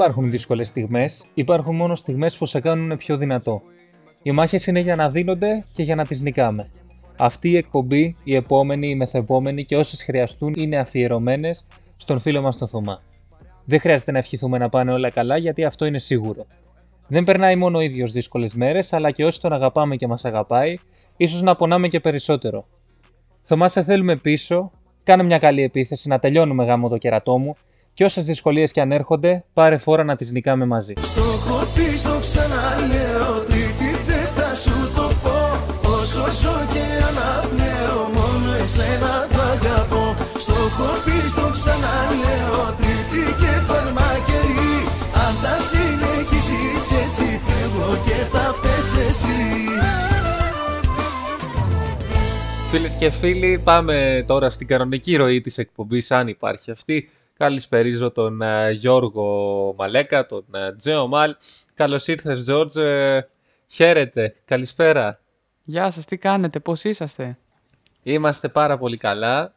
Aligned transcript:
υπάρχουν 0.00 0.30
δύσκολες 0.30 0.68
στιγμές, 0.68 1.26
υπάρχουν 1.34 1.76
μόνο 1.76 1.94
στιγμές 1.94 2.36
που 2.36 2.46
σε 2.46 2.60
κάνουν 2.60 2.96
πιο 2.96 3.16
δυνατό. 3.16 3.62
Οι 4.22 4.30
μάχες 4.32 4.66
είναι 4.66 4.80
για 4.80 4.96
να 4.96 5.10
δίνονται 5.10 5.64
και 5.72 5.82
για 5.82 5.94
να 5.94 6.06
τις 6.06 6.20
νικάμε. 6.20 6.70
Αυτή 7.16 7.50
η 7.50 7.56
εκπομπή, 7.56 8.16
η 8.24 8.34
επόμενη, 8.34 8.88
η 8.88 8.94
μεθεπόμενη 8.94 9.64
και 9.64 9.76
όσες 9.76 10.02
χρειαστούν 10.02 10.54
είναι 10.56 10.76
αφιερωμένες 10.76 11.66
στον 11.96 12.18
φίλο 12.18 12.42
μας 12.42 12.58
τον 12.58 12.68
Θωμά. 12.68 13.02
Δεν 13.64 13.80
χρειάζεται 13.80 14.12
να 14.12 14.18
ευχηθούμε 14.18 14.58
να 14.58 14.68
πάνε 14.68 14.92
όλα 14.92 15.10
καλά 15.10 15.36
γιατί 15.36 15.64
αυτό 15.64 15.84
είναι 15.84 15.98
σίγουρο. 15.98 16.46
Δεν 17.06 17.24
περνάει 17.24 17.56
μόνο 17.56 17.78
ο 17.78 17.80
ίδιος 17.80 18.12
δύσκολες 18.12 18.54
μέρες, 18.54 18.92
αλλά 18.92 19.10
και 19.10 19.24
όσοι 19.24 19.40
τον 19.40 19.52
αγαπάμε 19.52 19.96
και 19.96 20.06
μας 20.06 20.24
αγαπάει, 20.24 20.74
ίσως 21.16 21.42
να 21.42 21.56
πονάμε 21.56 21.88
και 21.88 22.00
περισσότερο. 22.00 22.66
Θωμά, 23.42 23.68
σε 23.68 23.82
θέλουμε 23.82 24.16
πίσω, 24.16 24.70
κάνε 25.02 25.22
μια 25.22 25.38
καλή 25.38 25.62
επίθεση 25.62 26.08
να 26.08 26.18
τελειώνουμε 26.18 26.64
γάμο 26.64 26.88
το 26.88 26.98
κερατό 26.98 27.38
μου 27.38 27.54
και 28.00 28.06
όσες 28.06 28.24
δυσκολίες 28.24 28.72
και 28.72 28.80
αν 28.80 28.92
έρχονται, 28.92 29.44
πάρε 29.52 29.76
φόρα 29.76 30.04
να 30.04 30.16
τις 30.16 30.32
νικάμε 30.32 30.66
μαζί. 30.66 30.92
Στο 31.02 31.20
έχω 31.20 31.58
πει, 31.74 31.96
στο 31.96 32.18
ξαναλέω 32.20 33.32
Τρίτη 33.48 33.90
δεν 34.08 34.26
θα 34.36 34.54
σου 34.54 34.76
το 34.96 35.06
πω 35.22 35.38
Όσο 35.88 36.24
ζω 36.40 36.56
και 36.72 36.84
αναπνέω 37.08 38.00
Μόνο 38.16 38.48
εσένα 38.62 39.12
θα 39.30 39.44
αγαπώ 39.54 40.04
Στο 40.44 40.54
έχω 40.66 40.90
πει, 41.04 41.28
στο 41.32 41.46
ξαναλέω 41.56 42.62
Τρίτη 42.78 43.22
και 43.40 43.52
φαρμακερή 43.68 44.76
Αν 45.24 45.32
τα 45.42 45.54
συνεχίσεις 45.68 46.86
έτσι 47.02 47.26
φεύγω 47.46 47.90
και 48.06 48.18
θα 48.32 48.44
φταίς 48.56 48.90
εσύ 49.08 49.40
Φίλες 52.70 52.94
και 52.94 53.10
φίλοι, 53.10 53.60
πάμε 53.64 54.24
τώρα 54.26 54.50
στην 54.50 54.66
κανονική 54.66 55.16
ροή 55.16 55.40
της 55.40 55.58
εκπομπής, 55.58 56.10
αν 56.10 56.28
υπάρχει 56.28 56.70
αυτή. 56.70 57.08
Καλησπερίζω 57.44 58.10
τον 58.10 58.42
ε, 58.42 58.70
Γιώργο 58.70 59.74
Μαλέκα, 59.78 60.26
τον 60.26 60.44
uh, 60.52 60.76
Τζέο 60.76 61.06
Μαλ. 61.08 61.34
Καλώς 61.74 62.06
ήρθες, 62.06 62.42
Τζόρτζ. 62.44 62.76
Ε, 62.76 63.28
χαίρετε. 63.66 64.34
Καλησπέρα. 64.44 65.20
Γεια 65.64 65.90
σας, 65.90 66.04
τι 66.04 66.16
κάνετε, 66.16 66.60
πώς 66.60 66.84
είσαστε; 66.84 67.38
Είμαστε 68.02 68.48
πάρα 68.48 68.78
πολύ 68.78 68.96
καλά. 68.96 69.54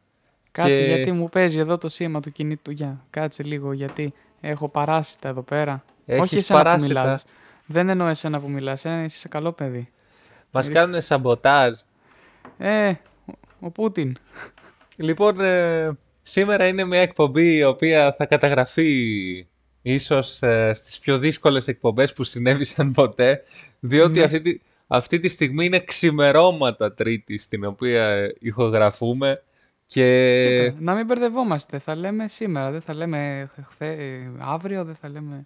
Κάτσε, 0.51 0.75
Και- 0.75 0.83
γιατί 0.85 1.11
μου 1.11 1.29
παίζει 1.29 1.59
εδώ 1.59 1.77
το 1.77 1.89
σήμα 1.89 2.19
του 2.19 2.31
κινήτου. 2.31 2.71
Για, 2.71 3.05
κάτσε 3.09 3.43
λίγο, 3.43 3.73
γιατί 3.73 4.13
έχω 4.41 4.69
παράσιτα 4.69 5.29
εδώ 5.29 5.41
πέρα. 5.41 5.83
Έχεις 6.05 6.23
Όχι 6.23 6.35
εσένα 6.35 6.63
παράσιτα; 6.63 6.93
που 6.93 6.99
μιλάς. 7.05 7.25
Δεν 7.65 7.89
εννοώ 7.89 8.07
εσένα 8.07 8.39
που 8.39 8.49
μιλάς, 8.49 8.85
ε, 8.85 9.03
είσαι 9.05 9.27
καλό 9.27 9.51
παιδί. 9.51 9.89
Μας 10.51 10.69
κάνουν 10.69 11.01
σαμποτάζ. 11.01 11.79
Ε, 12.57 12.89
ο- 12.89 13.33
ο 13.59 13.69
Πούτιν. 13.69 14.17
Λοιπόν, 14.95 15.39
ε, 15.41 15.97
σήμερα 16.23 16.67
είναι 16.67 16.85
μια 16.85 16.99
εκπομπή 16.99 17.55
η 17.55 17.63
οποία 17.63 18.13
θα 18.13 18.25
καταγραφεί 18.25 19.47
ίσως 19.81 20.41
ε, 20.41 20.71
στις 20.73 20.99
πιο 20.99 21.17
δύσκολες 21.17 21.67
εκπομπές 21.67 22.13
που 22.13 22.23
συνέβησαν 22.23 22.91
ποτέ, 22.91 23.43
διότι 23.79 24.19
Ναι. 24.19 24.25
αυτή, 24.25 24.41
τη, 24.41 24.59
αυτή 24.87 25.19
τη 25.19 25.27
στιγμή 25.27 25.65
είναι 25.65 25.79
ξημερώματα 25.79 26.93
τρίτη 26.93 27.37
στην 27.37 27.65
οποία 27.65 28.07
ε, 28.07 28.35
ηχογραφούμε 28.39 29.43
και 29.85 30.71
Κοίτα, 30.71 30.75
να 30.79 30.95
μην 30.95 31.05
μπερδευόμαστε. 31.05 31.79
Θα 31.79 31.95
λέμε 31.95 32.27
σήμερα, 32.27 32.71
δεν 32.71 32.81
θα 32.81 32.93
λέμε 32.93 33.49
χθε, 33.69 33.87
ε, 33.87 34.31
αύριο, 34.37 34.83
δεν 34.85 34.95
θα 34.95 35.09
λέμε. 35.09 35.45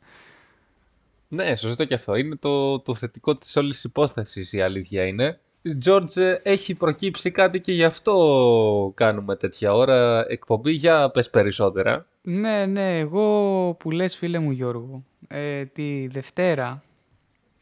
ναι, 1.28 1.56
σωστό 1.56 1.86
και 1.86 1.94
αυτό. 1.94 2.16
Είναι 2.16 2.36
το, 2.36 2.80
το 2.80 2.94
θετικό 2.96 3.38
της 3.38 3.56
όλης 3.56 3.84
υπόθεσης 3.84 4.54
η 4.54 4.62
αλήθεια 4.62 5.06
είναι. 5.06 5.40
George, 5.86 6.18
ε, 6.18 6.36
έχει 6.44 6.76
προκύψει 6.76 7.32
κάτι 7.32 7.62
και 7.62 7.74
γι' 7.74 7.84
αυτό 7.84 8.92
κάνουμε 8.96 9.36
τέτοια 9.36 9.74
ώρα 9.74 10.26
εκπομπή. 10.28 10.72
Για 10.72 11.10
πες 11.10 11.30
περισσότερα. 11.30 12.06
Ναι, 12.22 12.66
ναι, 12.66 13.00
εγώ 13.00 13.74
που 13.80 13.92
λες 13.92 14.16
φίλε 14.16 14.40
μου 14.40 14.52
Γιώργο, 14.52 15.04
ε, 15.28 15.66
τη 15.66 16.08
Δευτέρα, 16.08 16.84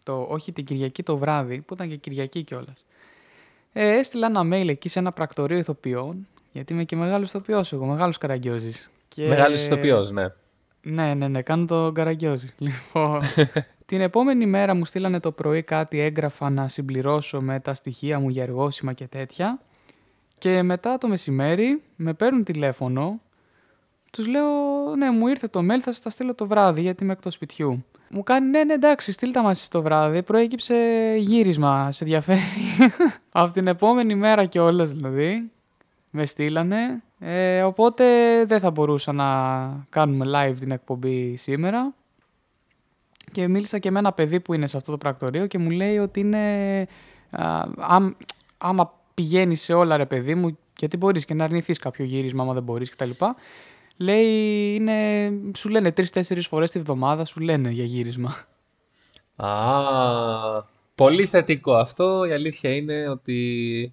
το, 0.04 0.28
όχι 0.30 0.52
την 0.52 0.66
Κυριακή 0.66 1.04
το 1.04 1.18
βράδυ, 1.18 1.62
που 1.62 1.74
ήταν 1.74 1.90
και 1.90 1.96
Κυριακή 1.96 2.44
κιόλας. 2.44 2.86
Ε, 3.74 3.98
έστειλα 3.98 4.28
ένα 4.28 4.42
mail 4.44 4.68
εκεί 4.68 4.90
σε 4.90 5.00
ένα 5.00 5.12
πρακτορείο 5.12 5.58
ηθοποιών, 5.58 6.28
γιατί 6.52 6.74
είμαι 6.74 6.84
και 6.84 6.96
μεγάλος 6.96 7.30
ηθοποιός 7.30 7.74
εγώ, 7.74 7.86
μεγάλος 7.86 8.18
καραγκιόζης. 8.18 8.90
Και... 9.08 9.28
Μεγάλος 9.28 9.64
ηθοποιός, 9.64 10.12
ναι. 10.12 10.28
Ναι, 10.82 11.14
ναι, 11.14 11.28
ναι, 11.28 11.42
κάνω 11.42 11.66
το 11.66 11.92
καραγκιόζη. 11.92 12.50
Λοιπόν, 12.58 13.22
την 13.86 14.02
επόμενη 14.02 14.46
μέρα 14.46 14.76
μου 14.76 14.86
στείλανε 14.86 15.20
το 15.20 15.32
πρωί 15.32 15.64
κάτι 15.64 16.00
έγγραφα 16.00 16.50
να 16.50 16.68
συμπληρώσω 16.68 17.42
με 17.42 17.60
τα 17.60 17.74
στοιχεία 17.74 18.20
μου 18.20 18.30
για 18.30 18.44
εργόσημα 18.44 18.94
και 18.94 19.08
τέτοια. 19.08 19.62
Και 20.38 20.64
μετά 20.64 20.98
το 20.98 21.08
μεσημέρι 21.08 21.82
με 21.96 22.14
παίρνουν 22.14 22.44
τηλέφωνο. 22.44 23.22
Τους 24.12 24.28
λέω, 24.28 24.46
ναι, 24.98 25.12
μου 25.12 25.28
ήρθε 25.28 25.48
το 25.48 25.60
mail, 25.60 25.80
θα 25.80 25.92
σας 25.92 26.02
τα 26.02 26.10
στείλω 26.10 26.36
το 26.36 26.48
βράδυ 26.48 26.82
γιατί 26.82 27.04
είμαι 27.04 27.14
εκτός 27.14 27.34
σπιτιού. 27.34 27.86
Μου 28.10 28.24
κάνει, 28.24 28.50
ναι, 28.50 28.64
ναι, 28.64 28.74
εντάξει, 28.74 29.12
στείλτε 29.12 29.42
μας 29.42 29.68
το 29.68 29.82
βράδυ. 29.82 30.24
Προέκυψε 30.24 30.76
γύρισμα, 31.18 31.92
σε 31.92 32.04
ενδιαφέρει. 32.04 32.40
Από 33.32 33.54
την 33.54 33.68
επόμενη 33.68 34.16
μέρα 34.16 34.46
και 34.46 34.62
δηλαδή, 34.62 35.52
με 36.10 36.26
στείλανε. 36.26 37.04
Ε, 37.20 37.62
οπότε 37.62 38.06
δεν 38.46 38.60
θα 38.60 38.72
μπορούσα 38.72 39.12
να 39.12 39.26
κάνουμε 39.90 40.26
live 40.30 40.56
την 40.60 40.72
εκπομπή 40.72 41.36
σήμερα. 41.36 41.94
Και 43.36 43.48
μίλησα 43.48 43.80
και 43.80 43.92
με 43.92 44.00
ένα 44.00 44.14
παιδί 44.14 44.40
που 44.40 44.54
είναι 44.54 44.68
σε 44.68 44.78
αυτό 44.78 44.92
το 44.92 44.98
πρακτορείο 44.98 45.48
και 45.48 45.58
μου 45.58 45.70
λέει 45.70 45.98
ότι 45.98 46.20
είναι... 46.20 46.88
Α, 47.30 47.64
άμ- 47.78 48.14
άμα 48.58 48.94
πηγαίνεις 49.14 49.62
σε 49.62 49.74
όλα 49.74 49.98
ρε 49.98 50.06
παιδί 50.06 50.36
μου, 50.36 50.58
γιατί 50.78 50.98
μπορείς 50.98 51.26
και 51.26 51.34
να 51.34 51.44
αρνηθείς 51.44 51.80
κάποιο 51.80 52.06
γύρισμα 52.06 52.44
άμα 52.44 52.54
δεν 52.54 52.64
μπορείς 52.64 52.90
κτλ. 52.90 53.10
Λέει, 53.98 54.26
είναι, 54.76 55.32
σου 55.58 55.70
λένε 55.70 55.92
τρεις-τέσσερις 55.92 56.48
φορές 56.48 56.72
τη 56.72 56.80
βδομάδα, 56.80 57.26
σου 57.26 57.40
λένε 57.40 57.70
για 57.70 57.84
γύρισμα. 57.84 58.36
Α, 59.36 60.64
πολύ 60.96 61.26
θετικό 61.26 61.74
αυτό. 61.74 62.26
Η 62.26 62.32
αλήθεια 62.32 62.76
είναι 62.76 63.10
ότι 63.10 63.40
ε, 63.74 63.86
ε, 63.86 63.92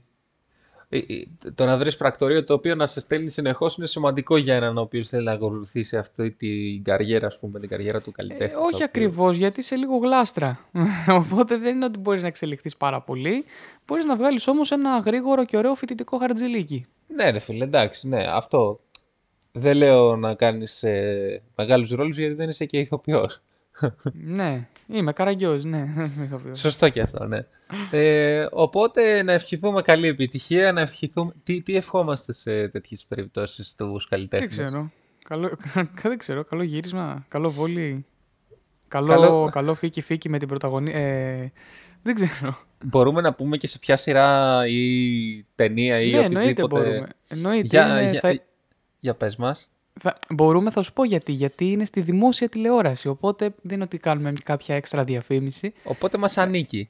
το 1.54 1.64
να 1.64 1.76
βρεις 1.76 1.97
πρακτορείο 1.97 2.44
το 2.44 2.54
οποίο 2.54 2.75
να 2.75 2.86
σε 2.86 3.00
στέλνει 3.00 3.28
συνεχώς 3.30 3.76
είναι 3.76 3.86
σημαντικό 3.86 4.36
για 4.36 4.54
έναν 4.54 4.78
ο 4.78 4.80
οποίος 4.80 5.08
θέλει 5.08 5.25
να 5.25 5.32
ακολουθήσει 5.32 5.97
αυτή 5.97 6.30
την 6.30 6.82
καριέρα, 6.84 7.26
ας 7.26 7.38
πούμε, 7.38 7.60
την 7.60 7.69
καριέρα 7.69 8.00
του 8.00 8.08
Ε, 8.10 8.12
καλλιτέχνη. 8.16 8.54
όχι 8.54 8.62
το 8.70 8.75
οποίο- 8.75 8.84
ακριβώς, 8.84 9.36
γιατί 9.36 9.60
είσαι 9.60 9.76
λίγο 9.76 9.97
γλάστρα. 9.97 10.58
Οπότε 11.31 11.56
δεν 11.56 11.75
είναι 11.75 11.84
ότι 11.84 11.98
μπορείς 11.98 12.22
να 12.22 12.28
εξελιχθείς 12.28 12.76
πάρα 12.76 13.00
πολύ. 13.00 13.44
Μπορείς 13.86 14.04
να 14.04 14.16
βγάλεις 14.16 14.47
όμως 14.48 14.70
ένα 14.70 14.98
γρήγορο 14.98 15.44
και 15.44 15.56
ωραίο 15.56 15.75
φοιτητικό 15.75 16.19
χαρτζηλίκι. 16.19 16.86
Ναι 17.16 17.31
ρε 17.31 17.38
φίλε, 17.38 17.64
εντάξει, 17.64 18.08
ναι, 18.08 18.25
αυτό. 18.28 18.81
Δεν 19.52 19.76
λέω 19.76 20.16
να 20.16 20.34
κάνεις 20.34 20.82
ε, 20.82 21.42
μεγάλους 21.56 21.91
ρόλους 21.91 22.19
γιατί 22.19 22.34
δεν 22.34 22.48
είσαι 22.48 22.64
και 22.64 22.78
ηθοποιός. 22.78 23.42
Ναι, 24.12 24.68
είμαι 24.86 25.12
καραγκιόζης, 25.12 25.64
ναι. 25.64 25.78
είμαι 25.78 26.24
ηθοποιός. 26.24 26.60
Σωστό 26.60 26.88
και 26.88 27.00
αυτό, 27.00 27.24
ναι. 27.26 27.38
Ε, 27.90 28.46
οπότε 28.50 29.22
να 29.22 29.32
ευχηθούμε 29.32 29.82
καλή 29.82 30.06
επιτυχία, 30.06 30.72
να 30.72 30.80
ευχηθούμε... 30.80 31.32
Τι, 31.42 31.62
τι 31.62 31.76
ευχόμαστε 31.76 32.32
σε 32.32 32.68
τέτοιες 32.68 33.04
περιπτώσεις 33.08 33.66
στους 33.69 34.06
Δεν 34.10 34.19
καλλιτέχνες. 34.19 34.50
ξέρω. 34.66 34.90
Καλό, 35.24 35.50
δεν 36.02 36.19
ξέρω. 36.19 36.44
Καλό 36.44 36.62
γύρισμα, 36.62 37.24
καλό 37.28 37.50
βόλι. 37.50 38.06
Καλό, 38.88 39.06
Καλό- 39.06 39.50
καλό 39.50 39.75
φίκι 39.75 40.00
φίκι 40.00 40.28
με 40.28 40.38
την 40.38 40.48
πρωταγωνία. 40.48 40.96
Ε, 40.96 41.52
δεν 42.02 42.14
ξέρω. 42.14 42.58
Μπορούμε 42.84 43.20
να 43.20 43.34
πούμε 43.34 43.56
και 43.56 43.66
σε 43.66 43.78
ποια 43.78 43.96
σειρά 43.96 44.62
ή 44.66 45.46
ταινία 45.54 46.00
ή 46.00 46.10
ναι, 46.10 46.18
εννοείται 46.18 46.38
οτιδήποτε. 46.38 46.82
μπορούμε. 46.88 47.06
Εννοείται. 47.28 47.66
Για, 47.66 47.86
είναι- 48.00 48.10
για, 48.10 48.20
θα- 48.20 48.38
για 48.98 49.14
πες 49.14 49.36
μας. 49.36 49.71
Θα- 50.00 50.16
μπορούμε, 50.30 50.70
θα 50.70 50.82
σου 50.82 50.92
πω 50.92 51.04
γιατί. 51.04 51.32
Γιατί 51.32 51.70
είναι 51.70 51.84
στη 51.84 52.00
δημόσια 52.00 52.48
τηλεόραση. 52.48 53.08
Οπότε 53.08 53.54
δεν 53.62 53.74
είναι 53.74 53.84
ότι 53.84 53.98
κάνουμε 53.98 54.32
κάποια 54.44 54.74
έξτρα 54.74 55.04
διαφήμιση. 55.04 55.72
Οπότε 55.84 56.18
μας 56.18 56.38
ανήκει. 56.38 56.88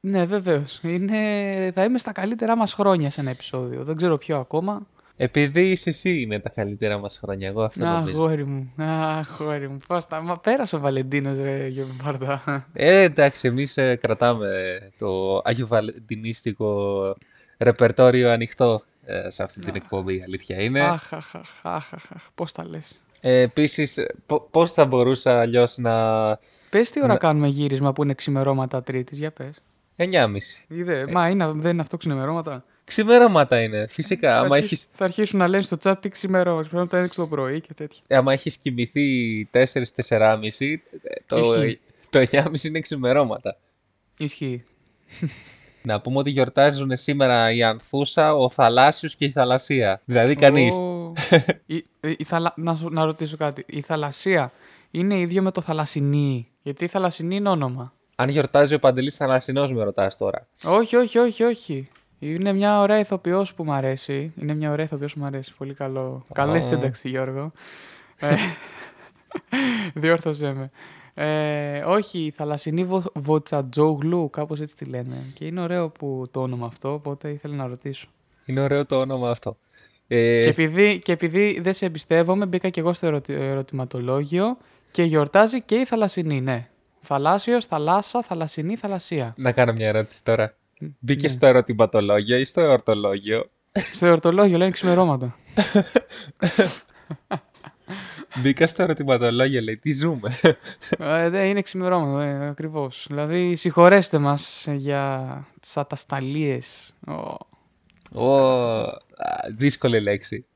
Ναι, 0.00 0.24
βεβαίως. 0.24 0.80
Θα 1.74 1.84
είμαι 1.84 1.98
στα 1.98 2.12
καλύτερά 2.12 2.56
μας 2.56 2.72
χρόνια 2.72 3.10
σε 3.10 3.20
ένα 3.20 3.30
επεισόδιο. 3.30 3.84
Δεν 3.84 3.96
ξέρω 3.96 4.18
ποιο 4.18 4.38
ακόμα. 4.38 4.86
Επειδή 5.16 5.70
είσαι 5.70 5.90
εσύ 5.90 6.20
είναι 6.20 6.38
τα 6.38 6.48
καλύτερα 6.48 6.98
μας 6.98 7.18
χρόνια. 7.18 7.48
Εγώ 7.48 7.62
αυτό 7.62 7.84
νομίζω. 7.84 8.16
Αγόρι 8.22 8.44
μου. 8.44 8.72
Αγόρι 8.76 9.68
μου. 9.68 9.78
Πώς 9.86 10.06
τα... 10.06 10.20
Μα 10.20 10.38
πέρασε 10.38 10.76
ο 10.76 10.78
Βαλεντίνος 10.78 11.38
ρε 11.38 11.66
Γιώργο 11.66 11.92
Μπάρτα. 12.04 12.66
Ε, 12.72 13.00
εντάξει, 13.02 13.48
εμείς 13.48 13.76
ε, 13.76 13.96
κρατάμε 13.96 14.78
το 14.98 15.40
Άγιο 15.44 15.66
Βαλεντινίστικο 15.66 17.02
ρεπερτόριο 17.58 18.30
ανοιχτό 18.30 18.74
ε, 18.74 18.93
σε 19.28 19.42
αυτή 19.42 19.60
την 19.60 19.74
εκπομπή, 19.74 20.14
η 20.16 20.22
αλήθεια 20.22 20.60
είναι. 20.62 20.80
Αχ, 20.80 21.12
αχ, 21.12 21.34
αχ, 21.34 21.48
αχ, 21.62 21.92
αχ, 21.94 22.12
αχ. 22.14 22.22
Πώς 22.34 22.52
τα 22.52 22.66
λες. 22.68 23.02
Ε, 23.20 23.40
επίσης, 23.40 23.96
ε, 23.96 24.06
πο- 24.26 24.48
πώς 24.50 24.72
θα 24.72 24.84
μπορούσα 24.86 25.40
αλλιώς 25.40 25.76
να... 25.78 25.94
Πες 26.70 26.90
τι 26.90 26.98
ώρα 27.02 27.12
Να- 27.12 27.16
κάνουμε 27.18 27.48
γύρισμα 27.48 27.92
που 27.92 28.02
είναι 28.02 28.14
ξημερώματα 28.14 28.82
Τρίτης, 28.82 29.18
για 29.18 29.30
πες. 29.30 29.56
9.30. 29.96 30.64
Είδε, 30.68 31.06
μα 31.06 31.28
είναι, 31.28 31.52
δεν 31.54 31.72
είναι 31.72 31.80
αυτό 31.80 31.96
ξημερώματα; 31.96 32.64
Ξημερώματα 32.84 33.62
είναι, 33.62 33.86
φυσικά. 33.88 34.30
Θα, 34.30 34.38
Άμα 34.38 34.54
αρχίσ- 34.56 34.72
έχεις, 34.72 34.88
θα 34.94 35.04
αρχίσουν 35.04 35.38
να 35.38 35.48
λένε 35.48 35.62
στο 35.62 35.76
chat 35.82 35.94
τι 36.00 36.08
ξημερώματα. 36.08 36.68
Πρέπει 36.68 36.82
να 36.82 36.88
τα 36.88 36.98
έδειξε 36.98 37.20
το 37.20 37.26
πρωί 37.26 37.60
και 37.60 37.74
τέτοια. 37.74 38.00
άμα 38.08 38.32
έχεις 38.32 38.56
κοιμηθεί 38.56 39.48
4-4,5, 39.52 40.82
το, 41.26 41.36
Ισχύει. 41.38 41.80
το 42.10 42.18
9,5 42.18 42.64
είναι 42.64 42.80
ξημερώματα. 42.80 43.56
Ισχύει. 44.18 44.64
Να 45.86 46.00
πούμε 46.00 46.18
ότι 46.18 46.30
γιορτάζουν 46.30 46.96
σήμερα 46.96 47.52
η 47.52 47.62
Ανθούσα, 47.62 48.34
ο 48.34 48.48
Θαλάσσιος 48.50 49.16
και 49.16 49.24
η 49.24 49.30
Θαλασσία. 49.30 50.00
Δηλαδή 50.04 50.34
κανείς. 50.34 50.74
Ω, 50.76 51.12
η, 51.66 51.76
η- 51.76 52.16
η 52.18 52.24
θαλα... 52.24 52.52
να, 52.56 52.74
σου- 52.76 52.90
να 52.92 53.04
ρωτήσω 53.04 53.36
κάτι. 53.36 53.64
Η 53.66 53.80
θαλασσία 53.80 54.52
είναι 54.90 55.18
ίδιο 55.18 55.42
με 55.42 55.50
το 55.50 55.60
θαλασσινή. 55.60 56.48
Γιατί 56.62 56.84
η 56.84 56.88
θαλασσινή 56.88 57.36
είναι 57.36 57.48
όνομα. 57.48 57.92
Αν 58.16 58.28
γιορτάζει 58.28 58.74
ο 58.74 58.78
Παντελής 58.78 59.16
Θαλασσινός 59.16 59.72
με 59.72 59.82
ρωτάς 59.84 60.16
τώρα. 60.16 60.46
Όχι, 60.64 60.96
όχι, 60.96 61.18
όχι, 61.18 61.42
όχι. 61.42 61.88
Είναι 62.18 62.52
μια 62.52 62.80
ωραία 62.80 62.98
ηθοποιός 62.98 63.54
που 63.54 63.64
μου 63.64 63.72
αρέσει. 63.72 64.32
Είναι 64.40 64.54
μια 64.54 64.70
ωραία 64.70 64.84
ηθοποιός 64.84 65.12
που 65.12 65.18
μου 65.20 65.26
αρέσει. 65.26 65.54
Πολύ 65.58 65.74
καλό. 65.74 66.24
Καλή 66.32 66.56
Α. 66.56 66.60
σύνταξη, 66.62 67.08
Γιώργο. 67.08 67.52
ε, 68.20 68.34
διόρθωσέ 69.94 70.52
με. 70.52 70.70
Ε, 71.14 71.78
όχι, 71.86 72.18
η 72.18 72.30
θαλασσινή 72.30 72.84
βο, 72.84 73.02
Βοτσατζόγλου, 73.14 74.30
κάπως 74.30 74.60
έτσι 74.60 74.76
τη 74.76 74.84
λένε. 74.84 75.16
Και 75.34 75.46
είναι 75.46 75.60
ωραίο 75.60 75.90
που 75.90 76.28
το 76.30 76.42
όνομα 76.42 76.66
αυτό, 76.66 76.92
οπότε 76.92 77.30
ήθελα 77.30 77.54
να 77.54 77.66
ρωτήσω. 77.66 78.08
Είναι 78.44 78.60
ωραίο 78.60 78.86
το 78.86 79.00
όνομα 79.00 79.30
αυτό. 79.30 79.56
Ε, 80.06 80.16
Και, 80.42 80.48
επειδή, 80.48 80.98
και 80.98 81.12
επειδή 81.12 81.60
δεν 81.60 81.74
σε 81.74 81.86
εμπιστεύομαι, 81.86 82.46
μπήκα 82.46 82.68
και 82.68 82.80
εγώ 82.80 82.92
στο 82.92 83.06
ερωτη- 83.06 83.36
ερωτηματολόγιο 83.38 84.56
και 84.90 85.02
γιορτάζει 85.02 85.62
και 85.62 85.74
η 85.74 85.84
θαλασσινή, 85.84 86.40
ναι. 86.40 86.68
Θαλάσσιος, 87.00 87.66
θαλάσσα, 87.66 88.22
θαλασσινή, 88.22 88.76
θαλασσία. 88.76 89.34
Να 89.36 89.52
κάνω 89.52 89.72
μια 89.72 89.88
ερώτηση 89.88 90.24
τώρα. 90.24 90.54
Μπήκε 90.98 91.26
ναι. 91.26 91.32
στο 91.32 91.46
ερωτηματολόγιο 91.46 92.38
ή 92.38 92.44
στο 92.44 92.60
εορτολόγιο; 92.60 93.44
στο 93.72 94.06
ερωτολόγιο 94.06 94.58
λένε 94.58 94.70
ξημερώματα. 94.70 95.36
Μπήκα 98.36 98.66
στο 98.66 98.82
ερωτηματολόγιο, 98.82 99.60
λέει, 99.60 99.76
τι 99.76 99.92
ζούμε. 99.92 100.38
Ε, 100.98 101.28
ναι, 101.28 101.48
είναι 101.48 101.62
ξημερώματα, 101.62 102.24
ε, 102.24 102.48
ακριβώς. 102.48 103.04
Δηλαδή, 103.08 103.56
συγχωρέστε 103.56 104.18
μας 104.18 104.66
για 104.70 105.28
τις 105.60 105.76
ατασταλίες. 105.76 106.94
Ω, 107.06 107.36
Ω, 108.12 108.38
α, 108.38 109.00
δύσκολη 109.56 110.00
λέξη. 110.00 110.46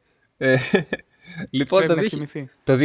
Ε, 1.38 1.42
λοιπόν, 1.50 1.78
πρέπει 1.78 1.88
το, 1.88 1.94
να 1.94 2.00
δι- 2.00 2.10
κοιμηθεί. 2.10 2.48
το 2.64 2.76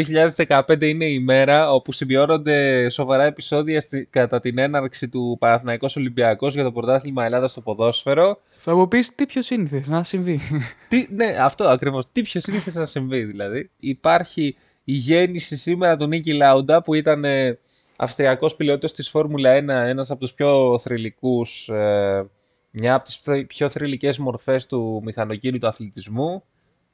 2015 0.67 0.81
είναι 0.81 1.05
η 1.05 1.19
μέρα 1.19 1.71
όπου 1.71 1.91
σημειώνονται 1.91 2.89
σοβαρά 2.89 3.23
επεισόδια 3.23 3.81
στη- 3.81 4.05
κατά 4.09 4.39
την 4.39 4.57
έναρξη 4.57 5.09
του 5.09 5.35
Παναθηναϊκός 5.39 5.95
Ολυμπιακός 5.95 6.53
για 6.53 6.63
το 6.63 6.71
πρωτάθλημα 6.71 7.25
Ελλάδας 7.25 7.51
στο 7.51 7.61
ποδόσφαιρο. 7.61 8.41
Θα 8.49 8.75
μου 8.75 8.87
πεις 8.87 9.15
τι 9.15 9.25
πιο 9.25 9.41
σύνηθες 9.41 9.87
να 9.87 10.03
συμβεί. 10.03 10.39
Τι, 10.89 11.07
ναι, 11.15 11.25
αυτό 11.41 11.67
ακριβώς. 11.67 12.11
Τι 12.11 12.21
πιο 12.21 12.39
σύνηθες 12.41 12.75
να 12.75 12.85
συμβεί 12.85 13.23
δηλαδή. 13.23 13.69
Υπάρχει 13.79 14.55
η 14.83 14.93
γέννηση 14.93 15.57
σήμερα 15.57 15.97
του 15.97 16.07
Νίκη 16.07 16.33
Λάουντα 16.33 16.81
που 16.81 16.93
ήταν 16.93 17.23
ε, 17.25 17.59
Αυστριακός 17.97 18.55
πιλότος 18.55 18.91
της 18.93 19.09
Φόρμουλα 19.09 19.57
1, 19.57 19.67
ένας 19.67 20.11
από 20.11 20.19
τους 20.19 20.33
πιο 20.33 20.79
θρηλυκούς, 20.79 21.67
ε, 21.69 22.25
μια 22.71 22.93
από 22.93 23.03
τις 23.05 23.19
πιο- 23.19 23.45
πιο 23.45 23.69
θρηλυκές 23.69 24.17
μορφές 24.17 24.65
του 24.65 25.01
μηχανοκίνητου 25.05 25.67
αθλητισμού. 25.67 26.43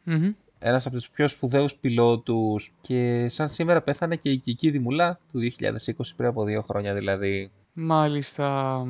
Μμμ. 0.04 0.32
Ένας 0.60 0.86
από 0.86 0.96
τους 0.96 1.10
πιο 1.10 1.28
σπουδαίους 1.28 1.76
πιλότους 1.76 2.72
και 2.82 3.28
σαν 3.30 3.50
σήμερα 3.50 3.82
πέθανε 3.82 4.16
και 4.16 4.30
η 4.30 4.38
Κική 4.38 4.70
Δημουλά 4.70 5.20
του 5.34 5.40
2020 5.40 5.48
πριν 6.16 6.30
από 6.30 6.44
δύο 6.44 6.62
χρόνια 6.62 6.94
δηλαδή. 6.94 7.52
Μάλιστα. 7.74 8.82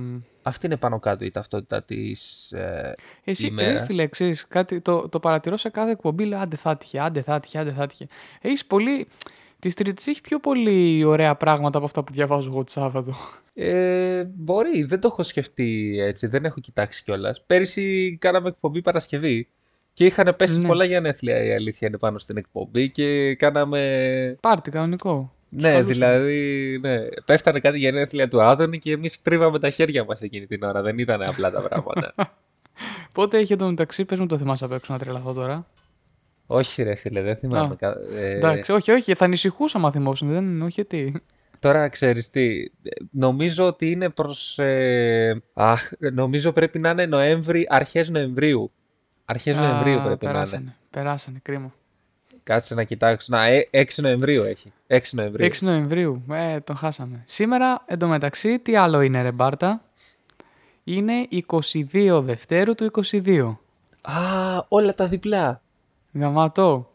Αυτή 0.42 0.66
είναι 0.66 0.78
πάνω 0.78 1.00
κάτω 1.00 1.26
η 1.26 1.32
ταυτότητα 1.32 1.84
της 1.84 2.52
ε, 2.52 2.96
Εσύ, 3.24 3.48
ημέρας. 3.48 3.80
ρε 3.80 3.86
φίλε, 3.86 4.08
ξέρεις, 4.08 4.48
κάτι, 4.48 4.82
το, 4.82 5.10
το 5.10 5.20
παρατηρώ 5.20 5.58
σε 5.58 5.70
κάθε 5.70 5.92
εκπομπή, 5.92 6.26
λέω 6.26 6.40
άντε 6.40 6.56
θα 6.56 6.78
τύχε, 6.78 7.00
άντε 7.00 7.22
θα 7.22 7.40
τύχε, 7.40 7.58
άντε 7.58 7.72
θα 7.72 7.86
τύχε. 7.88 8.08
Έχεις 8.42 8.66
πολύ, 8.66 9.08
της 9.60 9.74
Τρίτης 9.74 10.08
έχει 10.08 10.22
πιο 10.22 10.40
πολύ 10.40 11.04
ωραία 11.04 11.36
πράγματα 11.36 11.78
από 11.78 11.86
αυτά 11.88 12.04
που 12.04 12.14
διαβάζω 12.14 12.50
εγώ 12.50 12.64
το 12.64 12.72
Σάββατο. 12.72 13.14
Ε, 13.54 14.24
μπορεί, 14.36 14.84
δεν 14.84 15.00
το 15.00 15.08
έχω 15.08 15.24
σκεφτεί 15.24 15.98
έτσι, 16.00 16.28
δεν 16.28 16.46
έχω 16.46 16.60
κοιτάξει 16.60 17.04
κιόλας. 17.04 17.44
Πέρυσι 17.46 18.18
κάναμε 18.22 18.48
εκπομπή 18.48 18.82
Παρασκευή 18.82 19.48
και 20.00 20.06
είχαν 20.06 20.36
πέσει 20.36 20.60
Ναι. 20.60 20.68
πολλά 20.68 20.84
γενέθλια 20.86 21.44
η 21.44 21.52
αλήθεια 21.54 21.88
είναι 21.88 21.98
πάνω 21.98 22.18
στην 22.18 22.38
εκπομπή 22.38 22.90
και 22.90 23.36
κάναμε. 23.36 24.38
Πάρτι, 24.42 24.72
κανονικό. 24.72 25.34
Τους 25.52 25.62
Ναι, 25.64 25.70
καλούσαμε. 25.72 25.94
δηλαδή, 25.94 26.78
ναι, 26.82 26.98
πέφτανε 27.26 27.60
κάτι 27.60 27.78
γενέθλια 27.80 28.28
του 28.28 28.42
Άδωνη 28.42 28.78
και 28.78 28.92
εμείς 28.92 29.22
τρίβαμε 29.22 29.60
τα 29.60 29.70
χέρια 29.70 30.04
μας 30.04 30.22
εκείνη 30.22 30.46
την 30.48 30.64
ώρα. 30.64 30.82
Δεν 30.82 30.98
ήταν 30.98 31.22
απλά 31.22 31.52
τα 31.52 31.62
πράγματα. 31.62 32.14
Πότε 33.14 33.38
έχει 33.38 33.54
εντωμεταξύ, 33.54 34.06
πες 34.06 34.20
μου 34.20 34.26
το 34.26 34.38
θυμάσαι 34.38 34.66
απ' 34.66 34.72
έξω 34.72 34.94
να 34.94 35.00
τρελαθώ 35.00 35.34
τώρα. 35.34 35.66
όχι, 36.48 36.84
ρε 36.84 36.96
φίλε, 36.96 37.22
δεν 37.22 37.36
θυμάμαι. 37.36 37.74
Α, 37.74 37.76
κα- 37.76 38.00
ε, 38.16 38.30
Εντάξει, 38.36 38.72
όχι, 38.72 38.92
όχι, 38.92 39.14
θα 39.14 39.26
ανησυχούσα 39.26 39.80
μα 39.80 39.92
θυμόσουν, 39.92 40.30
δεν, 40.30 40.62
όχι 40.62 40.86
τι. 40.86 41.12
Τώρα 41.60 41.88
ξέρεις 41.90 42.30
τι, 42.30 42.64
νομίζω 43.12 43.68
ότι 43.68 43.92
είναι 43.92 44.10
προς... 44.10 44.60
Ε, 44.60 45.42
αχ, 45.54 45.90
νομίζω 46.14 46.52
πρέπει 46.52 46.80
να 46.80 46.90
είναι 46.90 47.06
Νοέμβρη, 47.06 47.66
αρχές 47.70 48.10
Νοεμβρίου. 48.10 48.72
Αρχές 49.32 49.58
Α, 49.58 49.60
Νοεμβρίου 49.62 50.02
πρέπει 50.04 50.06
να 50.06 50.10
είναι. 50.10 50.18
περάσανε, 50.18 50.76
περάσανε, 50.90 51.40
κρίμα. 51.42 51.74
Κάτσε 52.44 52.74
να 52.76 52.84
κοιτάξω. 52.84 53.28
Να, 53.36 53.46
ε, 53.46 53.68
6 53.72 54.02
Νοεμβρίου 54.02 54.44
έχει. 54.44 54.72
6 54.88 55.00
Νοεμβρίου. 55.12 55.46
6 55.46 55.62
Νοεμβρίου, 55.62 56.24
ε, 56.32 56.60
τον 56.60 56.76
χάσαμε. 56.76 57.24
Σήμερα, 57.26 57.84
εντωμεταξύ, 57.86 58.60
τι 58.60 58.76
άλλο 58.76 59.02
είναι 59.02 59.22
ρε 59.22 59.32
Μπάρτα; 59.32 59.82
Είναι 60.84 61.28
22 61.30 62.22
Δευτέρου 62.24 62.76
του 62.76 62.92
22. 63.12 63.58
Α, 64.02 64.14
όλα 64.68 64.94
τα 64.94 65.06
διπλά. 65.08 65.62
Γαμάτο. 66.14 66.92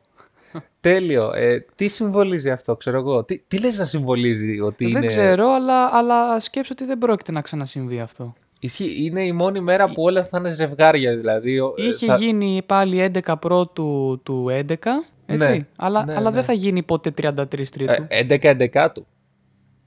Τέλειο. 0.80 1.32
Ε, 1.34 1.64
τι 1.74 1.88
συμβολίζει 1.88 2.50
αυτό, 2.50 2.76
ξέρω 2.76 2.98
εγώ; 2.98 3.24
Τι, 3.24 3.38
τι 3.38 3.58
λες 3.58 3.78
να 3.78 3.84
συμβολίζει 3.84 4.60
ότι 4.60 4.84
Δεν 4.84 4.96
είναι... 4.96 5.06
ξέρω, 5.06 5.48
αλλά, 5.52 5.88
αλλά 5.92 6.40
σκέψω 6.40 6.72
ότι 6.72 6.84
δεν 6.84 6.98
πρόκειται 6.98 7.32
να 7.32 7.40
ξανασυμβεί 7.40 8.00
αυτό. 8.00 8.34
Ισχύει, 8.64 9.04
είναι 9.04 9.20
η 9.24 9.32
μόνη 9.32 9.60
μέρα 9.60 9.86
που 9.88 10.02
όλα 10.02 10.24
θα 10.24 10.38
είναι 10.38 10.48
ζευγάρια, 10.50 11.16
δηλαδή. 11.16 11.58
ο- 11.60 11.74
ε, 11.78 11.82
Είχε 11.86 12.06
θα- 12.06 12.16
γίνει 12.16 12.62
πάλι 12.66 13.10
11 13.24 13.34
πρώτου 13.40 14.20
του 14.22 14.46
11, 14.50 15.04
έτσι. 15.26 15.48
Ναι, 15.48 15.66
αλλά 15.76 16.04
ναι, 16.04 16.14
αλλά 16.14 16.28
ναι. 16.30 16.34
δεν 16.36 16.44
θα 16.44 16.52
γίνει 16.52 16.82
ποτέ 16.82 17.10
33 17.22 17.68
τρίτου. 17.70 17.92
Ε, 18.08 18.22
11-11 18.22 18.90
του. 18.94 19.06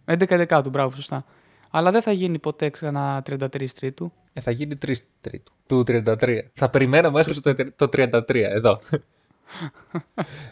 11 0.06 0.62
του, 0.63 0.70
μπράβο, 0.70 0.96
σωστά. 0.96 1.25
Αλλά 1.72 1.92
δεν 1.92 2.02
θα 2.02 2.12
γίνει 2.12 2.40
ποτέ 2.40 2.70
ξανά 2.70 3.22
33 3.30 3.66
τρίτου. 3.80 4.12
Ε, 4.34 4.42
θα 4.42 4.52
γίνει 4.52 4.75
3 4.86 4.94
τρίτου. 5.22 5.52
Του 5.68 5.84
33. 5.88 6.40
Θα 6.54 6.70
περιμένω 6.70 7.12
μέχρι 7.12 7.40
το, 7.40 7.54
το 7.75 7.90
33, 7.98 8.22
εδώ. 8.50 8.80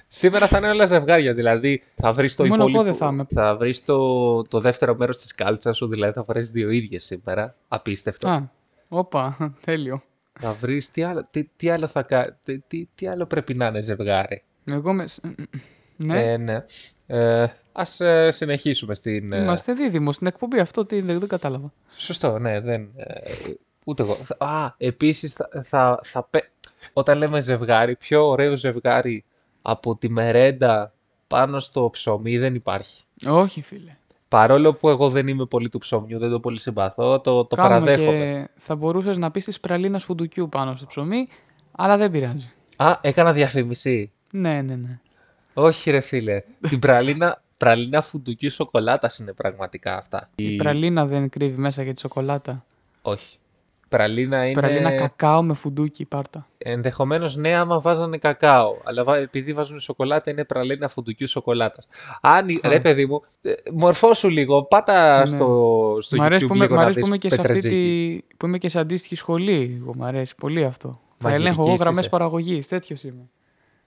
Σήμερα 0.07 0.47
θα 0.47 0.57
είναι 0.57 0.69
όλα 0.69 0.85
ζευγάρια, 0.85 1.33
δηλαδή 1.33 1.81
θα 1.95 2.11
βρεις 2.11 2.35
το 2.35 2.43
Μόνο 2.45 2.55
εγώ 2.55 2.69
υπόλοιπο... 2.69 2.89
δεν 2.89 2.95
θα 2.99 3.07
είμαι. 3.13 3.25
θα 3.29 3.55
βρεις 3.55 3.83
το, 3.83 4.41
το 4.43 4.59
δεύτερο 4.59 4.95
μέρος 4.95 5.17
της 5.17 5.35
κάλτσας 5.35 5.77
σου, 5.77 5.87
δηλαδή 5.87 6.13
θα 6.13 6.23
φορέσεις 6.23 6.51
δύο 6.51 6.69
ίδιες 6.69 7.03
σήμερα. 7.03 7.55
Απίστευτο. 7.67 8.29
Α, 8.29 8.41
όπα, 8.89 9.53
τέλειο. 9.65 10.03
Θα 10.39 10.53
βρεις 10.53 10.91
τι 10.91 11.03
άλλο, 11.03 11.27
τι, 11.31 11.43
τι 11.55 11.69
άλλο 11.69 11.87
θα 11.87 12.01
κα... 12.01 12.37
τι, 12.43 12.59
τι, 12.59 12.87
τι 12.95 13.07
άλλο 13.07 13.25
πρέπει 13.25 13.53
να 13.53 13.65
είναι 13.67 13.81
ζευγάρι. 13.81 14.43
Εγώ 14.65 14.93
με... 14.93 15.05
Ναι, 15.95 16.23
Ε, 16.23 16.37
ναι. 16.37 16.65
Ε, 17.07 17.47
ας 17.71 17.99
ε, 17.99 18.31
συνεχίσουμε 18.31 18.95
στην... 18.95 19.33
ε, 19.33 19.37
είμαστε 19.41 19.73
δίδυμο 19.73 20.11
στην 20.11 20.27
εκπομπή 20.27 20.59
αυτό, 20.59 20.85
τι, 20.85 21.01
δεν, 21.01 21.19
δεν 21.19 21.27
κατάλαβα. 21.27 21.73
Σωστό, 21.95 22.39
ναι, 22.39 22.59
δεν. 22.59 22.89
ε, 22.95 23.31
ούτε 23.85 24.03
εγώ. 24.03 24.13
Θα- 24.15 24.35
Α, 24.39 24.73
επίσης 24.77 25.33
θα, 25.33 25.49
θα, 25.63 25.99
θα 26.03 26.23
πε- 26.23 26.49
όταν 26.93 27.17
λέμε 27.17 27.41
ζευγάρι, 27.41 27.95
πιο 27.95 28.27
ωραίο 28.27 28.55
ζευγάρι 28.55 29.23
από 29.61 29.95
τη 29.97 30.09
μερέντα 30.09 30.93
πάνω 31.27 31.59
στο 31.59 31.89
ψωμί 31.91 32.37
δεν 32.37 32.55
υπάρχει. 32.55 33.03
Όχι, 33.27 33.61
φίλε. 33.61 33.91
Παρόλο 34.27 34.73
που 34.73 34.89
εγώ 34.89 35.09
δεν 35.09 35.27
είμαι 35.27 35.45
πολύ 35.45 35.69
του 35.69 35.77
ψωμιού, 35.77 36.19
δεν 36.19 36.29
το 36.29 36.39
πολύ 36.39 36.59
συμπαθώ, 36.59 37.19
το, 37.21 37.45
το 37.45 37.55
Κάνουμε 37.55 37.79
παραδέχομαι. 37.79 38.17
και 38.17 38.61
θα 38.61 38.75
μπορούσες 38.75 39.17
να 39.17 39.31
πεις 39.31 39.45
της 39.45 39.59
πραλίνας 39.59 40.03
φουντουκιού 40.03 40.49
πάνω 40.49 40.75
στο 40.75 40.85
ψωμί, 40.85 41.27
αλλά 41.71 41.97
δεν 41.97 42.11
πειράζει. 42.11 42.51
Α, 42.75 42.97
έκανα 43.01 43.33
διαφήμιση. 43.33 44.11
Ναι, 44.31 44.61
ναι, 44.61 44.75
ναι. 44.75 44.99
Όχι 45.53 45.91
ρε 45.91 45.99
φίλε, 45.99 46.43
την 46.69 46.79
πραλίνα, 46.79 47.41
πραλίνα 47.57 48.01
φουντουκίου 48.01 48.51
σοκολάτας 48.51 49.19
είναι 49.19 49.33
πραγματικά 49.33 49.97
αυτά. 49.97 50.29
Η 50.35 50.55
πραλίνα 50.55 51.05
δεν 51.05 51.29
κρύβει 51.29 51.57
μέσα 51.57 51.83
και 51.83 51.93
τη 51.93 51.99
σοκολάτα. 51.99 52.65
Όχι. 53.01 53.37
Πραλίνα 53.89 54.45
είναι... 54.45 54.59
Πραλίνα 54.61 54.91
κακάο 54.91 55.41
με 55.43 55.53
φουντούκι, 55.53 56.05
πάρτα. 56.05 56.47
Ενδεχομένως 56.57 57.35
ναι, 57.35 57.53
άμα 57.55 57.79
βάζανε 57.79 58.17
κακάο. 58.17 58.77
Αλλά 58.83 59.03
βα- 59.03 59.17
επειδή 59.17 59.53
βάζουν 59.53 59.79
σοκολάτα, 59.79 60.31
είναι 60.31 60.43
πραλίνα 60.45 60.87
φουντουκιού 60.87 61.27
σοκολάτας. 61.27 61.87
Αν, 62.21 62.45
Α. 62.61 62.69
ρε 62.69 62.79
παιδί 62.79 63.05
μου, 63.05 63.21
ε, 63.41 63.53
μορφώσου 63.73 64.29
λίγο. 64.29 64.63
Πάτα 64.63 65.19
Ναι. 65.19 65.25
στο, 65.25 65.97
στο 65.99 66.15
Μ' 66.17 66.21
αρέσει 66.21 66.41
YouTube 66.43 66.47
που, 66.47 66.55
είμαι, 66.55 66.63
λίγο 66.63 66.75
μ' 66.75 66.77
να 66.77 66.83
αρέσει 66.83 66.99
που 66.99 67.05
δεις 67.05 67.07
είμαι 67.07 67.17
και 67.17 67.29
σε 67.29 67.35
αυτή 67.41 67.53
Πετρετζίκη. 67.53 68.23
τη, 68.29 68.35
που 68.37 68.45
είμαι 68.45 68.57
και 68.57 68.69
σε 68.69 68.79
αντίστοιχη 68.79 69.15
σχολή. 69.15 69.77
Εγώ, 69.81 69.95
μ' 69.95 70.03
αρέσει 70.03 70.35
πολύ 70.35 70.63
αυτό. 70.63 70.87
Θα 71.17 71.29
Μαγειρικής 71.29 71.51
ελέγχω 71.53 71.67
εγώ 71.67 71.75
γραμμές 71.79 71.99
είσαι. 71.99 72.09
παραγωγής. 72.09 72.67
Τέτοιος 72.67 73.03
είμαι. 73.03 73.29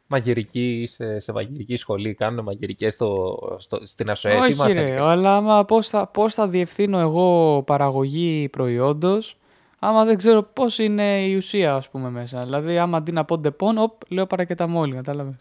Μαγειρική, 0.06 0.84
σε, 0.86 1.18
σε 1.18 1.32
μαγειρική 1.32 1.76
σχολή, 1.76 2.14
κάνουν 2.14 2.44
μαγειρικές 2.44 2.92
στο, 2.94 3.38
στο, 3.58 3.78
στην 3.82 4.10
ΑΣΟΕ. 4.10 4.32
Τι 4.32 4.38
Όχι, 4.38 4.50
ρε, 4.50 4.56
μαθαίνετε; 4.56 5.02
αλλά 5.04 5.36
άμα 5.36 5.64
πώς 5.64 5.88
θα, 5.88 6.06
πώς 6.06 6.34
θα 6.34 6.48
διευθύνω 6.48 6.98
εγώ 6.98 7.62
παραγωγή 7.66 8.48
προϊόντος, 8.48 9.38
άμα 9.78 10.04
δεν 10.04 10.16
ξέρω 10.16 10.42
πώς 10.42 10.78
είναι 10.78 11.26
η 11.26 11.36
ουσία, 11.36 11.74
ας 11.74 11.88
πούμε, 11.88 12.10
μέσα. 12.10 12.44
Δηλαδή, 12.44 12.78
άμα 12.78 12.96
αντί 12.96 13.12
να 13.12 13.24
πω 13.24 13.38
Depon, 13.38 13.78
οπ, 13.78 13.92
λέω 14.08 14.26
παρακεταμόλη, 14.26 14.94
κατάλαβες. 14.94 15.34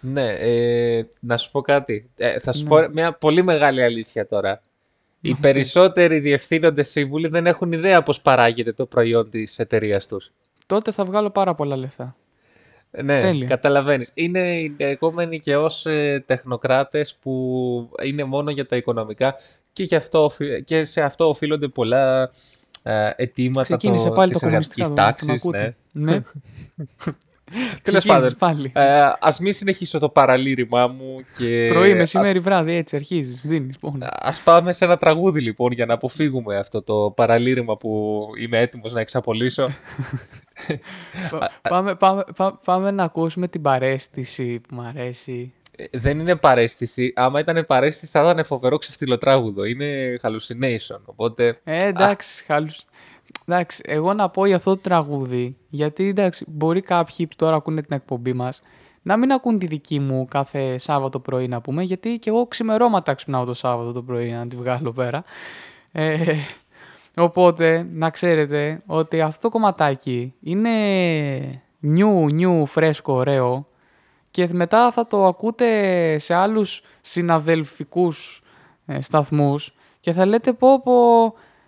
Ναι, 0.00 0.28
ε, 0.28 1.08
να 1.20 1.36
σου 1.36 1.50
πω 1.50 1.60
κάτι. 1.60 2.10
Ε, 2.16 2.38
θα 2.38 2.52
σου 2.52 2.64
πω 2.64 2.76
μια 2.92 3.12
πολύ 3.12 3.42
μεγάλη 3.42 3.82
αλήθεια 3.82 4.26
τώρα. 4.26 4.60
Οι 5.20 5.34
περισσότεροι 5.34 6.18
διευθύνοντες 6.18 6.88
σύμβουλοι 6.88 7.28
δεν 7.28 7.46
έχουν 7.46 7.72
ιδέα 7.72 8.02
πώς 8.02 8.20
παράγεται 8.20 8.72
το 8.72 8.86
προϊόν 8.86 9.30
της 9.30 9.58
εταιρείας 9.58 10.06
τους. 10.06 10.32
Τότε 10.66 10.92
θα 10.92 11.04
βγάλω 11.04 11.30
πάρα 11.30 11.54
πολλά 11.54 11.76
λεφτά. 11.76 12.16
Ναι, 13.02 13.20
Τέλεια. 13.20 13.46
καταλαβαίνεις. 13.46 14.10
Είναι 14.14 14.58
οι 14.58 14.76
λεγόμενοι 14.78 15.38
και 15.38 15.56
ως 15.56 15.86
ε, 15.86 16.22
τεχνοκράτες 16.26 17.16
που 17.20 17.90
είναι 18.02 18.24
μόνο 18.24 18.50
για 18.50 18.66
τα 18.66 18.76
οικονομικά 18.76 19.34
και, 19.72 19.82
γι' 19.82 19.94
αυτό, 19.94 20.24
οφει- 20.24 20.64
και 20.64 20.84
σε 20.84 21.02
αυτό 21.02 21.28
οφείλονται 21.28 21.68
πολλά 21.68 22.22
ε, 22.22 22.28
αιτήματα 23.16 23.62
Ξεκίνησε 23.76 24.08
το, 24.08 24.14
πάλι 24.14 24.30
της 24.30 24.40
το 24.40 24.46
κομμουνιστικά. 24.46 24.84
εργατικής 24.84 24.84
εδώ, 24.84 24.94
τον 24.94 25.04
τάξης. 25.04 25.44
ακούτε. 25.44 25.76
Ναι. 25.92 26.10
ναι. 26.12 26.20
Τέλος 27.82 28.00
Ξεκίνησες 28.04 28.34
πάντων, 28.34 28.36
πάλι. 28.38 28.72
ε, 28.74 29.12
ας 29.20 29.38
μην 29.40 29.52
συνεχίσω 29.52 29.98
το 29.98 30.08
παραλήρημά 30.08 30.86
μου 30.86 31.16
και 31.38 31.68
Πρωί, 31.72 31.90
ας, 31.92 31.98
μεσημέρι, 31.98 32.38
βράδυ, 32.38 32.72
έτσι 32.74 32.96
αρχίζεις, 32.96 33.46
δίνεις 33.46 33.78
πόνο. 33.78 34.06
ας 34.10 34.40
πάμε 34.40 34.72
σε 34.72 34.84
ένα 34.84 34.96
τραγούδι 34.96 35.40
λοιπόν 35.40 35.72
για 35.72 35.86
να 35.86 35.94
αποφύγουμε 35.94 36.56
αυτό 36.58 36.82
το 36.82 37.12
παραλήρημα 37.16 37.76
που 37.76 38.20
είμαι 38.40 38.58
έτοιμος 38.60 38.92
να 38.92 39.00
εξαπολύσω. 39.00 39.68
Πα- 41.30 41.50
πάμε, 41.68 41.94
πάμε, 41.94 42.22
πά- 42.36 42.60
πάμε 42.64 42.90
να 42.90 43.02
ακούσουμε 43.02 43.48
την 43.48 43.62
παρέστηση 43.62 44.60
που 44.68 44.74
μου 44.74 44.82
αρέσει. 44.82 45.52
Ε, 45.76 45.84
Δεν 45.98 46.18
είναι 46.18 46.36
παρέστηση. 46.36 47.12
Άμα 47.16 47.40
ήταν 47.40 47.66
παρέστηση 47.66 48.10
θα 48.12 48.30
ήταν 48.30 48.44
φοβερό 48.44 48.78
ξεφτυλοτράγουδο. 48.78 49.64
Είναι 49.64 50.16
hallucination. 50.22 51.00
Οπότε. 51.04 51.60
Ε, 51.64 51.76
εντάξει, 51.76 52.44
χάλους. 52.44 52.84
Εντάξει, 53.48 53.82
εγώ 53.86 54.12
να 54.12 54.28
πω 54.30 54.46
για 54.46 54.56
αυτό 54.56 54.74
το 54.74 54.80
τραγούδι, 54.80 55.56
γιατί 55.68 56.08
εντάξει, 56.08 56.44
μπορεί 56.48 56.80
κάποιοι 56.80 57.26
που 57.26 57.36
τώρα 57.36 57.56
ακούνε 57.56 57.82
την 57.82 57.96
εκπομπή 57.96 58.32
μας 58.32 58.60
να 59.06 59.16
μην 59.16 59.32
ακούν 59.32 59.58
τη 59.58 59.66
δική 59.66 60.00
μου 60.00 60.26
κάθε 60.30 60.78
Σάββατο 60.78 61.20
πρωί 61.20 61.48
να 61.48 61.60
πούμε, 61.60 61.82
γιατί 61.82 62.18
και 62.18 62.30
εγώ 62.30 62.46
ξημερώματα 62.46 63.14
ξυπνάω 63.14 63.44
το 63.44 63.54
Σάββατο 63.54 63.92
το 63.92 64.02
πρωί 64.02 64.30
να 64.30 64.46
τη 64.46 64.56
βγάλω 64.56 64.92
πέρα. 64.92 65.24
Ε, 65.92 66.34
οπότε, 67.16 67.86
να 67.92 68.10
ξέρετε 68.10 68.82
ότι 68.86 69.20
αυτό 69.20 69.40
το 69.40 69.48
κομματάκι 69.48 70.34
είναι 70.40 70.70
νιου, 71.80 72.30
νιου, 72.30 72.66
φρέσκο, 72.66 73.12
ωραίο 73.12 73.66
και 74.36 74.48
μετά 74.52 74.90
θα 74.90 75.06
το 75.06 75.26
ακούτε 75.26 76.18
σε 76.18 76.34
άλλους 76.34 76.82
συναδελφικούς 77.00 78.42
ε, 78.86 79.00
σταθμούς 79.00 79.74
και 80.00 80.12
θα 80.12 80.26
λέτε 80.26 80.52
πω 80.52 80.82
πω 80.82 80.92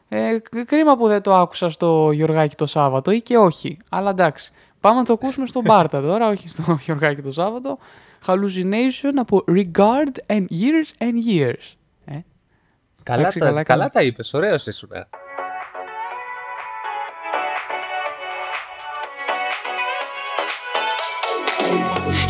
ε, 0.09 0.39
κρίμα 0.67 0.97
που 0.97 1.07
δεν 1.09 1.23
το 1.23 1.35
άκουσα 1.35 1.71
στο 1.71 2.11
Γιωργάκι 2.13 2.55
το 2.55 2.67
Σάββατο 2.67 3.11
ή 3.11 3.23
και 3.23 3.37
όχι. 3.37 3.79
Αλλά 3.89 4.11
εντάξει, 4.11 4.53
πάμε 4.81 4.99
να 4.99 5.05
το 5.05 5.13
ακούσουμε 5.13 5.47
στον 5.47 5.63
Μπάρτα 5.63 6.01
τώρα, 6.01 6.29
όχι 6.29 6.49
στο 6.49 6.79
Γιωργάκι 6.85 7.23
το 7.23 7.33
Σάββατο. 7.33 7.79
Hallucination 8.27 9.13
από 9.17 9.45
Regard 9.49 10.15
and 10.27 10.45
Years 10.51 11.03
and 11.03 11.29
Years. 11.29 11.75
Ε, 12.05 12.19
Καλά, 13.03 13.21
Εντάξει, 13.21 13.39
τα, 13.39 13.45
καλά, 13.45 13.63
καλά, 13.63 13.63
καλά. 13.63 13.89
τα 13.89 14.03
είπες. 14.03 14.35
Ωραίος 14.35 14.67
ήσουν. 14.67 14.91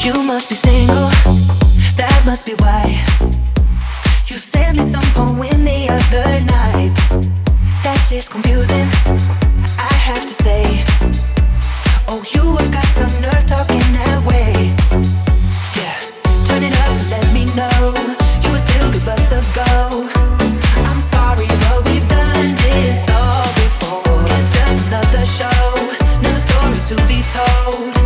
You 0.09 0.23
must 0.23 0.49
be 0.49 0.55
single, 0.55 1.11
that 2.01 2.23
must 2.25 2.47
be 2.47 2.55
why. 2.65 3.05
You 4.25 4.39
sent 4.39 4.79
me 4.79 4.83
some 4.83 5.05
poem 5.13 5.61
the 5.69 5.85
other 5.85 6.41
night. 6.49 6.97
That 7.85 8.01
shit's 8.09 8.27
confusing, 8.27 8.89
I 9.77 9.93
have 10.09 10.25
to 10.25 10.33
say. 10.33 10.65
Oh, 12.09 12.25
you 12.33 12.57
have 12.57 12.73
got 12.73 12.89
some 12.97 13.13
nerve 13.21 13.45
talking 13.45 13.85
that 14.01 14.25
way. 14.25 14.73
Yeah, 15.77 16.01
turn 16.49 16.65
it 16.65 16.73
up 16.73 16.93
to 16.97 17.05
let 17.13 17.29
me 17.37 17.45
know 17.53 17.93
you 18.41 18.49
would 18.49 18.65
still 18.65 18.89
give 18.89 19.09
us 19.13 19.29
a 19.37 19.45
go. 19.53 20.09
I'm 20.89 21.03
sorry, 21.05 21.53
but 21.69 21.85
we've 21.85 22.09
done 22.09 22.57
this 22.65 23.13
all 23.13 23.45
before. 23.61 24.25
It's 24.25 24.57
just 24.57 24.89
another 24.89 25.27
show, 25.29 25.61
another 26.17 26.41
story 26.49 26.81
to 26.89 26.97
be 27.05 27.21
told. 27.29 27.98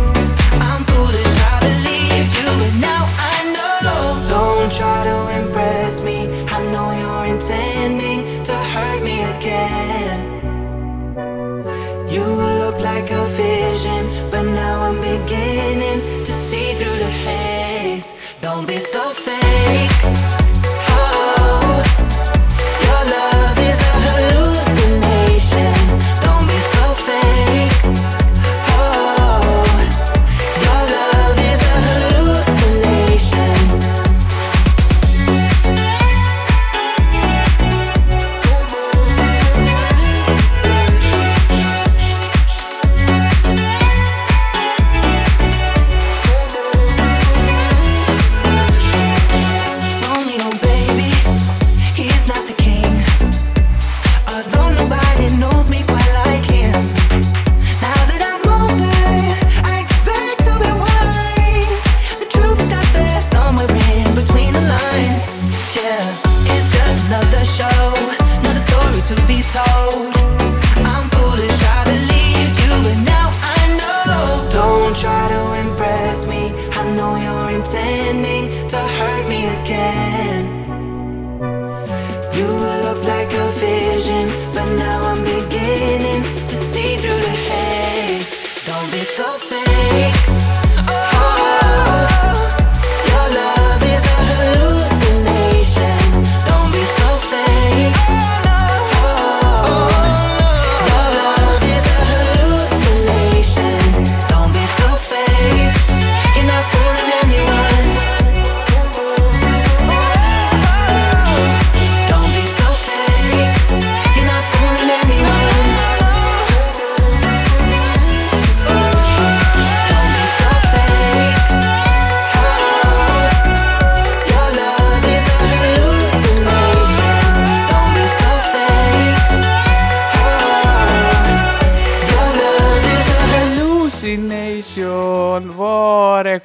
again. 15.33 15.82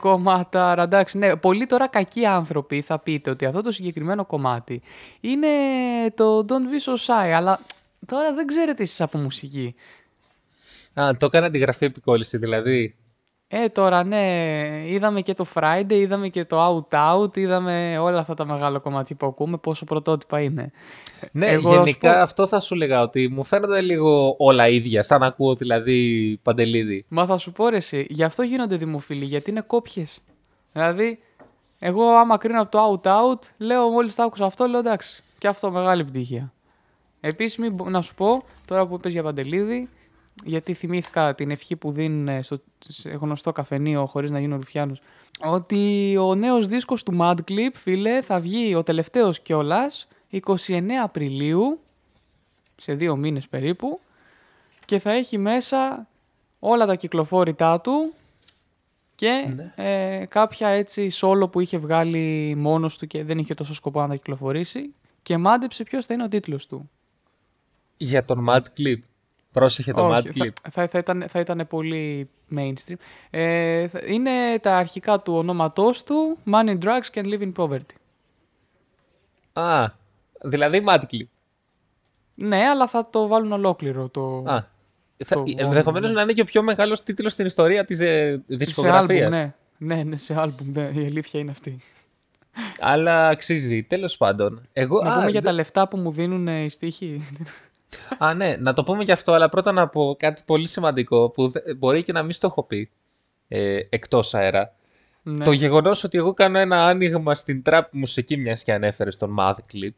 Βόρε 0.01 0.15
κομματάρα. 0.15 0.83
Εντάξει, 0.83 1.19
ναι, 1.19 1.37
πολλοί 1.37 1.67
τώρα 1.67 1.89
κακοί 1.89 2.27
άνθρωποι 2.27 2.81
θα 2.81 2.99
πείτε 2.99 3.31
ότι 3.31 3.45
αυτό 3.45 3.61
το 3.61 3.73
συγκεκριμένο 3.73 4.25
κομμάτι 4.25 4.83
είναι 5.21 5.49
το 6.15 6.45
Don't 6.49 6.53
Be 6.53 6.93
So 6.93 7.07
Shy, 7.07 7.31
αλλά 7.35 7.61
τώρα 8.07 8.35
δεν 8.35 8.47
ξέρετε 8.47 8.83
εσείς 8.83 9.01
από 9.01 9.19
μουσική. 9.19 9.75
Α, 10.95 11.17
το 11.17 11.27
έκανα 11.27 11.51
τη 11.51 11.59
γραφή 11.59 11.85
επικόλληση 11.85 12.37
δηλαδή. 12.37 12.95
Ε, 13.51 13.69
τώρα 13.69 14.05
ναι, 14.05 14.27
είδαμε 14.87 15.21
και 15.21 15.33
το 15.33 15.47
Friday, 15.55 15.93
είδαμε 15.93 16.29
και 16.29 16.45
το 16.45 16.87
Out 16.91 17.15
Out, 17.15 17.37
είδαμε 17.37 17.99
όλα 17.99 18.19
αυτά 18.19 18.35
τα 18.35 18.47
μεγάλα 18.47 18.79
κομμάτια 18.79 19.17
που 19.17 19.27
ακούμε, 19.27 19.57
πόσο 19.57 19.85
πρωτότυπα 19.85 20.41
είναι. 20.41 20.71
Ναι, 21.33 21.47
Εγώ, 21.47 21.69
ας 21.71 21.77
γενικά 21.77 22.13
πω- 22.13 22.19
αυτό 22.21 22.47
θα 22.47 22.61
σου 22.61 22.75
λέγα 22.75 23.03
ότι 23.03 23.29
μου 23.29 23.45
φαίνονται 23.45 23.81
λίγο 23.81 24.35
όλα 24.39 24.69
ίδια, 24.69 25.03
σαν 25.03 25.21
να 25.21 25.27
ακούω 25.27 25.55
δηλαδή 25.55 26.39
Παντελίδη. 26.43 27.05
Μα 27.09 27.27
θα 27.27 27.39
σου 27.39 27.53
πω 27.53 27.69
ρε 27.69 27.77
εσύ, 27.77 28.07
γι' 28.09 28.23
αυτό 28.23 28.43
γίνονται 28.43 28.77
δημοφιλοί, 28.77 29.25
γιατί 29.25 29.51
είναι 29.51 29.61
κόπιες. 29.61 30.21
Δηλαδή, 30.73 31.19
εγώ 31.79 32.05
άμα 32.05 32.37
κρίνω 32.37 32.61
από 32.63 32.71
το 32.71 33.01
Out 33.05 33.11
Out, 33.11 33.39
λέω 33.59 33.89
μόλις 33.89 34.15
τα 34.15 34.25
άκουσα 34.25 34.45
αυτό, 34.45 34.67
λέω 34.67 34.79
εντάξει, 34.81 35.23
και 35.39 35.49
αυτό 35.49 35.71
μεγάλη 35.71 36.01
επιτυχία. 36.01 36.53
Επίσης, 37.21 37.59
μην 37.59 37.73
μπο- 37.75 37.89
να 37.91 38.03
σου 38.03 38.15
πω, 38.15 38.45
τώρα 38.67 38.87
που 38.87 38.95
είπες 38.95 39.13
για 39.13 39.23
Παντελίδη, 39.23 39.89
γιατί 40.45 40.75
θυμήθηκα 40.75 41.35
την 41.35 41.51
ευχή 41.51 41.77
που 41.77 41.93
δίνουν 41.93 42.43
στο 42.43 42.61
σε 42.89 43.11
γνωστό 43.11 43.53
καφενείο 43.53 44.07
χωρίς 44.07 44.31
να 44.31 44.41
γίνω 44.41 44.57
ρουφιάνος, 44.57 45.01
ότι 45.45 46.17
ο 46.17 46.35
νέος 46.35 46.67
δίσκος 46.67 47.03
του 47.03 47.17
Mad 47.21 47.37
Clip, 47.49 47.71
φίλε, 47.75 48.23
θα 48.23 48.41
βγει 48.41 48.75
ο 48.75 48.83
τελευταίος 48.83 49.41
κιόλας, 49.41 50.09
29 50.31 50.43
Απριλίου, 51.03 51.81
σε 52.77 52.95
δύο 52.95 53.17
μήνες 53.17 53.49
περίπου, 53.49 54.01
και 54.85 54.99
θα 54.99 55.11
έχει 55.11 55.39
μέσα 55.39 56.07
όλα 56.59 56.87
τα 56.87 56.95
κυκλοφόρητά 56.95 57.81
του 57.81 58.13
και 59.15 59.55
ε, 59.75 60.25
κάποια 60.29 60.69
έτσι 60.69 61.11
solo 61.15 61.51
που 61.51 61.61
είχε 61.61 61.79
βγάλει 61.79 62.55
μόνος 62.57 62.99
του 62.99 63.07
και 63.07 63.25
δεν 63.25 63.39
είχε 63.39 63.55
τόσο 63.55 63.75
σκοπό 63.75 64.01
να 64.01 64.09
τα 64.09 64.17
κυκλοφορήσει 64.17 64.95
και 65.23 65.37
μάντεψε 65.37 65.83
ποιος 65.83 66.07
θα 66.07 66.15
είναι 66.15 66.23
ο 66.23 66.29
τίτλος 66.29 66.67
του. 66.67 66.91
Για 67.97 68.23
τον 68.23 68.47
Mad 68.49 68.63
Clip. 68.79 68.99
Πρόσεχε 69.53 69.93
το 69.93 70.09
Mad 70.15 70.19
Όχι, 70.19 70.29
Clip. 70.35 70.49
θα, 70.63 70.71
θα, 70.71 70.89
θα, 70.89 70.99
ήταν, 70.99 71.25
θα 71.29 71.41
ήταν 71.41 71.67
πολύ 71.69 72.29
mainstream. 72.57 72.95
Ε, 73.31 73.89
θα- 73.89 74.01
είναι 74.07 74.31
τα 74.61 74.77
αρχικά 74.77 75.21
του 75.21 75.35
ονόματός 75.35 76.03
του 76.03 76.39
Money, 76.53 76.79
Drugs 76.79 77.15
and 77.23 77.25
Live 77.25 77.41
in 77.41 77.53
Poverty. 77.57 77.95
Α, 79.53 79.87
δηλαδή 80.43 80.85
Mad 80.89 81.01
Clip. 81.13 81.27
Ναι, 82.35 82.57
αλλά 82.69 82.87
θα 82.87 83.09
το 83.11 83.27
βάλουν 83.27 83.53
ολόκληρο 83.53 84.09
το... 84.09 84.43
Α, 84.47 84.65
θα, 85.25 85.35
το 85.35 85.45
ενδεχομένως 85.57 86.09
όνομα, 86.09 86.13
να 86.13 86.21
είναι 86.23 86.33
και 86.33 86.41
ο 86.41 86.45
πιο 86.45 86.63
μεγάλος 86.63 87.03
τίτλος 87.03 87.33
στην 87.33 87.47
ιστορία 87.47 87.85
της 87.85 88.01
ε, 88.01 88.31
σε 88.49 88.57
δισκογραφία. 88.57 89.25
άλμπουμ, 89.27 89.41
ναι. 89.41 89.55
Ναι, 89.79 90.03
ναι, 90.03 90.17
σε 90.17 90.35
άλμπουμ, 90.41 90.71
ναι, 90.73 90.91
η 90.95 91.07
αλήθεια 91.07 91.41
είναι 91.41 91.51
αυτή. 91.51 91.79
Αλλά 92.81 93.29
αξίζει. 93.29 93.83
Τέλος 93.83 94.17
πάντων. 94.17 94.63
Εγώ, 94.73 95.03
Να 95.03 95.13
α, 95.13 95.15
πούμε 95.19 95.31
για 95.31 95.41
δε- 95.41 95.47
τα 95.47 95.53
λεφτά 95.53 95.89
που 95.89 95.97
μου 95.97 96.11
δίνουν 96.11 96.49
ε, 96.49 96.61
οι 96.63 96.69
στοίχοι. 96.69 97.29
Α, 98.19 98.35
ναι, 98.35 98.57
να 98.59 98.73
το 98.75 98.83
πούμε 98.85 99.05
και 99.05 99.13
αυτό, 99.13 99.33
αλλά 99.33 99.49
πρώτα 99.49 99.73
να 99.73 99.89
πω 99.89 100.17
κάτι 100.19 100.43
πολύ 100.47 100.69
σημαντικό 100.69 101.29
που 101.31 101.49
δε- 101.49 101.75
μπορεί 101.75 102.03
και 102.03 102.13
να 102.13 102.23
μην 102.23 102.33
στο 102.33 102.47
έχω 102.47 102.63
πει 102.63 102.91
ε, 103.49 103.79
εκτός 103.89 104.35
αέρα. 104.35 104.75
ναι. 105.23 105.45
Το 105.45 105.53
γεγονός 105.53 106.05
ότι 106.05 106.19
εγώ 106.19 106.35
κάνω 106.35 106.59
ένα 106.59 106.87
άνοιγμα 106.87 107.35
στην 107.35 107.63
trap 107.67 107.83
μουσική, 107.91 108.37
μιας 108.37 108.63
και 108.65 108.73
ανέφερες 108.73 109.15
στον 109.15 109.37
Mad 109.39 109.53
Clip. 109.53 109.91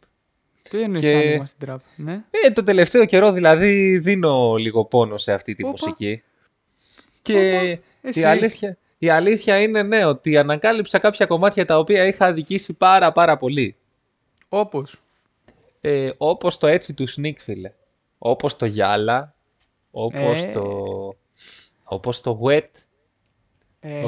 Τι 0.63 0.81
εννοείς 0.83 1.03
και- 1.03 1.15
άνοιγμα 1.15 1.47
στην 1.47 1.59
τραπ, 1.59 1.81
ναι; 1.97 2.25
Ε, 2.45 2.51
το 2.51 2.63
τελευταίο 2.63 3.05
καιρό 3.05 3.33
δηλαδή 3.33 3.99
δίνω 3.99 4.55
λίγο 4.57 4.85
πόνο 4.85 5.17
σε 5.17 5.33
αυτή 5.33 5.55
τη 5.55 5.63
Όπα. 5.63 5.71
μουσική. 5.71 6.23
Και 7.23 7.79
Εσύ. 8.03 8.21
η 8.21 8.25
αλήθεια, 8.25 8.77
η 8.99 9.09
αλήθεια 9.09 9.61
είναι 9.61 9.83
ναι, 9.83 10.05
ότι 10.05 10.37
ανακάλυψα 10.37 10.99
κάποια 10.99 11.27
κομμάτια 11.27 11.65
τα 11.65 11.79
οποία 11.79 12.07
είχα 12.07 12.27
αδικήσει 12.27 12.73
πάρα 12.73 13.13
πάρα 13.13 13.37
πολύ. 13.37 13.77
Όπως; 14.49 14.97
Ε, 15.81 16.11
όπως 16.17 16.59
το 16.59 16.67
έτσι 16.67 16.95
του 16.95 17.07
Sneak, 17.09 17.35
φίλε. 17.39 17.73
Όπως 18.23 18.57
το 18.57 18.67
Γιάλα, 18.67 19.35
όπως 19.91 20.43
Ε. 20.45 20.51
το... 20.51 20.75
Όπως 21.85 22.21
το 22.21 22.41
Wet, 22.45 22.69
Ε, 23.81 24.05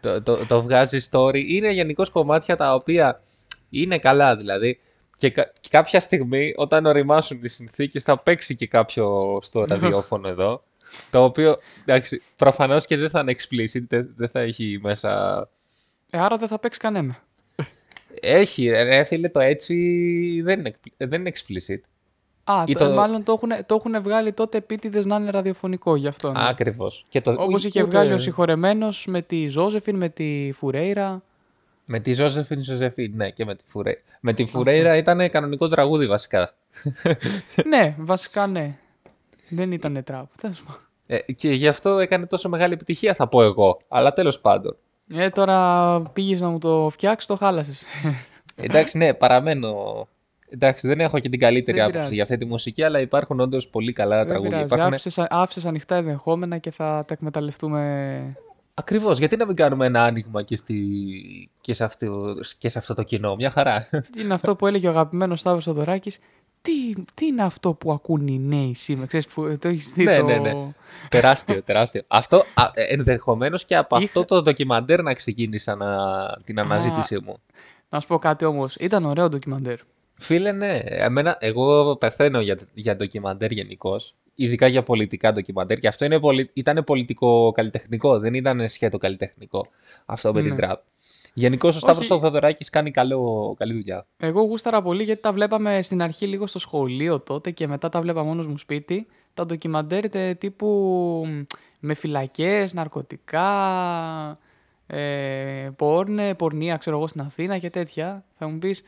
το, 0.00 0.22
το, 0.22 0.46
το 0.46 0.62
βγάζει 0.62 0.98
story. 1.10 1.44
Είναι 1.46 1.70
γενικώς 1.70 2.10
κομμάτια 2.10 2.56
τα 2.56 2.74
οποία 2.74 3.22
είναι 3.70 3.98
καλά 3.98 4.36
δηλαδή. 4.36 4.80
Και, 5.16 5.30
κα- 5.30 5.52
και 5.60 5.68
κάποια 5.70 6.00
στιγμή 6.00 6.52
όταν 6.56 6.86
οριμάσουν 6.86 7.40
οι 7.44 7.48
συνθήκες 7.48 8.02
θα 8.02 8.18
παίξει 8.18 8.54
και 8.54 8.66
κάποιο 8.66 9.38
στο 9.42 9.64
ραδιόφωνο 9.68 10.28
εδώ. 10.28 10.62
Το 11.10 11.24
οποίο, 11.24 11.56
εντάξει, 11.80 12.22
προφανώς 12.36 12.86
και 12.86 12.96
δεν 12.96 13.10
θα 13.10 13.20
είναι 13.20 13.34
explicit, 13.38 13.82
δεν, 13.88 14.12
δεν 14.16 14.28
θα 14.28 14.40
έχει 14.40 14.78
μέσα... 14.82 15.40
ε, 16.10 16.18
άρα 16.18 16.36
δεν 16.36 16.48
θα 16.48 16.58
παίξει 16.58 16.78
κανένα. 16.78 17.22
Έχει, 18.20 18.68
ρε, 18.68 18.82
ρε 18.82 19.04
φίλε, 19.04 19.28
το 19.28 19.40
έτσι 19.40 19.74
δεν 20.44 20.58
είναι, 20.58 20.74
expli- 20.74 21.06
δεν 21.08 21.20
είναι 21.20 21.30
explicit. 21.34 21.80
Α, 22.50 22.62
Ή 22.66 22.72
το, 22.72 22.88
το- 22.88 22.94
μάλλον 22.94 23.24
το 23.24 23.32
έχουν, 23.32 23.50
το 23.66 23.74
έχουν 23.74 24.02
βγάλει 24.02 24.32
τότε 24.32 24.58
επίτηδες 24.58 25.06
να 25.06 25.16
είναι 25.16 25.30
ραδιοφωνικό 25.30 25.96
γι' 25.96 26.06
αυτό. 26.06 26.32
Ναι. 26.32 26.48
Ακριβώς. 26.48 27.04
Και 27.08 27.20
το, 27.20 27.30
Όπως 27.30 27.62
ου- 27.62 27.68
είχε 27.68 27.82
ούτε- 27.82 27.90
βγάλει 27.90 28.12
ο 28.12 28.18
συγχωρεμένος 28.18 29.06
με 29.06 29.22
τη 29.22 29.48
Ζώζεφιν, 29.48 29.96
με 29.96 30.08
τη 30.08 30.50
Φουρέιρα. 30.52 31.22
Με 31.84 32.00
τη 32.00 32.12
Ζώζεφιν 32.12 32.60
Ζωζεφίν, 32.60 33.12
ναι, 33.16 33.30
και 33.30 33.44
με 33.44 33.54
τη 33.54 33.62
Φουρέιρα. 33.66 34.00
Με 34.20 34.32
τη 34.32 34.44
Φουρέιρα 34.44 34.96
ήταν 34.96 35.30
κανονικό 35.30 35.68
τραγούδι 35.68 36.06
βασικά. 36.06 36.54
ναι, 37.68 37.94
βασικά 37.98 38.46
ναι. 38.46 38.78
Δεν 39.48 39.72
ήταν 39.72 40.02
τραπ. 40.04 40.26
Τέλος 40.40 40.62
πάντων. 40.62 40.80
Ε, 41.06 41.32
και 41.32 41.52
γι' 41.52 41.68
αυτό 41.68 41.98
έκανε 41.98 42.26
τόσο 42.26 42.48
μεγάλη 42.48 42.72
επιτυχία, 42.72 43.14
θα 43.14 43.28
πω 43.28 43.42
εγώ. 43.42 43.80
Αλλά 43.88 44.12
τέλος 44.12 44.40
πάντων. 44.40 44.76
Ε, 45.14 45.28
τώρα 45.28 46.00
πήγες 46.12 46.40
να 46.40 46.48
μου 46.48 46.58
το 46.58 46.88
φτιάξεις, 46.92 47.28
το 47.28 47.36
χάλασες. 47.36 47.82
Εντάξει, 48.56 48.98
ναι, 48.98 49.14
παραμένω. 49.14 49.74
Εντάξει, 50.50 50.86
δεν 50.86 51.00
έχω 51.00 51.18
και 51.18 51.28
την 51.28 51.38
καλύτερη 51.40 51.76
Δεν 51.76 51.86
άποψη 51.86 51.98
πειράζει. 51.98 52.14
για 52.14 52.22
αυτή 52.22 52.36
τη 52.36 52.44
μουσική, 52.44 52.82
αλλά 52.82 53.00
υπάρχουν 53.00 53.40
όντως 53.40 53.68
πολύ 53.68 53.92
καλά 53.92 54.16
Δεν 54.16 54.26
τραγούδια. 54.26 54.50
πειράζει. 54.50 54.66
Υπάρχουν... 54.74 54.94
Άφησες, 54.94 55.26
άφησες 55.30 55.64
ανοιχτά 55.64 55.96
ενδεχόμενα 55.96 56.58
και 56.58 56.70
θα 56.70 57.04
τα 57.06 57.14
εκμεταλλευτούμε. 57.14 58.36
Ακριβώς, 58.74 59.18
γιατί 59.18 59.36
να 59.36 59.46
μην 59.46 59.56
κάνουμε 59.56 59.86
ένα 59.86 60.02
άνοιγμα 60.04 60.42
και, 60.42 60.56
στη... 60.56 60.76
και, 61.60 61.74
σε 61.74 61.84
αυτό... 61.84 62.34
και 62.58 62.68
σε 62.68 62.78
αυτό 62.78 62.94
το 62.94 63.02
κοινό; 63.02 63.34
Μια 63.34 63.50
χαρά. 63.50 63.88
είναι 64.22 64.34
αυτό 64.34 64.56
που 64.56 64.66
έλεγε 64.66 64.86
ο 64.86 64.90
αγαπημένος 64.90 65.40
Σταύρος 65.40 65.64
Θοδωράκης. 65.64 66.18
Τι, 66.62 67.02
τι 67.14 67.26
είναι 67.26 67.42
αυτό 67.42 67.74
που 67.74 67.92
ακούν 67.92 68.26
οι 68.26 68.38
νέοι 68.38 68.74
σήμερα, 68.74 69.06
ξέρεις 69.06 69.26
που 69.26 69.56
το 69.58 69.68
έχεις 69.68 69.88
δει 69.94 70.04
Ναι, 70.04 70.18
το... 70.18 70.24
ναι, 70.24 70.38
ναι. 70.38 70.52
τεράστιο, 71.08 71.62
τεράστιο. 71.62 72.02
Αυτό 72.08 72.42
ενδεχομένως 72.74 73.64
και 73.64 73.76
από 73.76 73.96
Είχα- 73.96 74.04
αυτό 74.06 74.24
το 74.24 74.42
ντοκιμαντέρ 74.42 75.02
να 75.02 75.12
ξεκίνησα 75.12 75.74
να... 75.76 75.96
την 76.44 76.58
αναζήτησή 76.60 77.18
μου. 77.24 77.36
Να 77.88 78.00
σου 78.00 78.06
πω 78.06 78.18
κάτι 78.18 78.44
όμως, 78.44 78.74
ήταν 78.76 79.04
ωραίο 79.04 79.28
ντοκιμαντέρ. 79.28 79.78
Φίλε, 80.18 80.52
ναι. 80.52 80.78
Εμένα, 80.84 81.36
εγώ 81.40 81.96
πεθαίνω 81.96 82.40
για, 82.40 82.58
για 82.74 82.96
ντοκιμαντέρ 82.96 83.50
γενικώς. 83.52 84.14
Ειδικά 84.34 84.66
για 84.66 84.82
πολιτικά 84.82 85.32
ντοκιμαντέρ. 85.32 85.78
Και 85.78 85.88
αυτό 85.88 86.04
είναι 86.04 86.20
πολι... 86.20 86.50
ήταν 86.52 86.84
πολιτικό 86.84 87.52
καλλιτεχνικό. 87.52 88.18
Δεν 88.18 88.34
ήταν 88.34 88.68
σχέτο 88.68 88.98
καλλιτεχνικό. 88.98 89.66
Αυτό 90.06 90.32
με 90.32 90.40
Ναι. 90.40 90.48
την 90.48 90.56
τραπ. 90.56 90.80
Γενικώς 91.34 91.76
ο 91.76 91.78
Σταύρος 91.78 92.04
Όχι. 92.10 92.12
ο 92.12 92.18
Θοδωράκης 92.18 92.70
κάνει 92.70 92.90
καλό, 92.90 93.54
καλή 93.58 93.72
δουλειά. 93.72 94.06
Εγώ 94.16 94.42
γούσταρα 94.42 94.82
πολύ 94.82 95.02
γιατί 95.02 95.22
τα 95.22 95.32
βλέπαμε 95.32 95.82
στην 95.82 96.02
αρχή 96.02 96.26
λίγο 96.26 96.46
στο 96.46 96.58
σχολείο 96.58 97.20
τότε 97.20 97.50
και 97.50 97.66
μετά 97.66 97.88
τα 97.88 98.00
βλέπα 98.00 98.22
μόνος 98.22 98.46
μου 98.46 98.58
σπίτι. 98.58 99.06
Τα 99.34 99.46
ντοκιμαντέρ 99.46 100.08
τε- 100.08 100.38
τύπου 100.38 100.66
μ, 101.26 101.42
με 101.80 101.94
φυλακές, 101.94 102.74
ναρκωτικά, 102.74 103.48
ε, 104.86 105.68
πόρνε, 105.76 106.34
πορνεία 106.34 106.76
ξέρω 106.76 106.96
εγώ 106.96 107.06
στην 107.08 107.20
Αθήνα 107.20 107.58
και 107.58 107.70
τέτοια. 107.70 108.24
Θα 108.38 108.48
μου 108.48 108.58
πεις, 108.58 108.82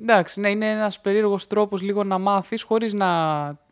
εντάξει, 0.00 0.40
ναι, 0.40 0.50
είναι 0.50 0.70
ένας 0.70 1.00
περίεργος 1.00 1.46
τρόπος 1.46 1.80
λίγο 1.80 2.04
να 2.04 2.18
μάθεις 2.18 2.62
χωρίς 2.62 2.92
να 2.92 3.06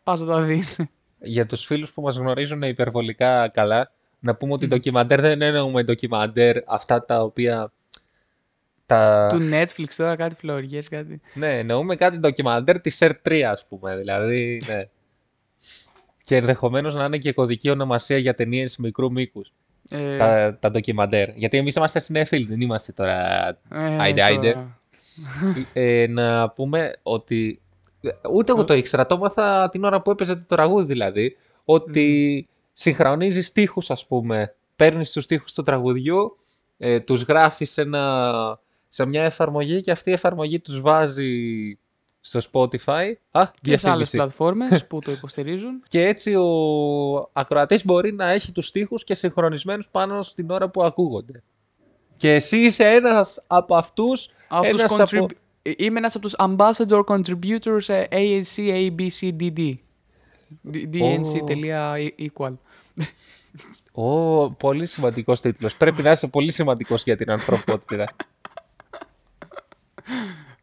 πας 0.03 0.19
να 0.19 0.25
τα 0.25 0.41
δεις. 0.41 0.79
Για 1.19 1.45
τους 1.45 1.65
φίλους 1.65 1.93
που 1.93 2.01
μας 2.01 2.17
γνωρίζουν 2.17 2.61
υπερβολικά 2.61 3.49
καλά, 3.49 3.91
να 4.19 4.35
πούμε 4.35 4.53
ότι 4.53 4.67
ντοκιμαντέρ 4.67 5.21
δεν 5.21 5.41
εννοούμε 5.41 5.83
ντοκιμαντέρ 5.83 6.55
αυτά 6.65 7.05
τα 7.05 7.21
οποία... 7.21 7.71
Τα... 8.85 9.27
Του 9.29 9.49
Netflix 9.51 9.87
τώρα 9.97 10.15
κάτι 10.15 10.35
φλωριές, 10.35 10.89
κάτι. 10.89 11.21
Ναι, 11.33 11.55
εννοούμε 11.55 11.95
κάτι 11.95 12.17
ντοκιμαντέρ 12.17 12.81
της 12.81 13.03
SER3 13.03 13.41
ας 13.41 13.65
πούμε, 13.67 13.97
δηλαδή, 13.97 14.63
ναι. 14.67 14.87
Και 16.17 16.35
ενδεχομένως 16.35 16.95
να 16.95 17.05
είναι 17.05 17.17
και 17.17 17.33
κωδική 17.33 17.69
ονομασία 17.69 18.17
για 18.17 18.33
ταινίες 18.33 18.77
μικρού 18.77 19.11
μήκους. 19.11 19.53
Ε, 19.89 20.15
Τα, 20.15 20.57
τα 20.59 20.71
ντοκιμαντέρ. 20.71 21.29
Γιατί 21.35 21.57
εμείς 21.57 21.75
είμαστε 21.75 21.99
συνέφιλοι, 21.99 22.45
δεν 22.45 22.61
είμαστε 22.61 22.91
τώρα. 22.91 23.47
ε, 23.71 23.97
άιντε, 23.99 24.21
άιντε. 24.21 24.51
τώρα. 24.51 24.79
Ε, 25.73 26.07
να 26.09 26.49
πούμε 26.49 26.91
ότι. 27.03 27.61
Ούτε 28.31 28.51
εγώ 28.51 28.63
το 28.63 28.73
ήξερα, 28.73 29.05
το 29.05 29.15
έμαθα 29.15 29.69
την 29.69 29.83
ώρα 29.83 30.01
που 30.01 30.11
έπαιζε 30.11 30.35
το 30.35 30.45
τραγούδι 30.47 30.85
δηλαδή. 30.85 31.35
Ότι 31.65 32.47
συγχρονίζεις 32.73 33.47
στίχους, 33.47 33.89
ας 33.91 34.07
πούμε. 34.07 34.55
Παίρνεις 34.75 35.11
τους 35.11 35.23
στίχους 35.23 35.53
του 35.53 35.61
τραγουδιού, 35.61 36.37
ε, 36.77 36.99
τους 36.99 37.21
γράφεις 37.21 37.71
σε, 37.71 37.81
ένα, 37.81 38.59
σε 38.87 39.05
μια 39.05 39.23
εφαρμογή 39.23 39.81
και 39.81 39.91
αυτή 39.91 40.09
η 40.09 40.13
εφαρμογή 40.13 40.59
τους 40.59 40.81
βάζει 40.81 41.31
στο 42.19 42.39
Spotify. 42.51 43.13
Α, 43.31 43.43
Και 43.61 43.77
σε 43.77 43.89
άλλες 43.89 44.09
διαφήμιση. 44.11 44.17
πλατφόρμες 44.17 44.87
που 44.87 44.99
το 44.99 45.11
υποστηρίζουν. 45.11 45.83
Και 45.87 46.05
έτσι 46.05 46.35
ο 46.35 46.49
ακροατής 47.33 47.85
μπορεί 47.85 48.13
να 48.13 48.31
έχει 48.31 48.51
τους 48.51 48.65
στίχους 48.65 49.03
και 49.03 49.15
συγχρονισμένους 49.15 49.89
πάνω 49.89 50.21
στην 50.21 50.49
ώρα 50.49 50.69
που 50.69 50.83
ακούγονται. 50.83 51.43
Και 52.17 52.33
εσύ 52.33 52.57
είσαι 52.57 52.83
ένας 52.89 53.43
από 53.47 53.75
αυτούς, 53.75 54.29
Από 54.47 54.69
τους 54.69 54.79
ένας 54.79 54.99
από... 54.99 55.25
contrib- 55.25 55.35
Ε, 55.61 55.71
Είμαι 55.77 55.97
ένας 55.97 56.15
από 56.15 56.25
τους 56.25 56.35
ambassador 56.37 57.03
contributors 57.05 57.87
ε, 57.87 58.03
AAC 58.11 58.55
ABCDD. 58.89 59.73
D- 60.73 60.89
DNC.equal. 60.93 62.53
Ω, 63.91 64.49
πολύ 64.51 64.85
σημαντικός 64.85 65.41
τίτλος. 65.41 65.75
Πρέπει 65.77 66.01
να 66.01 66.11
είσαι 66.11 66.27
πολύ 66.27 66.51
σημαντικός 66.51 67.03
για 67.03 67.15
την 67.15 67.31
ανθρωπότητα. 67.31 68.05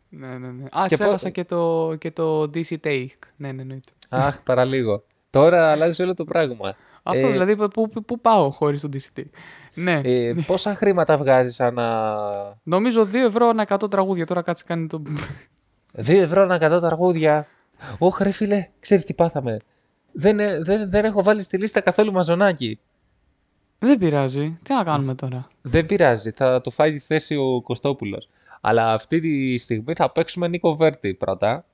Ναι, 0.09 0.27
ναι, 0.39 0.51
ναι. 0.51 0.65
Α, 0.71 0.85
Και 0.89 0.95
ξέχασα 0.97 1.27
πο- 1.27 1.31
και 1.33 1.45
το, 1.45 1.95
και 1.99 2.11
το 2.11 2.43
DC 2.43 2.77
Take. 2.85 3.07
Ναι, 3.37 3.53
ναι, 3.53 3.63
εννοείται. 3.63 3.93
Αχ, 4.09 4.43
παραλίγο. 4.43 5.03
Τώρα 5.31 5.71
αλλάζει 5.71 6.03
όλο 6.03 6.15
το 6.15 6.25
πράγμα. 6.25 6.75
Αυτό 7.03 7.27
Ε, 7.27 7.31
δηλαδή, 7.31 7.57
πού, 7.57 7.89
πού, 7.89 8.05
πού 8.05 8.21
πάω 8.21 8.51
χωρίς 8.51 8.81
το 8.81 8.89
DC 8.93 9.19
Take. 9.19 9.31
Ναι. 9.75 10.01
Ε, 10.05 10.35
πόσα 10.47 10.75
χρήματα 10.75 11.17
βγάζεις 11.17 11.61
ανά... 11.61 12.15
Νομίζω 12.63 13.03
2 13.03 13.15
ευρώ 13.15 13.49
ένα 13.49 13.67
100 13.69 13.91
τραγούδια. 13.91 14.27
Τώρα 14.27 14.43
κάτσε 14.43 14.65
κάνει 14.67 14.87
το... 14.87 15.03
2 15.97 16.09
ευρώ 16.09 16.43
ανά 16.43 16.57
100 16.77 16.81
τραγούδια. 16.81 17.47
Ωχ, 17.99 18.21
ρε 18.21 18.31
φίλε, 18.31 18.69
ξέρεις 18.81 19.05
τι 19.05 19.15
πάθαμε. 19.15 19.57
Δεν, 20.13 20.41
ε, 20.41 20.61
δεν, 20.63 20.91
δεν 20.91 21.05
έχω 21.05 21.23
βάλει 21.23 21.43
στη 21.43 21.59
λίστα 21.59 21.81
καθόλου 21.81 22.13
μαζονάκι. 22.13 22.79
Δεν 23.79 23.99
πειράζει. 23.99 24.59
Τι 24.63 24.75
να 24.75 24.85
κάνουμε 24.85 25.15
τώρα; 25.15 25.49
Δεν 25.63 25.87
πειράζει, 25.87 26.31
θα 26.31 26.61
το 26.61 26.71
φάει 26.71 26.93
τη 26.93 26.99
θέση 26.99 27.37
ο 27.37 27.61
Κωστόπουλος. 27.63 28.29
Αλλά 28.61 28.93
αυτή 28.93 29.21
τη 29.21 29.59
στιγμή 29.59 29.95
θα 29.95 30.11
παίξουμε 30.11 30.49
Νίκο 30.49 30.77
Βέρτη 30.77 31.15
πρώτα. 31.15 31.65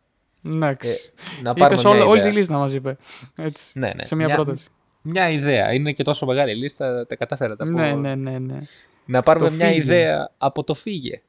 Εντάξει. 0.44 1.12
Να 1.42 1.54
πάρουμε 1.54 1.80
Είπες 1.80 1.84
μια 1.84 1.92
όλη, 1.92 2.10
όλη 2.10 2.18
ιδέα. 2.18 2.30
τη 2.30 2.36
λίστα 2.36 2.58
μας 2.58 2.72
είπε. 2.72 2.96
Έτσι. 3.36 3.78
Ναι, 3.78 3.90
ναι. 3.96 4.04
Σε 4.04 4.14
μια, 4.14 4.34
πρόταση. 4.34 4.68
Μια 5.02 5.28
ιδέα. 5.30 5.72
Είναι 5.74 5.92
και 5.92 6.02
τόσο 6.02 6.26
μεγάλη 6.26 6.54
λίστα, 6.54 7.06
τα 7.06 7.16
κατάφερα 7.16 7.54
να 7.58 7.64
πω. 7.64 7.70
Ναι, 7.70 7.92
ναι, 7.92 8.14
ναι, 8.14 8.38
ναι. 8.38 8.58
Να 9.04 9.22
πάρουμε 9.22 9.48
Το 9.48 9.54
μια 9.54 9.66
φύγε. 9.66 9.78
ιδέα 9.80 10.30
από 10.38 10.64
το 10.64 10.74
φύγε. 10.74 11.22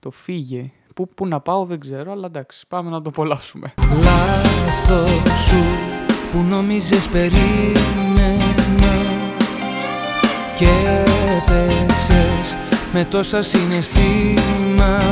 Το 0.00 0.10
φύγε. 0.10 0.70
Πού, 0.94 1.08
πού 1.08 1.26
να 1.26 1.40
πάω 1.40 1.64
δεν 1.64 1.80
ξέρω, 1.80 2.12
αλλά 2.12 2.26
εντάξει. 2.26 2.64
Πάμε 2.68 2.90
να 2.90 3.02
το 3.02 3.08
απολαύσουμε. 3.08 3.74
Λάθος 4.02 5.10
σου 5.48 5.64
που 6.32 6.38
νόμιζες 6.38 7.08
περίμενα 7.08 8.36
και 10.58 10.68
έπεσες 11.36 12.56
με 12.92 13.04
τόσα 13.10 13.42
συναισθήματα 13.42 15.10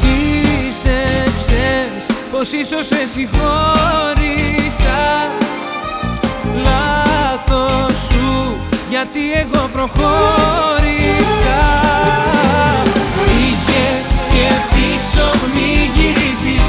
Πίστεψες 0.00 2.06
πως 2.30 2.52
ίσως 2.52 2.86
σε 2.86 3.06
συγχώρησα 3.06 4.27
γιατί 8.90 9.20
εγώ 9.32 9.68
προχώρησα. 9.72 11.60
Πήγε 13.26 13.86
και 14.32 14.48
πίσω 14.74 15.30
μη 15.54 15.90
γυρίσεις 15.94 16.62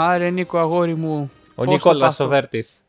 άρε 0.00 0.30
Νίκο 0.30 0.58
αγόρι 0.58 0.94
μου. 0.94 1.30
Ο 1.54 1.54
Πώς 1.54 1.66
το 1.66 1.70
Νικόλας 1.72 2.00
πας 2.08 2.20
ο 2.20 2.22
το- 2.24 2.28
Βέρτης. 2.30 2.82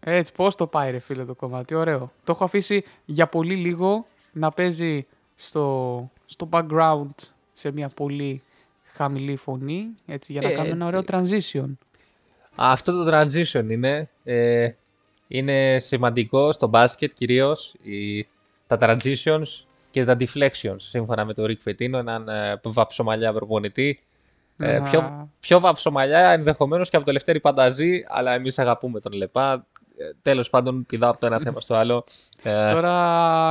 Έτσι, 0.00 0.32
πώς 0.32 0.54
το 0.54 0.66
πάει 0.66 0.90
ρε 0.90 0.98
φίλε 0.98 1.24
το 1.24 1.34
κομμάτι, 1.34 1.74
ωραίο. 1.74 2.12
Το 2.24 2.32
έχω 2.32 2.44
αφήσει 2.44 2.84
για 3.04 3.26
πολύ 3.26 3.54
λίγο 3.56 4.06
να 4.32 4.50
παίζει 4.50 5.06
στο, 5.36 6.10
στο 6.26 6.48
background 6.52 7.10
σε 7.52 7.70
μια 7.72 7.88
πολύ 7.88 8.42
χαμηλή 8.84 9.36
φωνή, 9.36 9.86
έτσι, 10.06 10.32
για 10.32 10.40
να 10.42 10.50
κάνουμε 10.50 10.74
ένα 10.74 10.86
ωραίο 10.86 11.02
transition. 11.06 11.68
Αυτό 12.54 13.04
το 13.04 13.18
transition 13.18 13.64
είναι, 13.70 14.08
ε, 14.24 14.70
είναι 15.28 15.76
σημαντικό 15.78 16.52
στο 16.52 16.66
μπάσκετ 16.66 17.12
κυρίως, 17.14 17.74
η, 17.82 18.26
τα 18.66 18.76
transitions 18.80 19.42
και 19.90 20.04
τα 20.04 20.16
deflections, 20.20 20.76
σύμφωνα 20.76 21.24
με 21.24 21.34
τον 21.34 21.44
Ρικ 21.44 21.60
Φετίνο, 21.60 21.98
έναν 21.98 22.28
ε, 22.28 22.60
βαψομαλιά 22.64 23.32
προπονητή. 23.32 23.98
Ε, 24.60 24.76
Α. 24.76 24.82
πιο, 24.82 25.28
πιο 25.40 25.60
βαψομαλιά 25.60 26.28
ενδεχομένως 26.30 26.90
και 26.90 26.96
από 26.96 27.04
το 27.04 27.12
Λευτέρη 27.12 27.40
Πανταζή, 27.40 28.04
αλλά 28.08 28.32
εμείς 28.34 28.58
αγαπούμε 28.58 29.00
τον 29.00 29.12
Λεπά. 29.12 29.66
Ε, 29.96 30.04
τέλος 30.22 30.50
πάντων, 30.50 30.86
πηδάω 30.86 31.10
από 31.10 31.20
το 31.20 31.26
ένα 31.26 31.38
θέμα 31.38 31.60
στο 31.60 31.74
άλλο. 31.74 32.04
Ε, 32.42 32.72
Τώρα, 32.72 32.94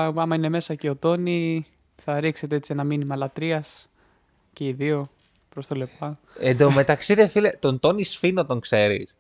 άμα 0.06 0.36
είναι 0.36 0.50
μέσα 0.50 0.76
και 0.76 0.90
ο 0.90 0.96
Τόνι, 0.96 1.66
θα 2.04 2.20
ρίξετε 2.20 2.56
έτσι 2.56 2.74
ένα 2.74 2.84
μήνυμα 2.84 3.16
λατρείας 3.16 3.90
και 4.54 4.66
οι 4.68 4.72
δύο 4.72 5.10
προς 5.50 5.68
το 5.68 5.76
λεπά. 5.76 6.20
Εν 6.40 6.58
τω 6.58 6.72
μεταξύ, 6.72 7.14
ρε 7.14 7.28
φίλε, 7.28 7.50
τον 7.50 7.80
Τόνι 7.80 8.04
Σφίνο 8.04 8.46
τον 8.46 8.60
ξέρεις; 8.60 9.16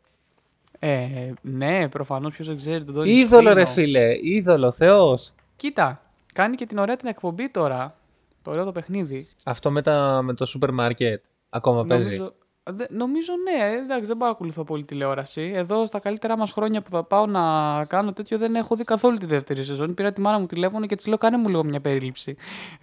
Ε, 0.79 0.99
ναι, 1.41 1.87
προφανώς 1.89 2.33
ποιος 2.33 2.47
δεν 2.47 2.57
ξέρει 2.57 2.83
τον 2.83 2.93
Τόνι 2.93 3.09
Είδωλο, 3.11 3.53
ρε 3.53 3.65
Σφίνο. 3.65 3.85
φίλε, 3.85 4.17
είδωλο, 4.21 4.71
θεός. 4.71 5.33
Κοίτα, 5.55 6.01
κάνει 6.33 6.55
και 6.55 6.65
την 6.65 6.77
ωραία 6.77 6.95
την 6.95 7.07
εκπομπή 7.07 7.49
τώρα, 7.49 7.95
το 8.41 8.51
ωραίο 8.51 8.63
το 8.63 8.71
παιχνίδι. 8.71 9.27
Αυτό 9.45 9.71
με, 9.71 9.81
τα, 9.81 10.21
με 10.23 10.33
το 10.33 10.45
σούπερ 10.45 10.71
μάρκετ. 10.71 11.23
Ακόμα 11.49 11.85
παίζει. 11.85 12.03
Νομίζω, 12.09 12.33
δε- 12.63 12.85
νομίζω 12.89 13.33
ναι, 13.43 13.75
εντάξει, 13.75 14.05
δεν 14.07 14.17
παρακολουθώ 14.17 14.63
πολύ 14.63 14.83
τηλεόραση. 14.83 15.51
Εδώ 15.55 15.87
στα 15.87 15.99
καλύτερά 15.99 16.37
μας 16.37 16.51
χρόνια 16.51 16.81
που 16.81 16.89
θα 16.89 17.03
πάω 17.03 17.25
να 17.25 17.85
κάνω 17.85 18.13
τέτοιο 18.13 18.37
δεν 18.37 18.55
έχω 18.55 18.75
δει 18.75 18.83
καθόλου 18.83 19.17
τη 19.17 19.25
δεύτερη 19.25 19.63
σεζόν. 19.63 19.93
Πήρα 19.93 20.11
τη 20.13 20.21
μάνα 20.21 20.39
μου 20.39 20.45
τηλέφωνο 20.45 20.85
και 20.85 20.95
της 20.95 21.07
λέω: 21.07 21.17
Κάνε 21.17 21.37
μου 21.37 21.47
λίγο 21.49 21.63
μια 21.63 21.81
περίληψη. 21.81 22.35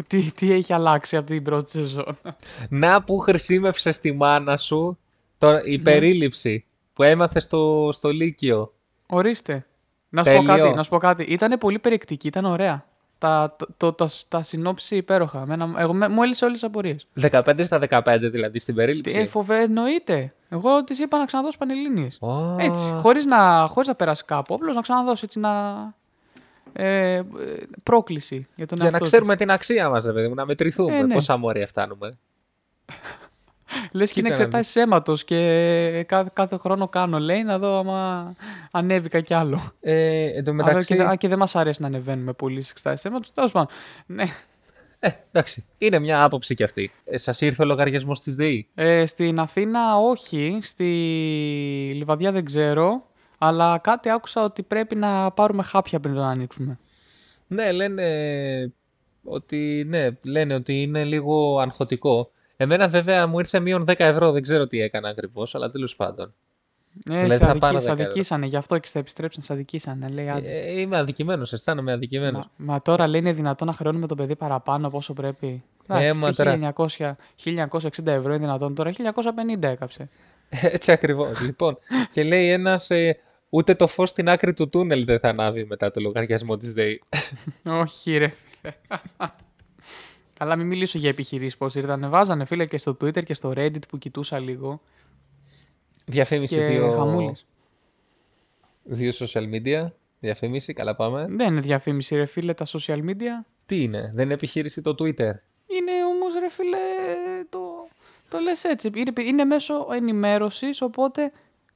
τι, 0.07 0.33
τι 0.33 0.53
έχει 0.53 0.72
αλλάξει 0.72 1.16
από 1.16 1.27
την 1.27 1.42
πρώτη 1.42 1.70
σεζόν; 1.70 2.18
Να 2.68 3.03
που 3.05 3.18
χρησιμεύσε 3.18 4.00
τη 4.00 4.12
μάνα 4.12 4.57
σου 4.57 4.98
τώρα, 5.38 5.62
Ναι. 5.62 5.70
η 5.70 5.79
περίληψη 5.79 6.64
που 6.92 7.03
έμαθες 7.03 7.42
στο, 7.42 7.88
στο 7.92 8.09
Λύκειο. 8.11 8.72
Ορίστε. 9.07 9.66
Να 10.09 10.24
σου 10.24 10.31
πω 10.37 10.42
Τέλειο. 10.44 10.64
κάτι, 10.64 10.74
να 10.77 10.83
σου 10.83 10.90
πω 10.90 10.98
κάτι. 10.98 11.22
Ήταν 11.22 11.59
πολύ 11.59 11.79
περιεκτική, 11.79 12.27
ήταν 12.27 12.44
ωραία. 12.44 12.85
Τα, 13.18 13.57
το, 13.57 13.66
το, 13.77 13.92
τα, 13.92 14.09
τα 14.29 14.42
συνόψη 14.42 14.96
υπέροχα. 14.96 15.40
Εμένα, 15.40 15.74
εγώ, 15.77 15.92
με- 15.94 16.09
μου 16.09 16.22
έλυσε 16.22 16.44
όλες 16.44 16.59
τις 16.61 16.68
απορίες. 16.68 17.07
15 17.20 17.64
στα 17.64 17.79
15 17.88 18.18
δηλαδή 18.20 18.59
στην 18.59 18.74
Τι 18.74 18.81
περίληψη. 18.81 19.18
ε, 19.18 19.27
φοβε, 19.27 19.62
εννοείται. 19.62 20.35
Εγώ 20.48 20.85
τη 20.85 21.03
είπα 21.03 21.18
να 21.18 21.24
ξαναδώσω 21.24 21.59
πανελλήνιες. 21.59 22.18
Ω. 22.20 22.57
Έτσι, 22.59 22.87
χωρίς 23.00 23.24
να, 23.27 23.66
χωρίς 23.70 23.88
να 23.88 23.94
περάσει 23.94 24.24
κάπου, 24.24 24.55
απλώς 24.55 24.74
να 24.74 24.81
ξαναδώσει 24.81 25.22
έτσι 25.24 25.38
να... 25.38 25.50
Ε, 26.72 27.14
ε, 27.14 27.22
πρόκληση 27.83 28.46
για 28.57 28.66
τον 28.66 28.77
Για 28.79 28.87
να 28.87 28.90
εαυτό 28.90 29.05
ξέρουμε 29.05 29.37
την 29.37 29.50
αξία 29.50 29.88
μας, 29.88 30.05
ρε 30.05 30.12
παιδί 30.12 30.29
μου, 30.29 30.35
να 30.35 30.46
μετρηθούμε. 30.46 30.96
Ε, 30.96 31.03
ναι. 31.03 31.14
Πόσα 31.14 31.37
μόρια 31.37 31.66
φτάνουμε. 31.66 32.18
της. 33.82 33.88
Λες 33.92 34.12
και 34.12 34.20
είναι 34.20 34.28
Κοίτα 34.28 34.40
να 34.40 34.44
εξετάσεις 34.44 34.76
αίματος 34.76 35.24
και 35.24 36.04
κάθε, 36.08 36.30
κάθε 36.32 36.56
χρόνο 36.56 36.88
κάνω. 36.88 37.18
Λέει 37.18 37.42
να 37.42 37.58
δω 37.58 37.78
άμα 37.78 38.32
ανέβηκα 38.70 39.20
κι 39.20 39.34
άλλο. 39.34 39.72
Ε, 39.80 40.24
εν 40.37 40.44
τω 40.44 40.50
Αλλά 40.50 40.64
μεταξύ, 40.64 40.87
και, 40.94 41.02
δε- 41.02 41.08
α, 41.08 41.16
και 41.16 41.28
δεν 41.28 41.38
μας 41.38 41.56
αρέσει 41.56 41.80
να 41.80 41.87
ανεβαίνουμε 41.87 42.32
πολύ 42.32 42.58
στις 42.58 42.70
εξετάσεις 42.70 43.04
αίματος. 43.04 43.32
Τέλος 43.32 43.52
πάντων. 43.52 43.68
Ναι. 44.06 44.24
ε, 44.98 45.10
εντάξει, 45.30 45.64
είναι 45.78 45.98
μια 45.98 46.22
άποψη 46.24 46.54
κι 46.54 46.62
αυτή. 46.62 46.92
Ε, 47.04 47.16
σας 47.16 47.40
ήρθε 47.40 47.62
ο 47.62 47.66
λογαριασμός 47.66 48.20
της 48.20 48.34
ΔΕΗ; 48.34 48.68
Ε, 48.74 49.06
στην 49.06 49.38
Αθήνα 49.38 49.96
όχι. 49.98 50.58
Στη 50.62 50.84
Λιβαδιά 51.94 52.32
δεν 52.32 52.44
ξέρω. 52.44 53.06
Αλλά 53.38 53.78
κάτι 53.78 54.10
άκουσα 54.10 54.44
ότι 54.44 54.62
πρέπει 54.62 54.94
να 54.94 55.30
πάρουμε 55.30 55.62
χάπια 55.62 56.00
πριν 56.00 56.14
τον 56.14 56.24
ανοίξουμε. 56.24 56.78
Ναι, 57.46 57.72
λένε 57.72 58.04
ότι, 59.24 59.84
ναι, 59.87 60.08
λένε 60.24 60.54
ότι 60.54 60.82
είναι 60.82 61.04
λίγο 61.04 61.58
αγχωτικό. 61.60 62.30
Εμένα 62.57 62.88
βέβαια 62.88 63.27
μου 63.27 63.38
ήρθε 63.38 63.61
μείον 63.61 63.85
10 63.87 63.95
ευρώ, 63.99 64.31
δεν 64.33 64.43
ξέρω 64.43 64.67
τι 64.67 64.81
έκανα 64.81 65.09
ακριβώς, 65.09 65.55
αλλά 65.55 65.71
τέλος 65.71 65.97
πάντων. 65.97 66.35
Ε, 67.11 67.23
Δηλαδή 67.23 67.31
σε, 67.45 67.47
θα 67.47 67.59
πάρω 67.59 67.77
αδικοί, 67.77 67.83
σε 67.83 67.90
10 67.90 67.93
ευρώ. 67.93 68.05
αδικήσανε, 68.05 68.47
γι' 68.47 68.57
αυτό 68.57 68.79
και 68.79 68.88
θα 68.88 68.99
επιστρέψουν, 68.99 69.43
σε 69.43 69.53
αδικήσανε. 69.53 70.09
Λέει, 70.09 70.29
άντε. 70.29 70.49
Ε, 70.51 70.81
είμαι 70.81 70.97
αδικημένος, 70.97 71.53
αισθάνομαι 71.53 71.93
αδικημένος. 71.93 72.49
Μα, 72.57 72.73
μα 72.75 72.83
τώρα 72.83 73.07
λέει 73.07 73.21
είναι 73.21 73.33
δυνατόν 73.33 73.67
να 73.67 73.73
χρεώνουμε 73.73 74.07
το 74.07 74.14
παιδί 74.14 74.37
παραπάνω 74.37 74.87
από 74.87 74.97
όσο 74.97 75.12
πρέπει. 75.12 75.62
Ε, 75.88 75.97
Εντάξει, 75.99 76.21
μα 76.21 76.31
τι 76.31 76.37
τώρα- 76.37 76.73
1900, 76.77 77.17
1960 77.45 78.07
ευρώ 78.07 78.31
είναι 78.35 78.38
δυνατόν, 78.45 78.75
τώρα 78.75 78.90
1950 78.90 79.69
έκαψε. 79.69 80.09
Έτσι 80.49 80.93
ακριβώς. 80.93 81.40
λοιπόν, 81.47 81.79
και 82.11 82.23
λέει 82.23 82.51
ένας, 82.51 82.90
ε, 82.90 83.17
ούτε 83.49 83.75
το 83.75 83.87
φως 83.87 84.09
στην 84.09 84.29
άκρη 84.29 84.55
του 84.55 84.69
τούνελ 84.69 85.05
δεν 85.05 85.19
θα 85.19 85.29
ανάβει 85.29 85.64
μετά 85.64 85.90
το 85.90 86.01
λογαριασμό 86.01 86.57
της 86.57 86.73
ΔΕΗ. 86.73 87.03
Όχι 87.83 88.17
ρε 88.17 88.33
φίλε. 90.35 90.51
Καλά 90.51 90.57
μην 90.57 90.66
μιλήσω 90.66 90.99
για 90.99 91.09
επιχειρήσεις 91.09 91.57
πώς 91.57 91.75
ήρθαν. 91.75 92.11
Βάζανε 92.11 92.44
φίλε 92.44 92.66
και 92.66 92.79
στο 92.79 92.90
Twitter 93.01 93.25
και 93.25 93.35
στο 93.35 93.53
Reddit 93.57 93.88
που 93.88 93.99
κοιτούσα 93.99 94.38
λίγο. 94.38 94.81
Διαφήμιση 96.07 96.55
Και 96.55 96.66
δύο, 96.66 96.92
χαμούλης. 96.92 97.47
δύο 98.83 99.11
social 99.18 99.42
media. 99.55 99.90
Διαφήμιση, 100.20 100.73
καλά 100.73 100.94
πάμε. 100.94 101.27
Δεν 101.31 101.49
είναι 101.53 101.61
διαφήμιση 101.61 102.16
ρε 102.16 102.25
φίλε 102.27 102.55
τα 102.55 102.66
social 102.66 102.99
media. 102.99 103.44
Τι 103.66 103.83
είναι, 103.83 104.11
δεν 104.14 104.25
είναι 104.25 104.35
επιχείρηση 104.35 104.83
το 104.83 104.90
Twitter; 104.90 105.31
Είναι 105.66 106.05
όμως 106.09 106.35
ρε 106.40 106.49
φίλε 106.51 106.79
το, 107.49 107.59
το 108.31 108.38
λες 108.38 108.64
έτσι. 108.64 108.90
Είναι, 108.94 109.12
είναι 109.29 109.44
μέσω 109.44 109.87
ενημέρωσης 109.94 110.81
οπότε 110.83 111.20
Δεν 111.23 111.31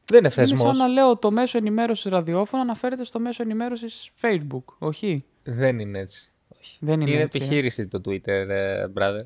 είναι 0.09 0.19
είναι 0.19 0.29
θεσμός. 0.29 0.61
σαν 0.61 0.77
να 0.77 0.87
λέω 0.87 1.17
το 1.17 1.31
μέσο 1.31 1.59
ενημέρωσης 1.59 2.11
ραδιόφωνο 2.11 2.63
αναφέρεται 2.63 3.05
στο 3.05 3.19
μέσο 3.21 3.43
ενημέρωσης 3.43 4.11
Facebook. 4.21 4.65
Όχι; 4.79 5.25
Δεν 5.43 5.79
είναι 5.79 5.99
έτσι. 5.99 6.33
Όχι. 6.69 6.79
Δεν 6.81 7.01
είναι, 7.01 7.11
Είναι 7.11 7.21
έτσι. 7.23 7.39
ε. 7.41 7.45
επιχείρηση 7.45 7.87
το 7.89 8.01
Twitter, 8.05 8.49
ε, 8.49 8.87
brother. 8.97 9.21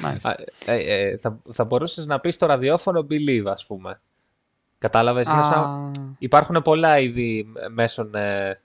Μάλιστα. 0.00 0.30
Α, 0.30 0.34
ε, 0.66 1.08
ε, 1.08 1.16
θα, 1.16 1.38
θα 1.50 1.64
μπορούσες 1.64 2.06
να 2.06 2.20
πεις 2.20 2.34
στο 2.34 2.46
ραδιόφωνο 2.46 3.06
believe, 3.10 3.44
ας 3.46 3.66
πούμε. 3.66 4.00
Κατάλαβες, 4.78 5.28
είναι 5.28 5.42
σαν... 5.42 5.58
Α, 5.58 5.90
Υπάρχουν 6.18 6.62
πολλά 6.62 6.98
είδη 6.98 7.46
μέσων... 7.70 8.14
Ε, 8.14 8.60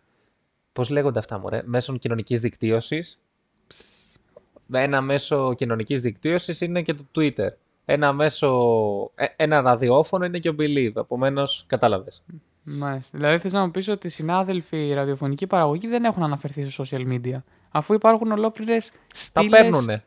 πώς 0.73 0.89
λέγονται 0.89 1.19
αυτά, 1.19 1.39
μωρέ, 1.39 1.61
μέσων 1.65 1.97
κοινωνικής 1.97 2.41
δικτύωσης. 2.41 3.19
Ένα 4.71 5.01
μέσο 5.01 5.53
κοινωνικής 5.53 6.01
δικτύωσης 6.01 6.61
είναι 6.61 6.81
και 6.81 6.93
το 6.93 7.05
Twitter. 7.15 7.47
Ένα 7.85 8.13
μέσο... 8.13 8.49
ε, 9.15 9.25
ένα 9.35 9.61
ραδιόφωνο 9.61 10.25
είναι 10.25 10.39
και 10.39 10.49
ο 10.49 10.55
believe. 10.59 10.95
Επομένως, 10.95 11.63
κατάλαβες. 11.67 12.23
Μάλιστα. 12.67 13.17
Δηλαδή 13.17 13.37
θες 13.37 13.53
να 13.53 13.61
μου 13.65 13.71
πεις 13.71 13.87
ότι 13.87 14.07
οι 14.07 14.09
συνάδελφοι 14.09 14.93
ραδιοφωνική 14.93 15.47
παραγωγή 15.47 15.87
δεν 15.87 16.03
έχουν 16.03 16.23
αναφερθεί 16.23 16.69
σε 16.69 16.83
social 16.83 17.07
media. 17.13 17.37
Αφού 17.71 17.93
υπάρχουν 17.93 18.31
ολόκληρες 18.31 18.89
Τα 18.89 18.95
στήλες... 19.13 19.61
παίρνουνε. 19.61 20.03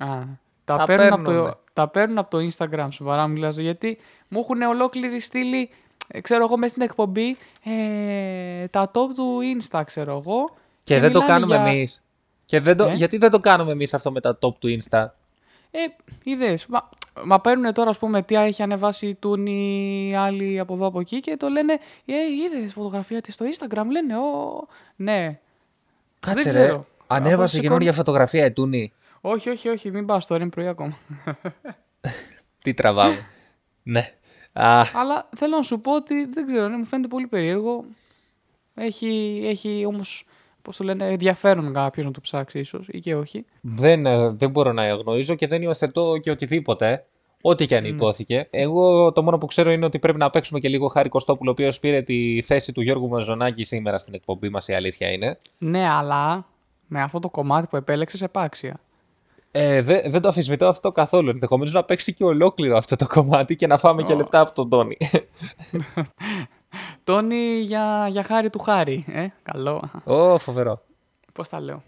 Α, 0.00 0.18
τα, 0.64 0.76
Τα 0.76 0.84
παίρνουν 0.84 1.12
από 1.12 1.22
παίρνουνε. 1.22 1.48
το, 1.48 1.58
τα 1.72 1.88
παίρνουν 1.88 2.18
από 2.18 2.30
το 2.38 2.48
Instagram, 2.50 2.88
σοβαρά 2.90 3.26
μιλάς, 3.26 3.56
γιατί 3.56 3.98
μου 4.28 4.40
έχουν 4.40 4.62
ολόκληρη 4.62 5.20
στήλη, 5.20 5.70
ε, 6.08 6.20
ξέρω 6.20 6.44
εγώ, 6.44 6.56
μέσα 6.56 6.70
στην 6.70 6.82
εκπομπή, 6.82 7.36
ε, 7.64 8.66
τα 8.68 8.90
top 8.94 9.08
του 9.14 9.38
Insta, 9.58 9.82
ξέρω 9.86 10.16
εγώ. 10.24 10.54
Και, 10.82 10.98
δεν 10.98 11.12
το 11.12 11.20
μιλάνε 11.20 11.40
κάνουμε 11.40 11.56
για- 11.62 11.72
εμείς. 11.72 12.02
Και 12.44 12.60
δεν 12.60 12.76
το... 12.76 12.84
Ε; 12.84 12.94
Γιατί 12.94 13.16
δεν 13.18 13.30
το 13.30 13.40
κάνουμε 13.40 13.72
εμείς 13.72 13.94
αυτό 13.94 14.12
με 14.12 14.20
τα 14.20 14.38
top 14.40 14.54
του 14.58 14.78
Insta; 14.80 15.06
Ε, 15.70 15.78
είδες, 16.22 16.66
μα, 16.66 16.88
μα 17.24 17.40
παίρνουν 17.40 17.72
τώρα, 17.72 17.90
ας 17.90 17.98
πούμε, 17.98 18.22
τι 18.22 18.34
έχει 18.34 18.62
ανεβάσει 18.62 19.06
η 19.06 19.14
Τούνη, 19.14 20.14
άλλοι 20.16 20.58
από 20.58 20.74
εδώ 20.74 20.86
από 20.86 21.00
εκεί 21.00 21.20
και 21.20 21.36
το 21.36 21.48
λένε, 21.48 21.72
ε, 22.04 22.14
είδες 22.54 22.72
φωτογραφία 22.72 23.20
της 23.20 23.34
στο 23.34 23.46
Instagram, 23.46 23.84
λένε, 23.90 24.16
ο, 24.16 24.66
ναι. 24.96 25.38
Κάτσε 26.20 26.42
Δεν 26.42 26.52
ρε. 26.52 26.64
ξέρω. 26.64 26.86
Ανέβασε 27.06 27.56
Αφού 27.56 27.66
καινούργια 27.66 27.92
φωτογραφία 27.92 28.44
ετούνη. 28.44 28.92
Όχι, 29.20 29.50
όχι, 29.50 29.68
όχι, 29.68 29.90
μην 29.90 30.06
πας 30.06 30.26
τώρα, 30.26 30.40
είναι 30.42 30.50
πρωί 30.50 30.66
ακόμα. 30.66 30.98
Τι 32.62 32.74
τραβάμε. 32.74 33.26
ναι. 33.82 34.10
Α, 34.52 34.82
Αλλά 34.94 35.28
θέλω 35.36 35.56
να 35.56 35.62
σου 35.62 35.80
πω 35.80 35.94
ότι 35.94 36.24
δεν 36.24 36.46
ξέρω, 36.46 36.68
ναι, 36.68 36.76
μου 36.76 36.84
φαίνεται 36.84 37.08
πολύ 37.08 37.26
περίεργο. 37.26 37.84
Έχει, 38.74 39.42
έχει 39.44 39.84
όμως, 39.86 40.24
πώς 40.62 40.76
το 40.76 40.84
λένε, 40.84 41.06
ενδιαφέρον 41.06 41.72
κάποιο 41.72 42.04
να 42.04 42.10
το 42.10 42.20
ψάξει, 42.20 42.58
ίσως 42.58 42.88
ή 42.90 42.98
και 42.98 43.14
όχι. 43.14 43.44
δεν, 43.60 44.06
ε, 44.06 44.30
δεν 44.30 44.50
μπορώ 44.50 44.72
να 44.72 44.88
γνωρίζω 44.94 45.34
και 45.34 45.46
δεν 45.46 45.62
υιοθετώ 45.62 46.16
και 46.16 46.30
οτιδήποτε. 46.30 47.04
Ό,τι 47.42 47.66
και 47.66 47.76
αν 47.76 47.84
υπόθηκε. 47.84 48.46
Εγώ 48.50 49.12
το 49.12 49.22
μόνο 49.22 49.38
που 49.38 49.46
ξέρω 49.46 49.70
είναι 49.70 49.84
ότι 49.84 49.98
πρέπει 49.98 50.18
να 50.18 50.30
παίξουμε 50.30 50.58
και 50.60 50.68
λίγο 50.68 50.88
Χάρη 50.88 51.08
Κωστόπουλο, 51.08 51.48
ο 51.50 51.52
οποίος 51.52 51.78
πήρε 51.80 52.00
τη 52.02 52.42
θέση 52.42 52.72
του 52.72 52.80
Γιώργου 52.80 53.08
Μαζονάκη 53.08 53.64
σήμερα 53.64 53.98
στην 53.98 54.14
εκπομπή 54.14 54.48
μας. 54.48 54.68
Η 54.68 54.74
αλήθεια 54.74 55.12
είναι. 55.12 55.38
Ναι, 55.58 55.88
αλλά 55.88 56.46
με 56.86 57.00
αυτό 57.02 57.18
το 57.18 57.28
κομμάτι 57.30 57.66
που 57.66 57.76
επέλεξε 57.76 58.24
επάξια. 58.24 58.80
Ε, 59.50 59.82
δε- 59.82 60.02
δεν 60.08 60.20
το 60.20 60.28
αφισβητώ 60.28 60.66
αυτό 60.66 60.92
καθόλου. 60.92 61.28
Ενδεχομένως 61.30 61.72
να 61.72 61.84
παίξει 61.84 62.14
και 62.14 62.24
ολόκληρο 62.24 62.76
αυτό 62.76 62.96
το 62.96 63.06
κομμάτι 63.06 63.56
και 63.56 63.66
να 63.66 63.78
φάμε 63.78 64.02
και 64.02 64.14
λεπτά 64.14 64.40
από 64.40 64.52
τον 64.52 64.68
Τόνι. 64.68 64.96
Τόνι 67.10 67.60
για, 67.60 68.06
για 68.10 68.22
χάρη 68.22 68.50
του 68.50 68.58
χάρη. 68.58 69.04
Ε, 69.08 69.26
καλό. 69.42 69.90
Ω, 70.04 70.38
φοβερό. 70.38 70.82
Πώς 71.32 71.48
τα 71.48 71.60
λέω. 71.60 71.82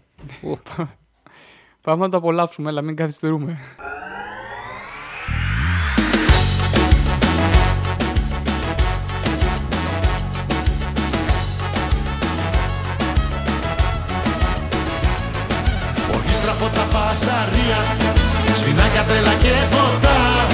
Πάμε 1.81 2.05
να 2.05 2.09
το 2.09 2.17
απολαύσουμε, 2.17 2.69
αλλά 2.69 2.81
μην 2.81 2.95
καθυστερούμε. 2.95 3.57
Ορχήστρα 16.13 16.51
από 16.51 16.75
τα 16.75 16.87
παζαρία 16.91 17.79
Σφινάκια, 18.55 19.03
τρέλα 19.03 19.33
και 19.33 19.53
ποτά 19.71 20.52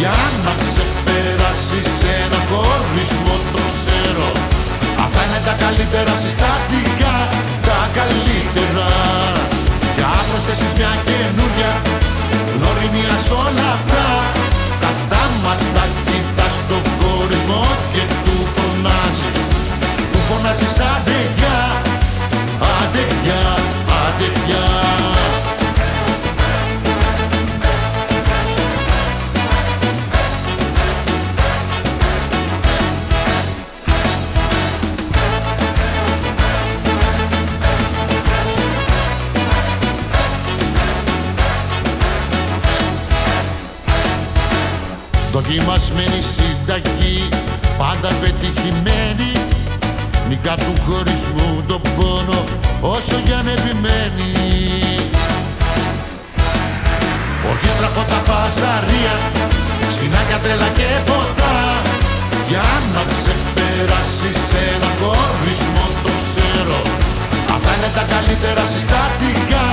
Για 0.00 0.18
να 0.44 0.52
ξεπεράσεις 0.62 1.92
ένα 2.20 2.40
χωρισμό 2.50 3.36
το 3.52 3.60
ξέρω. 3.70 4.28
Αυτά 5.04 5.20
είναι 5.26 5.40
τα 5.48 5.54
καλύτερα 5.62 6.12
συστατικά 6.22 7.16
Τα 7.66 7.80
καλύτερα. 7.98 8.88
Για 9.96 10.10
προσθέσεις 10.28 10.72
μια 10.78 10.92
καινούρια 11.06 11.72
Γνωριμία 12.54 13.16
σ' 13.26 13.32
όλα 13.44 13.66
αυτά. 13.76 14.06
Κατάματα 14.82 15.84
κοιτάς 16.06 16.56
τον 16.68 16.84
χωρισμό 16.98 17.64
Και 17.94 18.04
του 18.24 18.36
φωνάζεις. 18.54 19.38
Του 20.12 20.20
φωνάζεις 20.28 20.76
άντε 20.92 21.18
Δοκιμασμένη 45.78 46.22
συνταγή, 46.34 47.28
πάντα 47.78 48.10
πετυχημένη. 48.20 49.32
Νικά 50.28 50.54
του 50.64 50.72
χωρισμού 50.84 51.64
το 51.68 51.80
πόνο, 51.96 52.40
όσο 52.80 53.16
για 53.24 53.38
αν 53.38 53.48
επιμένει. 53.56 54.32
Ορχήστρα 57.50 57.86
από 57.92 58.02
τα 58.10 58.20
παζαρία, 58.28 59.14
σκηνάκια, 59.94 60.38
τρέλα 60.42 60.68
και 60.78 60.90
ποτά. 61.08 61.58
Για 62.48 62.68
να 62.94 63.02
ξεπεράσεις 63.12 64.42
ένα 64.70 64.90
χωρισμό 65.00 65.86
το 66.02 66.10
ξέρω. 66.20 66.80
Αυτά 67.54 67.70
είναι 67.76 67.90
τα 67.96 68.04
καλύτερα 68.12 68.64
συστατικά, 68.72 69.66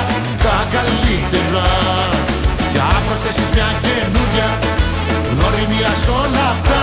τα 0.44 0.58
καλύτερα 0.76 1.65
Για 2.76 2.88
προσθέσεις 3.08 3.50
μια 3.56 3.70
καινούρια, 3.84 4.50
γνωριμία 5.32 5.92
σ' 6.04 6.10
όλα 6.22 6.44
αυτά. 6.56 6.82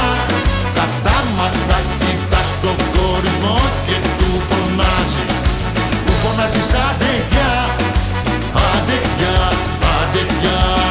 Κατάματα 0.77 1.79
κοιτάς 2.01 2.51
τον 2.63 2.79
χωρισμό 2.93 3.59
και 3.87 3.97
του 4.19 4.31
φωνάζεις. 4.49 5.35
Του 6.05 6.13
φωνάζεις 6.23 6.73
άντε 6.87 7.13
γεια, 7.31 7.55
άντε 8.69 8.99
γεια, 9.19 9.39
άντε 9.95 10.23
γεια 10.41 10.82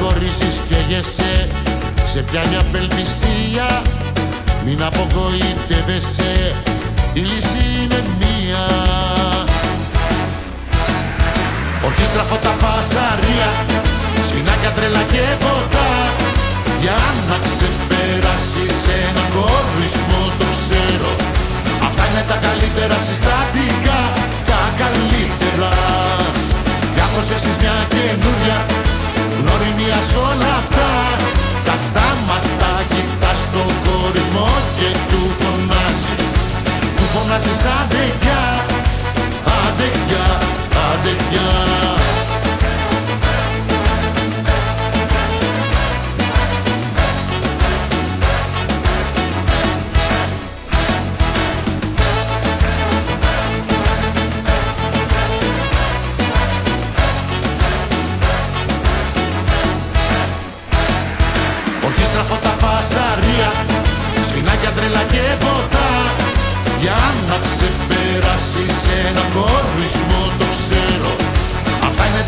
χωρίζεις 0.00 0.60
και 0.68 0.76
γεσέ. 0.88 1.48
Σε 2.04 2.20
πιάνει 2.22 2.56
απελπισία 2.56 3.82
Μην 4.64 4.82
απογοητεύεσαι 4.82 6.54
Η 7.12 7.20
λύση 7.20 7.62
είναι 7.82 8.00
μία. 8.20 8.64
Ορχήστρα 11.84 12.22
φώτα 12.22 12.54
φασαρία 12.62 13.50
Σφινάκια 14.26 14.70
τρέλα 14.76 15.02
και 15.12 15.24
ποτά. 15.42 15.90
Για 16.82 17.00
να 17.28 17.36
ξεπεράσεις 17.46 18.78
έναν 19.00 19.28
κορισμό 19.36 20.22
το 20.38 20.46
ξέρω. 20.54 21.12
Αυτά 21.86 22.02
είναι 22.08 22.24
τα 22.30 22.36
καλύτερα 22.46 22.96
συστατικά 23.06 24.00
Τα 24.50 24.62
καλύτερα. 24.80 25.72
Για 26.94 27.06
προσέσεις 27.12 27.56
μια 27.60 27.76
καινούρια 27.92 28.81
Γνωριμία 29.42 30.00
σ' 30.08 30.16
όλα 30.28 30.50
αυτά 30.62 30.90
Κατάματα 31.68 32.72
κοιτάς 32.92 33.40
τον 33.52 33.70
χωρισμό 33.82 34.50
Και 34.78 34.90
του 35.10 35.22
φωνάζεις. 35.38 36.24
Του 36.96 37.04
φωνάζεις 37.12 37.62
άντε 37.78 38.04
πια 38.20 38.42
Άντε 39.60 39.88
πια, 40.06 40.26
άντε 40.88 41.12
πια 41.28 42.01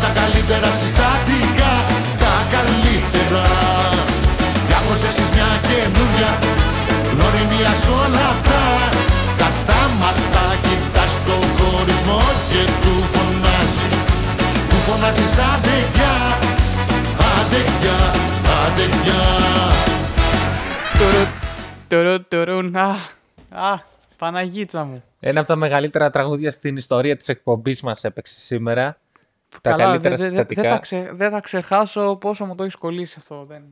τα 0.01 0.09
καλύτερα 0.19 0.69
συστατικά 0.79 1.73
Τα 2.23 2.33
καλύτερα 2.53 3.45
Για 4.67 4.79
προσέσεις 4.87 5.29
μια 5.35 5.51
καινούρια 5.67 6.31
Γνωριμία 7.11 7.73
σ' 7.83 7.89
όλα 8.01 8.23
αυτά 8.35 8.61
Κατάματα 9.41 10.45
κοιτάς 10.63 11.13
τον 11.25 11.43
χωρισμό 11.57 12.21
Και 12.51 12.63
του 12.81 12.93
φωνάζεις 13.13 13.95
Του 14.69 14.77
φωνάζεις 14.85 15.35
άντε 15.51 15.77
πια 15.93 16.15
Άντε 17.33 17.61
πια, 17.77 17.99
άντε 18.61 18.85
πια 19.01 19.21
Τουρου, 20.99 21.25
τουρου, 21.87 22.23
τουρουν. 22.27 22.75
Α, 22.75 22.95
α, 23.49 23.79
Παναγίτσα 24.17 24.83
μου. 24.83 25.03
Ένα 25.19 25.39
από 25.39 25.47
τα 25.47 25.55
μεγαλύτερα 25.55 26.09
τραγούδια 26.09 26.51
στην 26.51 26.77
ιστορία 26.77 27.15
της 27.15 27.29
εκπομπής 27.29 27.81
μας 27.81 28.03
έπαιξε 28.03 28.39
σήμερα. 28.39 28.97
Τα 29.61 29.69
Καλά, 29.69 29.83
καλύτερα 29.83 30.15
δε- 30.15 30.21
δε- 30.23 30.29
δε- 30.29 30.29
συστατικά. 30.29 30.61
Δεν 30.61 30.71
θα, 30.71 30.77
ξε- 30.79 31.11
δεν 31.13 31.31
θα 31.31 31.39
ξεχάσω 31.39 32.15
πόσο 32.15 32.45
μου 32.45 32.55
το 32.55 32.63
έχεις 32.63 32.75
κολλήσει 32.75 33.15
αυτό. 33.19 33.43
Δεν... 33.43 33.63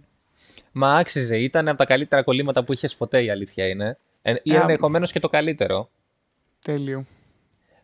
Μα 0.71 0.95
άξιζε. 0.95 1.37
Ήταν 1.37 1.67
από 1.67 1.77
τα 1.77 1.85
καλύτερα 1.85 2.23
κολλήματα 2.23 2.63
που 2.63 2.73
είχες 2.73 2.95
ποτέ, 2.95 3.23
η 3.23 3.29
αλήθεια 3.29 3.67
είναι. 3.67 3.97
Ε, 4.21 4.33
ή 4.43 4.53
Ε, 4.53 4.59
ενδεχομένως 4.59 5.11
και 5.11 5.19
το 5.19 5.29
καλύτερο. 5.29 5.89
Τέλειο. 6.61 7.05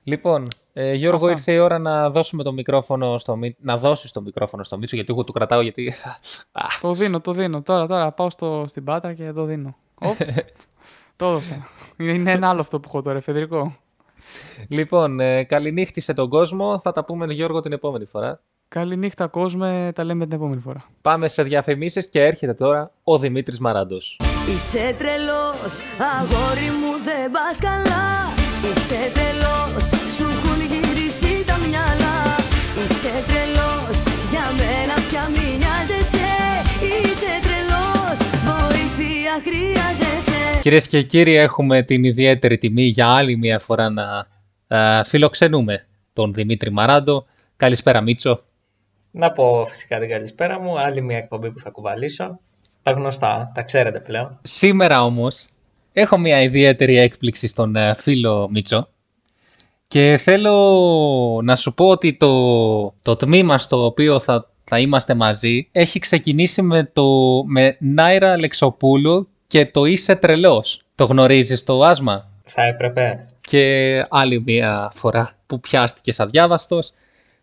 Λοιπόν, 0.04 0.48
ε, 0.74 0.94
Γιώργο, 0.94 1.26
Αυτά. 1.26 1.32
ήρθε 1.38 1.52
η 1.52 1.58
ώρα 1.58 1.78
να 1.80 2.10
δώσουμε 2.10 2.44
το 2.44 2.52
μικρόφωνο 2.52 3.18
στο 3.18 3.36
Μί... 3.36 3.56
να 3.60 3.78
δώσεις 3.78 4.12
το 4.12 4.22
μικρόφωνο 4.22 4.64
στο 4.64 4.78
Μίτσο, 4.78 4.96
γιατί 4.96 5.14
εγώ 5.14 5.24
του 5.24 5.32
κρατάω, 5.32 5.62
γιατί... 5.62 5.94
Α, 6.52 6.62
Το 6.82 6.94
δίνω, 6.94 7.20
το 7.22 7.32
δίνω. 7.32 7.62
Τώρα, 7.62 7.88
τώρα 7.88 8.12
πάω 8.12 8.30
στο, 8.30 8.66
στην 8.68 8.84
πάτρα 8.84 9.14
και 9.14 9.32
το 9.32 9.44
δίνω. 9.46 9.76
Οπ, 9.96 10.18
το 11.16 11.26
έδωσα. 11.26 11.68
Είναι, 11.98 12.12
είναι 12.12 12.32
ένα 12.32 12.50
άλλο 12.50 12.60
αυτό 12.62 12.80
που 12.80 12.88
έχω 12.90 13.02
τώρα, 13.02 13.18
εφεδρικό. 13.18 13.78
Λοιπόν, 14.69 15.19
ε, 15.19 15.43
καληνύχτησε 15.43 16.13
τον 16.13 16.29
κόσμο. 16.29 16.79
Θα 16.79 16.91
τα 16.91 17.05
πούμε, 17.05 17.25
Γιώργο, 17.34 17.60
την 17.60 17.71
επόμενη 17.71 18.05
φορά. 18.05 18.41
Καληνύχτα 18.67 19.27
κόσμε, 19.27 19.91
τα 19.95 20.03
λέμε 20.03 20.25
την 20.25 20.36
επόμενη 20.36 20.62
φορά. 20.62 20.86
Πάμε 21.01 21.27
σε 21.27 21.43
διαφημίσεις 21.43 22.10
και 22.10 22.25
έρχεται 22.25 22.53
τώρα 22.53 22.91
ο 23.03 23.17
Δημήτρης 23.17 23.60
Μαράντος. 23.60 24.19
Είσαι 24.55 24.95
τρελός, 24.97 25.73
αγόρι 26.17 26.69
μου 26.79 26.91
δεν 27.08 27.32
πας 27.32 27.58
καλά 27.67 28.08
Είσαι 28.67 29.01
τρελός, 29.15 29.84
σου 30.15 30.25
έχουν 30.36 30.60
γυρίσει 30.71 31.34
τα 31.49 31.55
μυαλά 31.63 32.17
Είσαι 32.82 33.13
τρελός, 33.27 33.97
για 34.32 34.45
μένα 34.60 34.95
πια 35.08 35.23
μη 35.34 35.47
νοιάζεσαι 35.62 36.32
Είσαι 36.91 37.34
τρελός, 37.45 38.17
βοήθεια 38.47 39.36
χρειάζεσαι 39.45 40.09
Κυρίες 40.62 40.88
και 40.88 41.02
κύριοι, 41.02 41.36
έχουμε 41.36 41.82
την 41.82 42.04
ιδιαίτερη 42.04 42.58
τιμή 42.58 42.84
για 42.84 43.08
άλλη 43.08 43.38
μια 43.38 43.60
φορά 43.60 43.89
να 43.89 44.28
ε, 44.67 45.04
φιλοξενούμε 45.04 45.86
τον 46.13 46.34
Δημήτρη 46.34 46.72
Μαράντο. 46.72 47.26
Καλησπέρα 47.56 48.02
Μίτσο. 48.02 48.43
Να 49.12 49.32
πω 49.32 49.65
φυσικά 49.69 50.00
την 50.00 50.10
καλησπέρα 50.10 50.60
μου, 50.60 50.80
άλλη 50.80 51.02
μια 51.02 51.17
εκπομπή 51.17 51.52
που 51.52 51.60
θα 51.60 51.69
κουβαλήσω. 51.69 52.39
Τα 52.82 52.91
γνωστά, 52.91 53.52
τα 53.54 53.62
ξέρετε 53.62 54.00
πλέον. 54.00 54.39
Σήμερα 54.41 55.04
όμως 55.04 55.45
έχω 55.93 56.17
μια 56.17 56.41
ιδιαίτερη 56.41 56.98
έκπληξη 56.98 57.48
στον 57.48 57.76
ε, 57.76 57.93
φίλο 57.93 58.50
Μίτσο 58.52 58.88
και 59.88 60.19
θέλω 60.22 61.41
να 61.43 61.56
σου 61.56 61.74
πω 61.74 61.88
ότι 61.88 62.13
το, 62.13 62.93
το 63.02 63.15
τμήμα 63.15 63.58
στο 63.58 63.86
οποίο 63.86 64.19
θα, 64.19 64.52
θα 64.63 64.80
είμαστε 64.80 65.13
μαζί 65.13 65.69
έχει 65.72 66.00
ξεκινήσει 66.00 66.62
με, 66.62 66.84
το, 66.93 67.06
με 67.45 67.78
Νάιρα 67.80 68.32
Αλεξοπούλου 68.32 69.30
και 69.50 69.66
το 69.66 69.86
«Είσαι 69.86 70.16
τρελός». 70.16 70.82
Το 70.96 71.06
γνωρίζεις 71.06 71.64
το 71.64 71.84
άσμα; 71.84 72.30
Θα 72.44 72.64
έπρεπε. 72.64 73.26
και 73.42 74.06
άλλη 74.10 74.42
μία 74.46 74.92
φορά 74.94 75.32
που 75.46 75.60
πιάστηκες 75.60 76.20
αδιάβαστος. 76.20 76.92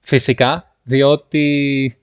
Φυσικά, 0.00 0.74
διότι 0.82 1.96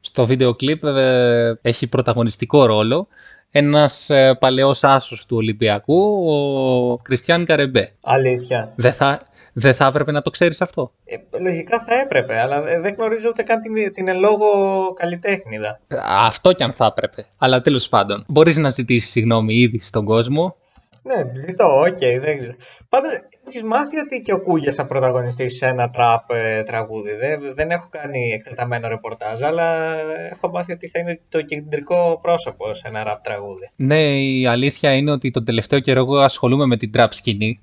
στο 0.00 0.26
βίντεο 0.26 0.54
κλιπ 0.54 0.84
ε, 0.84 1.58
έχει 1.62 1.86
πρωταγωνιστικό 1.86 2.64
ρόλο 2.66 3.08
ένας 3.50 4.10
ε, 4.10 4.34
παλαιός 4.40 4.84
άσος 4.84 5.26
του 5.26 5.36
Ολυμπιακού, 5.36 6.28
ο 6.28 6.96
Κριστιαν 6.96 7.44
Καρεμπέ. 7.44 7.90
Αλήθεια. 8.02 8.72
Δεν 8.76 8.92
θα, 8.92 9.18
δεν 9.54 9.74
θα 9.74 9.86
έπρεπε 9.86 10.12
να 10.12 10.22
το 10.22 10.30
ξέρεις 10.30 10.60
αυτό. 10.60 10.92
Ε, 11.04 11.16
λογικά 11.38 11.84
θα 11.88 12.00
έπρεπε, 12.00 12.40
αλλά 12.40 12.68
ε, 12.68 12.80
δεν 12.80 12.94
γνωρίζω 12.94 13.28
ούτε 13.28 13.42
καν 13.42 13.60
την, 13.60 13.92
την 13.92 14.08
εν 14.08 14.18
λόγω 14.18 14.46
καλλιτέχνιδα. 14.94 15.80
Αυτό 16.06 16.52
κι 16.52 16.62
αν 16.62 16.72
θα 16.72 16.86
έπρεπε. 16.86 17.24
Αλλά 17.38 17.60
τέλος 17.60 17.88
πάντων, 17.88 18.24
μπορείς 18.28 18.56
να 18.56 18.70
ζητήσεις 18.70 19.10
συγγνώμη 19.10 19.54
ήδη 19.54 19.78
στον 19.78 20.04
κόσμο. 20.04 20.56
Ναι, 21.06 21.44
ζητώ, 21.46 21.80
οκ, 21.80 21.98
δεν 22.20 22.38
ξέρω. 22.38 22.54
Πάντως, 22.88 23.10
έχεις 23.46 23.62
μάθει 23.62 23.98
ότι 23.98 24.22
και 24.24 24.32
ο 24.32 24.40
Κούγιας 24.40 24.74
θα 24.74 24.86
πρωταγωνιστεί 24.86 25.50
σε 25.50 25.66
ένα 25.66 25.90
τραπ 25.90 26.30
ε, 26.30 26.62
τραγούδι. 26.62 27.10
Δεν, 27.14 27.54
δεν 27.54 27.70
έχω 27.70 27.88
κάνει 27.90 28.32
εκτεταμένο 28.32 28.88
ρεπορτάζ, 28.88 29.42
αλλά 29.42 29.96
έχω 30.30 30.48
μάθει 30.48 30.72
ότι 30.72 30.88
θα 30.88 30.98
είναι 30.98 31.20
το 31.28 31.42
κεντρικό 31.42 32.18
πρόσωπο 32.22 32.74
σε 32.74 32.82
ένα 32.88 33.02
ραπ 33.02 33.22
τραγούδι. 33.22 33.68
Ναι, 33.76 34.20
η 34.20 34.46
αλήθεια 34.46 34.92
είναι 34.92 35.10
ότι 35.10 35.30
τον 35.30 35.44
τελευταίο 35.44 35.80
καιρό 35.80 36.00
εγώ 36.00 36.16
ασχολούμαι 36.16 36.66
με 36.66 36.76
την 36.76 36.90
trap 36.96 37.08
σκηνή 37.10 37.62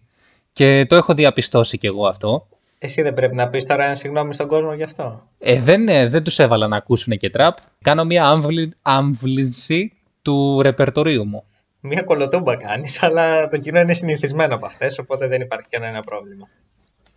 και 0.53 0.85
το 0.89 0.95
έχω 0.95 1.13
διαπιστώσει 1.13 1.77
κι 1.77 1.85
εγώ 1.85 2.07
αυτό. 2.07 2.47
Εσύ 2.79 3.01
δεν 3.01 3.13
πρέπει 3.13 3.35
να 3.35 3.49
πεις 3.49 3.65
τώρα 3.65 3.85
ένα 3.85 3.93
συγγνώμη 3.95 4.33
στον 4.33 4.47
κόσμο 4.47 4.73
γι' 4.73 4.83
αυτό. 4.83 5.27
Ε, 5.39 5.59
δεν, 5.59 5.87
ε, 5.87 6.07
δεν 6.07 6.23
τους 6.23 6.39
έβαλα 6.39 6.67
να 6.67 6.75
ακούσουν 6.77 7.17
και 7.17 7.29
τραπ. 7.29 7.57
Κάνω 7.81 8.03
μια 8.05 8.25
άμβλη, 8.25 8.73
άμβλυνση 8.81 9.93
του 10.21 10.61
ρεπερτορίου 10.61 11.27
μου. 11.27 11.43
Μία 11.79 12.01
κολοτούμπα 12.01 12.55
κάνεις, 12.55 13.03
αλλά 13.03 13.47
το 13.47 13.57
κοινό 13.57 13.79
είναι 13.79 13.93
συνηθισμένο 13.93 14.55
από 14.55 14.65
αυτές, 14.65 14.97
οπότε 14.99 15.27
δεν 15.27 15.41
υπάρχει 15.41 15.67
κανένα 15.69 15.99
πρόβλημα. 16.01 16.47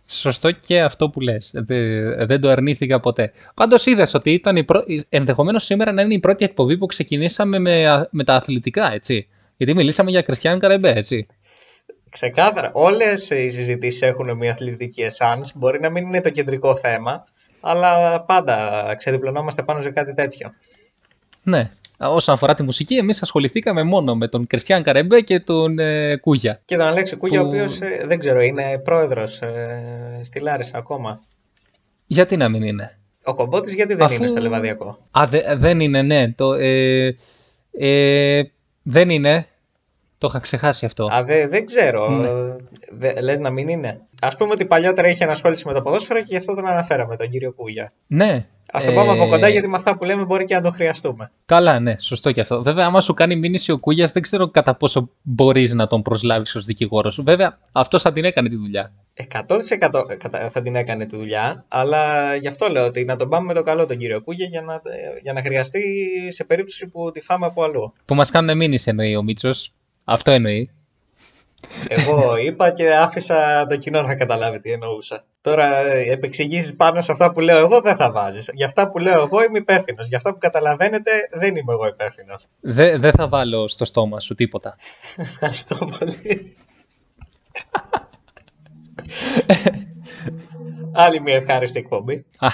Σωστό 0.07 0.51
και 0.51 0.81
αυτό 0.81 1.09
που 1.09 1.19
λες. 1.19 1.51
Δε- 1.53 2.25
δεν 2.25 2.41
το 2.41 2.49
αρνήθηκα 2.49 2.99
ποτέ. 2.99 3.31
Πάντως 3.53 3.85
είδες 3.85 4.13
ότι 4.13 4.31
ήταν 4.31 4.55
η 4.55 4.63
πρω... 4.63 4.83
ενδεχομένως 5.09 5.63
σήμερα 5.63 5.91
να 5.91 6.01
είναι 6.01 6.13
η 6.13 6.19
πρώτη 6.19 6.45
εκπομπή 6.45 6.77
που 6.77 6.85
ξεκινήσαμε 6.85 7.59
με, 7.59 7.87
α- 7.87 8.07
με 8.11 8.23
τα 8.23 8.35
αθλητικά, 8.35 8.93
έτσι. 8.93 9.27
Γιατί 9.57 9.73
μιλήσαμε 9.73 10.09
για 10.09 10.21
Κριστιαν 10.21 10.59
Καρεμπέ, 10.59 10.93
έτσι. 10.95 11.27
Ξεκάθαρα, 12.09 12.69
όλες 12.73 13.29
οι 13.29 13.49
συζητήσεις 13.49 14.01
έχουν 14.01 14.37
μια 14.37 14.51
αθλητική 14.51 15.01
εσάνς, 15.01 15.51
μπορεί 15.55 15.79
να 15.79 15.89
μην 15.89 16.05
είναι 16.05 16.21
το 16.21 16.29
κεντρικό 16.29 16.75
θέμα, 16.75 17.23
αλλά 17.61 18.21
πάντα 18.21 18.83
ξεδιπλωνόμαστε 18.97 19.63
πάνω 19.63 19.81
σε 19.81 19.89
κάτι 19.91 20.13
τέτοιο. 20.13 20.53
Ναι. 21.43 21.71
Όσον 21.99 22.33
αφορά 22.35 22.53
τη 22.53 22.63
μουσική, 22.63 22.95
εμείς 22.95 23.21
ασχοληθήκαμε 23.21 23.83
μόνο 23.83 24.15
με 24.15 24.27
τον 24.27 24.47
Κριστιαν 24.47 24.83
Καρεμπέ 24.83 25.21
και 25.21 25.39
τον 25.39 25.79
ε, 25.79 26.15
Κούγια. 26.17 26.61
Και 26.65 26.77
τον 26.77 26.85
Αλέξη 26.87 27.15
Κούγια, 27.15 27.39
Που- 27.41 27.45
ο 27.45 27.49
οποίος 27.49 27.81
ε, 27.81 28.01
δεν 28.05 28.19
ξέρω, 28.19 28.41
είναι 28.41 28.77
πρόεδρος 28.83 29.41
ε, 29.41 30.19
στη 30.21 30.39
Λάρισα 30.39 30.77
ακόμα. 30.77 31.21
Γιατί 32.07 32.37
να 32.37 32.49
μην 32.49 32.63
είναι; 32.63 32.97
Ο 33.23 33.33
Κομπότης 33.33 33.73
γιατί 33.73 33.93
δεν 33.93 34.05
Αφού- 34.05 34.17
είναι 34.17 34.27
στο 34.27 34.41
Λεβαδιακό; 34.41 34.97
Α, 35.11 35.23
δε- 35.27 35.55
δεν 35.55 35.79
είναι, 35.79 36.01
ναι. 36.01 36.31
Το, 36.31 36.53
ε, 36.53 37.15
ε, 37.71 38.41
δεν 38.83 39.09
είναι. 39.09 39.45
Το 40.17 40.27
είχα 40.27 40.39
ξεχάσει 40.39 40.85
αυτό. 40.85 41.05
Α, 41.13 41.23
δε- 41.23 41.47
δεν 41.47 41.65
ξέρω. 41.65 42.09
Ναι. 42.09 42.29
Δε, 42.91 43.21
λες 43.21 43.39
να 43.39 43.49
μην 43.49 43.67
είναι. 43.67 44.01
Ας 44.21 44.35
πούμε 44.35 44.51
ότι 44.51 44.65
παλιότερα 44.65 45.07
είχε 45.07 45.23
ανασχόληση 45.23 45.67
με 45.67 45.73
το 45.73 45.81
ποδόσφαιρο 45.81 46.19
και 46.19 46.25
γι' 46.27 46.35
αυτό 46.37 46.55
τον 46.55 46.67
αναφέραμε, 46.67 47.15
τον 47.17 47.29
κύριο 47.29 47.53
Κούγια. 47.53 47.93
Ναι. 48.07 48.45
Ας 48.71 48.83
το 48.85 48.91
ε, 48.91 48.93
πάμε 48.93 49.11
από 49.11 49.27
κοντά 49.27 49.47
γιατί 49.47 49.67
με 49.67 49.75
αυτά 49.77 49.97
που 49.97 50.03
λέμε 50.05 50.25
μπορεί 50.25 50.45
και 50.45 50.55
να 50.55 50.61
το 50.61 50.71
χρειαστούμε. 50.71 51.31
Καλά, 51.45 51.79
ναι, 51.79 51.95
σωστό 51.99 52.31
και 52.31 52.41
αυτό. 52.41 52.63
Βέβαια, 52.63 52.85
άμα 52.85 53.01
σου 53.01 53.13
κάνει 53.13 53.35
μήνυση 53.35 53.71
ο 53.71 53.79
Κούγιας, 53.79 54.11
δεν 54.11 54.21
ξέρω 54.21 54.49
κατά 54.49 54.75
πόσο 54.75 55.09
μπορείς 55.21 55.73
να 55.73 55.87
τον 55.87 56.01
προσλάβεις 56.01 56.55
ως 56.55 56.65
δικηγόρο 56.65 57.09
σου. 57.09 57.23
Βέβαια, 57.23 57.57
αυτός 57.71 58.01
θα 58.01 58.11
την 58.11 58.23
έκανε 58.25 58.49
τη 58.49 58.55
δουλειά. 58.55 58.93
100% 59.13 60.05
κατα- 60.17 60.49
θα 60.49 60.61
την 60.61 60.75
έκανε 60.75 61.05
τη 61.05 61.15
δουλειά, 61.15 61.65
αλλά 61.67 62.35
γι' 62.35 62.47
αυτό 62.47 62.67
λέω 62.67 62.85
ότι 62.85 63.05
να 63.05 63.15
τον 63.15 63.29
πάμε 63.29 63.45
με 63.45 63.53
το 63.53 63.61
καλό 63.61 63.85
τον 63.85 63.97
κύριο 63.97 64.21
Κούγια 64.21 64.45
για 64.45 64.61
να, 64.61 64.81
για 65.21 65.33
να 65.33 65.41
χρειαστεί 65.41 65.81
σε 66.29 66.43
περίπτωση 66.43 66.87
που 66.87 67.11
τη 67.11 67.21
φάμε 67.21 67.45
από 67.45 67.63
αλλού. 67.63 67.93
Που 68.05 68.15
μας 68.15 68.31
κάνουν 68.31 68.57
μήνυση 68.57 68.89
εννοεί 68.89 69.15
ο 69.15 69.23
Μίτσος. 69.23 69.73
Αυτό 70.05 70.31
εννοεί. 70.31 70.69
Εγώ 71.87 72.37
είπα 72.37 72.71
και 72.71 72.95
άφησα 72.95 73.65
το 73.69 73.77
κοινό 73.77 74.01
να 74.01 74.15
καταλάβει 74.15 74.59
τι 74.59 74.71
εννοούσα. 74.71 75.25
Τώρα 75.41 75.77
επεξηγήσεις 75.87 76.75
πάνω 76.75 77.01
σε 77.01 77.11
αυτά 77.11 77.31
που 77.31 77.39
λέω 77.39 77.57
εγώ 77.57 77.81
δεν 77.81 77.95
θα 77.95 78.11
βάζεις. 78.11 78.49
Για 78.53 78.65
αυτά 78.65 78.91
που 78.91 78.97
λέω 78.97 79.21
εγώ 79.21 79.43
είμαι 79.43 79.57
υπεύθυνος. 79.57 80.07
Για 80.07 80.17
αυτά 80.17 80.31
που 80.31 80.37
καταλαβαίνετε 80.37 81.11
δεν 81.31 81.55
είμαι 81.55 81.73
εγώ 81.73 81.87
υπεύθυνος. 81.87 82.45
Δεν 82.59 82.99
δεν 82.99 83.11
θα 83.11 83.27
βάλω 83.27 83.67
στο 83.67 83.85
στόμα 83.85 84.19
σου 84.19 84.35
τίποτα. 84.35 84.77
Ευχαριστώ 85.15 85.75
πολύ. 85.75 86.55
Άλλη 90.91 91.21
μια 91.21 91.35
ευχάριστη 91.35 91.79
εκπομπή. 91.79 92.25
Α, 92.39 92.47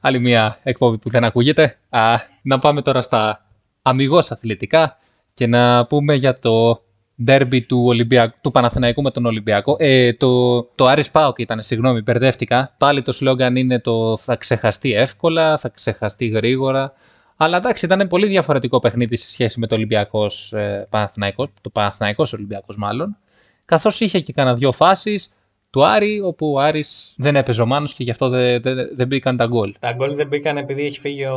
άλλη 0.00 0.18
μια 0.18 0.58
εκπομπή 0.62 0.98
που 0.98 1.10
δεν 1.10 1.24
ακούγεται. 1.24 1.78
Α, 1.88 2.14
να 2.42 2.58
πάμε 2.58 2.82
τώρα 2.82 3.02
στα 3.02 3.46
αμιγώς 3.82 4.30
αθλητικά 4.30 4.98
και 5.34 5.46
να 5.46 5.86
πούμε 5.86 6.14
για 6.14 6.38
το 6.38 6.84
ντέρμπι 7.22 7.62
του, 7.62 7.82
Ολυμπιακού, 7.84 8.36
του 8.40 8.50
Παναθηναϊκού 8.50 9.02
με 9.02 9.10
τον 9.10 9.26
Ολυμπιακό. 9.26 9.76
Ε, 9.78 10.12
το, 10.12 10.62
το 10.62 10.86
Άρης 10.86 11.10
Πάοκ 11.10 11.38
ήταν, 11.38 11.62
συγγνώμη, 11.62 12.00
μπερδεύτηκα. 12.00 12.74
Πάλι 12.78 13.02
το 13.02 13.12
σλόγγαν 13.12 13.56
είναι 13.56 13.78
το 13.78 14.16
θα 14.16 14.36
ξεχαστεί 14.36 14.92
εύκολα, 14.92 15.58
θα 15.58 15.68
ξεχαστεί 15.68 16.26
γρήγορα. 16.26 16.92
Αλλά 17.36 17.56
εντάξει, 17.56 17.84
ήταν 17.84 18.06
πολύ 18.06 18.26
διαφορετικό 18.26 18.78
παιχνίδι 18.78 19.16
σε 19.16 19.30
σχέση 19.30 19.60
με 19.60 19.66
το 19.66 19.74
Ολυμπιακός 19.74 20.52
ε, 20.52 20.86
Παναθηναϊκός, 20.90 21.48
το 21.60 21.70
Παναθηναϊκός 21.70 22.32
Ολυμπιακός 22.32 22.76
μάλλον. 22.76 23.16
Καθώς 23.64 24.00
είχε 24.00 24.20
και 24.20 24.32
κανένα 24.32 24.56
δυο 24.56 24.72
φάσεις 24.72 25.32
του 25.76 25.86
Άρη, 25.86 26.20
όπου 26.20 26.52
ο 26.52 26.60
Άρης 26.60 27.14
δεν 27.16 27.36
έπαιζε 27.36 27.62
ο 27.62 27.66
Μάνος 27.66 27.94
και 27.94 28.04
γι' 28.04 28.10
αυτό 28.10 28.28
δεν, 28.28 28.62
δεν, 28.62 28.76
δεν 28.92 29.06
μπήκαν 29.06 29.36
τα 29.36 29.46
γκολ. 29.46 29.74
Τα 29.78 29.92
γκολ 29.92 30.14
δεν 30.14 30.26
μπήκαν 30.26 30.56
επειδή 30.56 30.86
έχει 30.86 30.98
φύγει 30.98 31.24
ο 31.24 31.36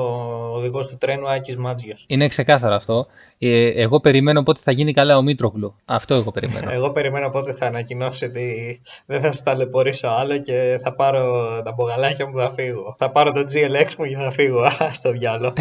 οδηγός 0.54 0.88
του 0.88 0.98
τρένου 0.98 1.30
Άκης 1.30 1.58
Μάτζιος. 1.58 2.04
Είναι 2.08 2.28
ξεκάθαρο 2.28 2.76
αυτό. 2.76 3.08
Ε, 3.38 3.68
εγώ 3.68 4.00
περιμένω 4.00 4.44
πότε 4.44 4.60
θα 4.64 4.72
γίνει 4.72 4.94
καλά 4.94 5.18
ο 5.18 5.22
Μήτρογλου. 5.22 5.76
Αυτό 5.86 6.14
εγώ 6.14 6.32
περιμένω. 6.32 6.72
Εγώ 6.72 6.92
περιμένω 6.92 7.30
πότε 7.30 7.54
θα 7.54 7.66
ανακοινώσει 7.66 8.26
ότι 8.26 8.82
δεν 9.06 9.22
θα 9.22 9.32
σα 9.32 9.44
ταλαιπωρήσω 9.44 10.08
άλλο 10.08 10.38
και 10.38 10.80
θα 10.84 10.94
πάρω 10.94 11.22
τα 11.64 11.72
μπογαλάκια 11.72 12.28
μου 12.28 12.34
και 12.34 12.42
θα 12.42 12.52
φύγω. 12.52 12.96
Θα 12.98 13.12
πάρω 13.12 13.32
το 13.32 13.40
GLX 13.40 13.96
μου 13.98 14.06
και 14.06 14.16
θα 14.16 14.32
φύγω. 14.32 14.62
Α, 14.62 14.90
στο 14.94 15.12
διάλο. 15.12 15.54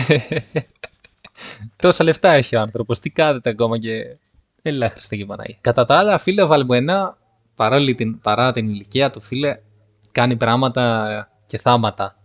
Τόσα 1.82 2.04
λεφτά 2.04 2.32
έχει 2.32 2.56
ο 2.56 2.60
άνθρωπος. 2.60 3.00
Τι 3.00 3.10
κάθεται 3.10 3.50
ακόμα 3.50 3.78
και. 3.78 4.16
Έλα, 4.62 4.88
Χριστέ 4.88 5.16
και 5.16 5.24
Παναγία. 5.24 5.56
Κατά 5.60 5.84
τα 5.84 5.98
άλλα, 5.98 6.18
φίλε, 6.18 6.42
ο 6.42 6.46
Βαλμπουενά, 6.46 7.17
παρά 7.58 7.84
την, 7.84 8.20
παρά 8.20 8.52
την 8.52 8.68
ηλικία 8.68 9.10
του, 9.10 9.20
φίλε, 9.20 9.56
κάνει 10.12 10.36
πράγματα 10.36 11.28
και 11.46 11.58
θάματα. 11.58 12.16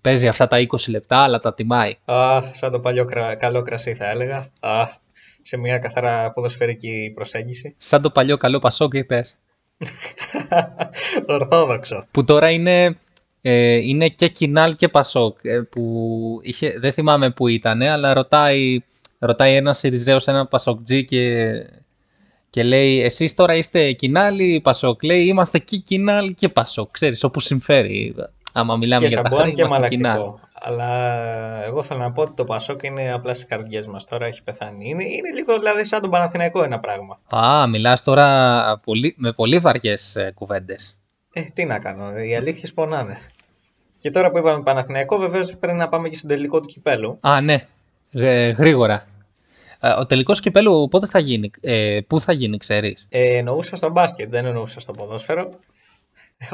Παίζει 0.00 0.28
αυτά 0.28 0.46
τα 0.46 0.66
20 0.68 0.88
λεπτά, 0.88 1.18
αλλά 1.18 1.38
τα 1.38 1.54
τιμάει. 1.54 1.94
Α, 2.04 2.40
σαν 2.52 2.70
το 2.70 2.80
παλιό 2.80 3.04
κρα... 3.04 3.34
καλό 3.34 3.62
κρασί 3.62 3.94
θα 3.94 4.10
έλεγα. 4.10 4.36
Α, 4.60 4.88
σε 5.42 5.56
μια 5.56 5.78
καθαρά 5.78 6.32
ποδοσφαιρική 6.32 7.12
προσέγγιση. 7.14 7.74
Σαν 7.78 8.02
το 8.02 8.10
παλιό 8.10 8.36
καλό 8.36 8.58
Πασόκ, 8.58 8.94
είπε. 8.94 9.22
Ορθόδοξο. 11.26 12.06
Που 12.10 12.24
τώρα 12.24 12.50
είναι, 12.50 12.98
ε, 13.40 13.76
είναι 13.76 14.08
και 14.08 14.28
Κινάλ 14.28 14.74
και 14.74 14.88
Πασόκ. 14.88 15.38
ε, 15.42 15.60
που 15.60 16.40
είχε, 16.42 16.78
δεν 16.78 16.92
θυμάμαι 16.92 17.30
που 17.30 17.48
ήταν, 17.48 17.82
αλλά 17.82 18.14
ρωτάει, 18.14 18.78
ρωτάει 19.18 19.54
ένας 19.54 19.78
Σιριζέος, 19.78 20.26
ένα 20.26 20.46
Πασοκτζή 20.46 21.04
και, 21.04 21.52
και 22.50 22.62
λέει 22.62 23.02
εσείς 23.02 23.34
τώρα 23.34 23.54
είστε 23.54 23.92
Κινάλ 23.92 24.38
ή 24.38 24.60
Πασόκ. 24.60 25.04
Λέει 25.04 25.24
είμαστε 25.24 25.58
και 25.58 25.76
Κινάλ 25.76 26.34
και 26.34 26.48
Πασόκ. 26.48 26.90
Ξέρεις, 26.90 27.24
όπου 27.24 27.40
συμφέρει. 27.40 28.14
Άμα 28.52 28.76
μιλάμε 28.76 29.06
Και 29.06 29.08
για 29.08 29.22
τα 29.22 29.22
σαμπουάν 29.22 29.42
χάρη, 29.44 29.54
και 29.54 29.62
είμαστε 29.62 29.88
Κινάλ. 29.88 30.18
μαλακτικό. 30.18 30.46
Αλλά 30.60 31.64
εγώ 31.64 31.82
θέλω 31.82 32.00
να 32.00 32.12
πω 32.12 32.22
ότι 32.22 32.32
το 32.34 32.44
Πασόκ 32.44 32.82
είναι 32.82 33.12
απλά 33.12 33.34
στις 33.34 33.46
καρδιές 33.46 33.86
μας. 33.86 34.04
Τώρα 34.04 34.26
έχει 34.26 34.42
πεθάνει. 34.42 34.88
Είναι, 34.88 35.04
είναι 35.04 35.30
λίγο 35.34 35.58
δηλαδή 35.58 35.84
σαν 35.84 36.00
τον 36.00 36.10
Παναθηναϊκό 36.10 36.62
ένα 36.62 36.80
πράγμα. 36.80 37.18
Α, 37.28 37.66
μιλάς 37.66 38.02
τώρα 38.02 38.80
πολύ, 38.84 39.14
με 39.16 39.32
πολύ 39.32 39.58
βαριές 39.58 40.16
ε, 40.16 40.32
κουβέντες. 40.34 40.98
Ε, 41.32 41.42
τι 41.54 41.64
να 41.64 41.78
κάνω, 41.78 42.18
οι 42.18 42.36
αλήθειες 42.36 42.72
πονάνε. 42.72 43.18
Και 43.98 44.10
τώρα 44.10 44.30
που 44.30 44.38
είπαμε 44.38 44.62
Παναθηναϊκό, 44.62 45.16
βεβαίως 45.16 45.56
πρέπει 45.56 45.76
να 45.76 45.88
πάμε 45.88 46.08
και 46.08 46.16
στον 46.16 46.28
τελικό 46.28 46.60
του 46.60 46.66
κυπέλου. 46.66 47.18
Α, 47.20 47.40
ναι. 47.40 47.56
Ε, 48.10 48.48
γρήγορα. 48.48 49.06
Ε, 49.80 49.90
ο 49.98 50.06
τελικός 50.06 50.40
κυπέλου 50.40 50.88
πότε 50.90 51.06
θα 51.06 51.18
γίνει, 51.18 51.50
ε, 51.60 51.98
πού 52.06 52.20
θα 52.20 52.32
γίνει, 52.32 52.56
ξέρεις; 52.56 53.06
Ε, 53.10 53.36
εννοούσα 53.36 53.76
στο 53.76 53.90
μπάσκετ, 53.90 54.30
δεν 54.30 54.44
εννοούσα 54.46 54.80
στο 54.80 54.92
ποδόσφαιρο. 54.92 55.50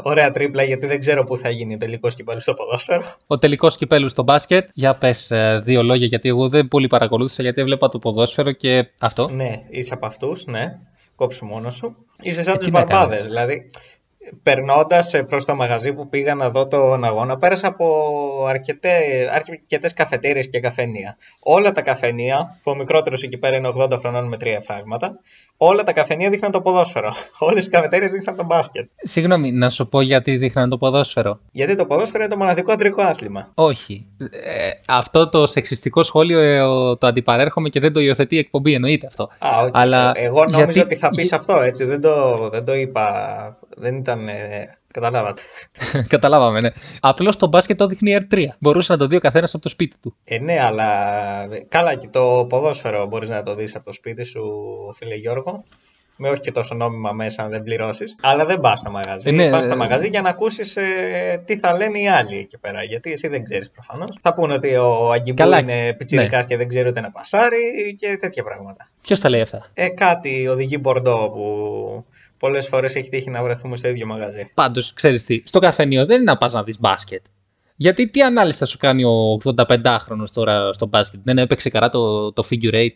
Ωραία 0.03 0.31
τρίπλα, 0.31 0.63
γιατί 0.63 0.87
δεν 0.87 0.99
ξέρω 0.99 1.25
πού 1.25 1.37
θα 1.37 1.51
γίνει 1.51 1.75
ο 1.75 1.77
τελικός 1.77 2.15
κυπέλου 2.15 2.41
στο 2.41 2.55
ποδόσφαιρο. 2.55 3.03
Ο 3.27 3.39
τελικός 3.39 3.77
κυπέλου 3.77 4.09
στο 4.09 4.23
μπάσκετ. 4.23 4.69
Για 4.75 4.95
πες 4.95 5.33
δύο 5.63 5.83
λόγια, 5.83 6.07
γιατί 6.07 6.29
εγώ 6.29 6.49
δεν 6.49 6.69
πολύ 6.69 6.87
παρακολούθησα, 6.87 7.43
γιατί 7.43 7.61
έβλεπα 7.61 7.89
το 7.89 7.99
ποδόσφαιρο 7.99 8.53
και 8.53 8.91
αυτό. 8.99 9.29
Ναι, 9.29 9.63
είσαι 9.69 9.95
από 9.95 10.07
αυτούς, 10.07 10.45
ναι. 10.47 10.79
Κόψου 11.17 11.47
μόνος 11.47 11.75
σου. 11.75 12.07
Είσαι 12.23 12.43
σαν 12.43 12.55
Ε, 12.55 12.57
τους 12.57 12.67
τι 12.67 12.73
να 12.73 12.85
κάνω. 12.85 12.99
μπαρμπάδε. 13.01 13.23
Δηλαδή, 13.23 13.67
περνώντας 14.43 15.15
προς 15.29 15.45
το 15.45 15.55
μαγαζί 15.55 15.93
που 15.93 16.09
πήγα 16.09 16.35
να 16.35 16.51
δω 16.51 16.67
τον 16.69 17.05
αγώνα, 17.05 17.37
πέρασα 17.37 17.67
από 17.67 18.47
αρκετέ 18.49 19.89
καφετέρειες 19.95 20.51
και 20.51 20.61
καφενεία. 20.61 21.17
Όλα 21.41 21.73
τα 21.73 21.83
καφενεία, 21.83 22.59
που 22.63 22.71
ο 22.71 22.75
μικρότερος 22.75 23.23
εκεί 23.23 23.37
πέρα 23.39 23.57
είναι 23.57 23.71
80 23.77 23.93
χρονών 23.99 24.25
με 24.29 24.37
τρία 24.37 24.61
φράγματα, 24.61 25.19
όλα 25.57 25.83
τα 25.83 25.93
καφενεία 25.93 26.31
δείχναν 26.31 26.51
το 26.51 26.61
ποδόσφαιρο. 26.61 27.13
Όλες 27.39 27.67
οι 27.67 27.71
καφετέρειες 27.71 28.11
δείχναν 28.11 28.37
το 28.37 28.45
μπάσκετ. 28.45 28.89
Συγγνώμη, 28.97 29.53
να 29.53 29.69
σου 29.69 29.89
πω 29.89 30.01
γιατί 30.01 30.37
δείχναν 30.37 30.69
το 30.71 30.77
ποδόσφαιρο. 30.77 31.41
Γιατί 31.51 31.75
το 31.75 31.87
ποδόσφαιρο 31.87 32.23
είναι 32.25 32.33
το 32.33 32.39
μοναδικό 32.39 32.73
αντρικό 32.73 33.03
άθλημα. 33.03 33.51
Όχι. 33.55 34.07
Ε, 34.19 34.71
αυτό 34.89 35.29
το 35.29 35.47
σεξιστικό 35.47 36.03
σχόλιο 36.03 36.39
ε, 36.39 36.61
ο- 36.61 36.97
το 36.97 37.07
αντιπαρέρχομαι 37.07 37.69
και 37.69 37.81
δεν 37.81 37.93
το 37.93 38.01
υιοθετεί 38.01 38.35
η 38.35 38.39
εκπομπή, 38.39 38.75
εννοείται 38.75 39.07
αυτό. 39.07 39.29
Α, 39.39 39.49
οκ. 39.63 39.69
Αλλά 39.73 40.13
Εγώ 40.15 40.39
νόμιζα 40.39 40.63
γιατί- 40.65 40.81
ότι 40.81 40.95
θα 40.97 41.09
πεις 41.09 41.29
για- 41.29 41.37
αυτό, 41.39 41.61
έτσι. 41.61 41.85
Δεν 41.85 42.01
το, 42.01 42.49
δεν 42.53 42.65
το 42.65 42.75
είπα. 42.75 43.03
Δεν 43.77 43.97
ήταν. 43.97 44.29
Ε, 44.29 44.79
καταλάβατε. 44.93 45.43
Καταλάβαμε, 46.09 46.61
ναι. 46.61 46.71
Απλώς 47.01 47.37
το 47.37 47.47
μπάσκετ 47.47 47.79
το 47.79 47.87
δείχνει 47.87 48.11
η 48.11 48.27
ΕΡΤ3. 48.31 48.45
Μπορούσε 48.59 48.93
να 48.93 48.99
το 48.99 49.07
δει 49.07 49.17
ο 49.17 49.21
καθένας 49.21 49.55
από 49.55 49.63
το 49.63 49.69
σπίτι 49.69 49.97
του. 50.01 50.17
Ε, 50.25 50.39
ναι, 50.39 50.61
αλλά 50.61 50.89
καλά 51.69 51.95
και 51.95 52.09
το 52.09 52.47
ποδόσφαιρο 52.49 53.07
μπορείς 53.07 53.29
να 53.29 53.43
το 53.43 53.55
δεις 53.55 53.75
από 53.75 53.85
το 53.85 53.93
σπίτι 53.93 54.25
σου, 54.25 54.43
φίλε 54.97 55.15
Γιώργο. 55.15 55.65
Με 56.17 56.29
όχι 56.29 56.41
και 56.41 56.53
τόσο 56.53 56.75
νόμιμα 56.75 57.13
μέσα 57.13 57.43
αν 57.43 57.51
δεν 57.51 57.63
πληρώσεις. 57.63 58.17
Αλλά 58.21 58.45
δεν 58.45 58.61
πας 58.61 58.79
στο 58.79 58.91
μαγαζί. 58.91 59.29
Ε, 59.29 59.33
ναι, 59.33 59.51
πας 59.51 59.65
στο 59.65 59.75
ε, 59.75 59.77
μαγαζί 59.77 60.09
για 60.09 60.21
να 60.21 60.29
ακούσεις 60.29 60.77
ε, 60.77 61.43
τι 61.45 61.59
θα 61.59 61.77
λένε 61.77 61.99
οι 61.99 62.09
άλλοι 62.09 62.39
εκεί 62.39 62.59
πέρα. 62.59 62.85
Γιατί 62.85 63.13
εσύ 63.13 63.29
δεν 63.29 63.45
ξέρεις 63.45 63.71
προφανώς. 63.71 64.11
Θα 64.21 64.35
πούνε 64.35 64.55
ότι 64.55 64.77
ο 64.77 65.11
Αγκιμπού 65.11 65.43
Καλά, 65.43 65.59
είναι 65.59 65.95
πιτσιρικάς 65.99 66.39
ναι. 66.39 66.45
και 66.45 66.57
δεν 66.57 66.69
ξέρει 66.69 66.89
ούτε 66.89 67.01
να 67.01 67.11
πασάρει 67.11 67.95
και 67.99 68.17
τέτοια 68.21 68.43
πράγματα. 68.43 68.89
Ποιος 69.03 69.21
τα 69.21 69.29
λέει 69.29 69.41
αυτά; 69.41 69.67
Ε, 69.75 69.89
κάτι 69.89 70.49
οδηγεί 70.49 70.79
Μπορντό 70.81 71.31
που 71.35 72.05
πολλές 72.39 72.67
φορές 72.67 72.95
έχει 72.97 73.09
τύχει 73.09 73.31
να 73.31 73.43
βρεθούμε 73.43 73.77
στο 73.77 73.89
ίδιο 73.89 74.07
μαγαζί. 74.07 74.51
Πάντως, 74.55 74.93
ξέρεις 74.93 75.25
τι, 75.25 75.43
στο 75.45 75.59
καφενείο 75.59 76.07
δεν 76.07 76.17
είναι 76.17 76.25
να 76.31 76.37
πας 76.37 76.53
να 76.53 76.63
δεις 76.63 76.81
μπάσκετ. 76.81 77.25
Γιατί 77.77 78.11
τι 78.11 78.23
ανάλυση 78.23 78.59
θα 78.59 78.65
σου 78.65 78.79
κάνει 78.79 79.05
ο 79.05 79.39
85χρονο 79.45 80.25
τώρα 80.33 80.73
στο 80.73 80.87
μπάσκετ, 80.87 81.21
δεν 81.25 81.39
έπαιξε 81.39 81.71
καλά 81.71 81.89
το, 81.89 82.33
το 82.33 82.43
figure 82.51 82.75
eight; 82.75 82.89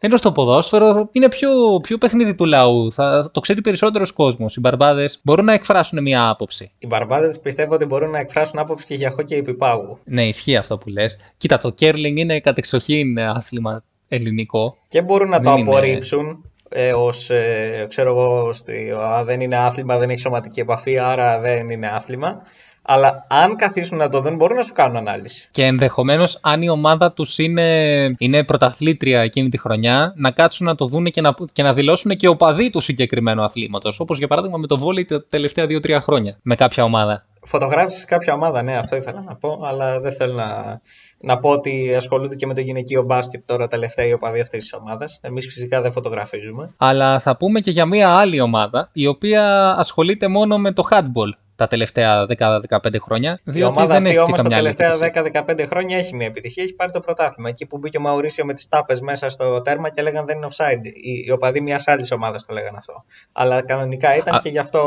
Ενώ 0.00 0.16
στο 0.16 0.32
ποδόσφαιρο 0.32 1.08
είναι 1.12 1.28
πιο, 1.28 1.50
πιο 1.82 1.98
παιχνίδι 1.98 2.34
του 2.34 2.44
λαού. 2.44 2.92
Θα, 2.92 3.22
θα 3.22 3.30
το 3.30 3.40
ξέρει 3.40 3.60
περισσότερος 3.60 4.12
κόσμος. 4.12 4.56
Οι 4.56 4.60
μπαρμπάδες 4.60 5.20
μπορούν 5.24 5.44
να 5.44 5.52
εκφράσουν 5.52 6.02
μια 6.02 6.28
άποψη. 6.28 6.70
Οι 6.78 6.86
μπαρμπάδες 6.86 7.40
πιστεύω 7.40 7.74
ότι 7.74 7.84
μπορούν 7.84 8.10
να 8.10 8.18
εκφράσουν 8.18 8.58
άποψη 8.58 8.86
και 8.86 8.94
για 8.94 9.10
χόκκι 9.10 9.34
επιπάγου. 9.34 9.98
Ναι, 10.04 10.26
ισχύει 10.26 10.56
αυτό 10.56 10.78
που 10.78 10.88
λες. 10.88 11.16
Κοίτα, 11.36 11.58
το 11.58 11.70
κέρλινγκ 11.70 12.18
είναι 12.18 12.40
κατεξοχήν 12.40 13.18
άθλημα 13.18 13.84
ελληνικό. 14.08 14.76
και 14.88 15.02
μπορούν 15.02 15.28
να 15.28 15.38
Δεν 15.38 15.52
το 15.52 15.58
είναι- 15.58 15.68
απορρίψουν 15.70 16.51
ε, 16.72 16.92
ως, 16.92 17.30
ε, 17.30 17.86
ξέρω 17.88 18.10
εγώ, 18.10 18.52
στη, 18.52 18.90
α, 18.90 19.24
δεν 19.24 19.40
είναι 19.40 19.56
άθλημα, 19.56 19.98
δεν 19.98 20.10
έχει 20.10 20.20
σωματική 20.20 20.60
επαφή, 20.60 20.98
άρα 20.98 21.40
δεν 21.40 21.70
είναι 21.70 21.88
άθλημα. 21.88 22.42
Αλλά 22.82 23.26
αν 23.28 23.56
καθίσουν 23.56 23.98
να 23.98 24.08
το 24.08 24.20
δουν, 24.20 24.36
μπορούν 24.36 24.56
να 24.56 24.62
σου 24.62 24.72
κάνουν 24.72 24.96
ανάλυση. 24.96 25.48
Και 25.50 25.64
ενδεχομένως, 25.64 26.38
αν 26.42 26.62
η 26.62 26.68
ομάδα 26.68 27.12
τους 27.12 27.38
είναι, 27.38 28.14
είναι 28.18 28.44
πρωταθλήτρια 28.44 29.20
εκείνη 29.20 29.48
τη 29.48 29.58
χρονιά, 29.58 30.12
να 30.16 30.30
κάτσουν 30.30 30.66
να 30.66 30.74
το 30.74 30.86
δούνε 30.86 31.10
και 31.10 31.20
να, 31.20 31.34
και 31.52 31.62
να 31.62 31.72
δηλώσουν 31.72 32.16
και 32.16 32.28
οπαδοί 32.28 32.70
του 32.70 32.80
συγκεκριμένου 32.80 33.42
αθλήματος. 33.42 34.00
Όπως 34.00 34.18
για 34.18 34.28
παράδειγμα 34.28 34.58
με 34.58 34.66
το 34.66 34.78
βόλεϊ 34.78 35.04
τα 35.04 35.24
τελευταία 35.24 35.64
2-3 35.64 35.98
χρόνια. 36.00 36.38
Με 36.42 36.54
κάποια 36.54 36.84
ομάδα. 36.84 37.24
Φωτογράφησες 37.44 38.04
κάποια 38.04 38.34
ομάδα, 38.34 38.62
ναι, 38.62 38.76
αυτό 38.76 38.96
ήθελα 38.96 39.20
να 39.20 39.36
πω, 39.36 39.60
αλλά 39.64 40.00
δεν 40.00 40.12
θέλω 40.12 40.34
να, 40.34 40.80
να 41.18 41.38
πω 41.38 41.50
ότι 41.50 41.94
ασχολούνται 41.94 42.34
και 42.34 42.46
με 42.46 42.54
το 42.54 42.60
γυναικείο 42.60 43.02
μπάσκετ 43.02 43.42
τώρα 43.46 43.68
τελευταία 43.68 44.06
οι 44.06 44.12
οπαδοί 44.12 44.40
αυτής 44.40 44.62
της 44.62 44.72
ομάδας. 44.72 45.18
Εμείς 45.22 45.46
φυσικά 45.46 45.80
δεν 45.80 45.92
φωτογραφίζουμε. 45.92 46.74
Αλλά 46.76 47.18
θα 47.18 47.36
πούμε 47.36 47.60
και 47.60 47.70
για 47.70 47.86
μια 47.86 48.10
άλλη 48.10 48.40
ομάδα 48.40 48.88
η 48.92 49.06
οποία 49.06 49.74
ασχολείται 49.78 50.28
μόνο 50.28 50.58
με 50.58 50.72
το 50.72 50.82
handball 50.90 51.30
τα 51.62 51.66
τελευταία 51.66 52.26
10-15 52.38 52.96
χρόνια. 53.00 53.32
Η 53.44 53.50
Διότι 53.50 53.76
ομάδα 53.76 53.86
δεν 53.86 53.96
αυτή 53.96 54.08
έχει 54.08 54.18
όμως 54.18 54.30
και 54.30 54.36
τα 54.36 54.42
καμιά 54.42 54.56
άλλη 54.56 54.74
τελευταία 54.74 55.06
επιτυχία. 55.06 55.44
10-15 55.64 55.66
χρόνια 55.68 55.98
έχει 55.98 56.14
μια 56.14 56.26
επιτυχία, 56.26 56.62
έχει 56.62 56.74
πάρει 56.74 56.92
το 56.92 57.00
πρωτάθλημα. 57.00 57.48
Εκεί 57.48 57.66
που 57.66 57.78
μπήκε 57.78 57.96
ο 57.96 58.00
Μαουρίσιο 58.00 58.44
με 58.44 58.52
τις 58.52 58.68
τάπες 58.68 59.00
μέσα 59.00 59.28
στο 59.30 59.62
τέρμα 59.62 59.88
και 59.90 60.02
λέγανε 60.02 60.26
δεν 60.26 60.36
είναι 60.36 60.46
offside. 60.50 60.84
Οι, 60.84 61.24
οι 61.26 61.30
οπαδοί 61.30 61.60
μιας 61.60 61.88
άλλης 61.88 62.12
ομάδας 62.12 62.44
το 62.44 62.52
λέγανε 62.52 62.76
αυτό. 62.76 63.04
Αλλά 63.32 63.62
κανονικά 63.62 64.16
ήταν 64.16 64.34
Α. 64.34 64.40
και 64.42 64.48
γι' 64.48 64.58
αυτό 64.58 64.82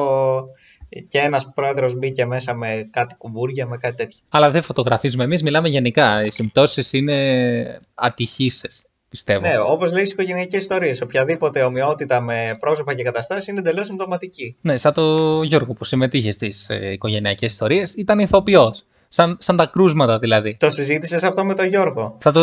και 1.08 1.20
ένας 1.20 1.52
πρόεδρος 1.54 1.96
μπήκε 1.96 2.26
μέσα 2.26 2.54
με 2.54 2.88
κάτι 2.92 3.16
κουμπούρια, 3.18 3.66
με 3.68 3.78
κάτι 3.78 3.96
τέτοιο. 3.96 4.18
Αλλά 4.30 4.52
δεν 4.52 4.62
φωτογραφίζουμε 4.62 5.24
εμείς, 5.24 5.44
μιλάμε 5.44 5.70
γενικά. 5.70 6.26
Οι 6.26 6.32
συμπτώσεις 6.32 6.94
είναι 6.94 7.78
ατυχήσεις, 7.94 8.86
πιστεύω. 9.10 9.48
Ναι, 9.48 9.60
όπως 9.60 9.92
λέει 9.92 10.00
στις 10.00 10.12
οικογενειακές 10.12 10.62
ιστορίες. 10.62 11.02
Οποιαδήποτε 11.02 11.64
ομοιότητα 11.64 12.22
με 12.22 12.52
πρόσωπα 12.60 12.94
και 12.94 13.04
καταστάσεις 13.04 13.48
είναι 13.48 13.60
εντελώς 13.60 13.86
συμπτωματική. 13.86 14.56
Ναι, 14.62 14.78
σαν 14.78 14.94
το 14.94 15.42
Γιώργο 15.44 15.74
που 15.74 15.84
συμμετείχε 15.84 16.32
στις 16.32 16.70
ε, 16.70 16.92
οικογενειακές 16.92 17.52
ιστορίες, 17.52 17.94
ήταν 17.94 18.20
ηθοποιός. 18.20 18.86
Σαν, 19.08 19.38
σαν 19.40 19.56
τα 19.56 19.66
κρούσματα 19.66 20.20
δηλαδή. 20.20 20.58
Το 20.60 20.70
συζήτησες 20.70 21.24
αυτό 21.24 21.46
με 21.46 21.54
τον 21.54 21.68
Γιώργο; 21.68 22.18
Θα 22.20 22.32
το... 22.32 22.42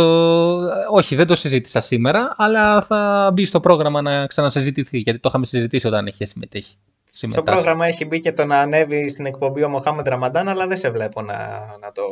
Όχι, 0.90 1.14
δεν 1.14 1.26
το 1.26 1.34
συζήτησα 1.34 1.80
σήμερα, 1.80 2.34
αλλά 2.36 2.82
θα 2.82 3.30
μπει 3.32 3.45
στο 3.45 3.61
πρόγραμμα 3.61 4.03
να 4.03 4.26
ξανασυζητηθεί, 4.26 4.99
γιατί 4.99 5.18
το 5.18 5.28
είχαμε 5.28 5.45
συζητήσει 5.45 5.86
όταν 5.86 6.07
είχε 6.07 6.26
συμμετέχει 6.26 6.74
Στο 7.11 7.27
συμμετάσχει. 7.27 7.53
πρόγραμμα 7.61 7.85
έχει 7.85 8.05
μπει 8.05 8.19
και 8.19 8.31
το 8.31 8.45
να 8.45 8.59
ανέβει 8.59 9.09
στην 9.09 9.25
εκπομπή 9.25 9.63
ο 9.63 9.69
Μοχάμεντ 9.69 10.07
Ραμαντάν, 10.07 10.47
αλλά 10.47 10.67
δεν 10.67 10.77
σε 10.77 10.89
βλέπω 10.89 11.21
να, 11.21 11.38
να 11.81 11.91
το, 11.91 12.03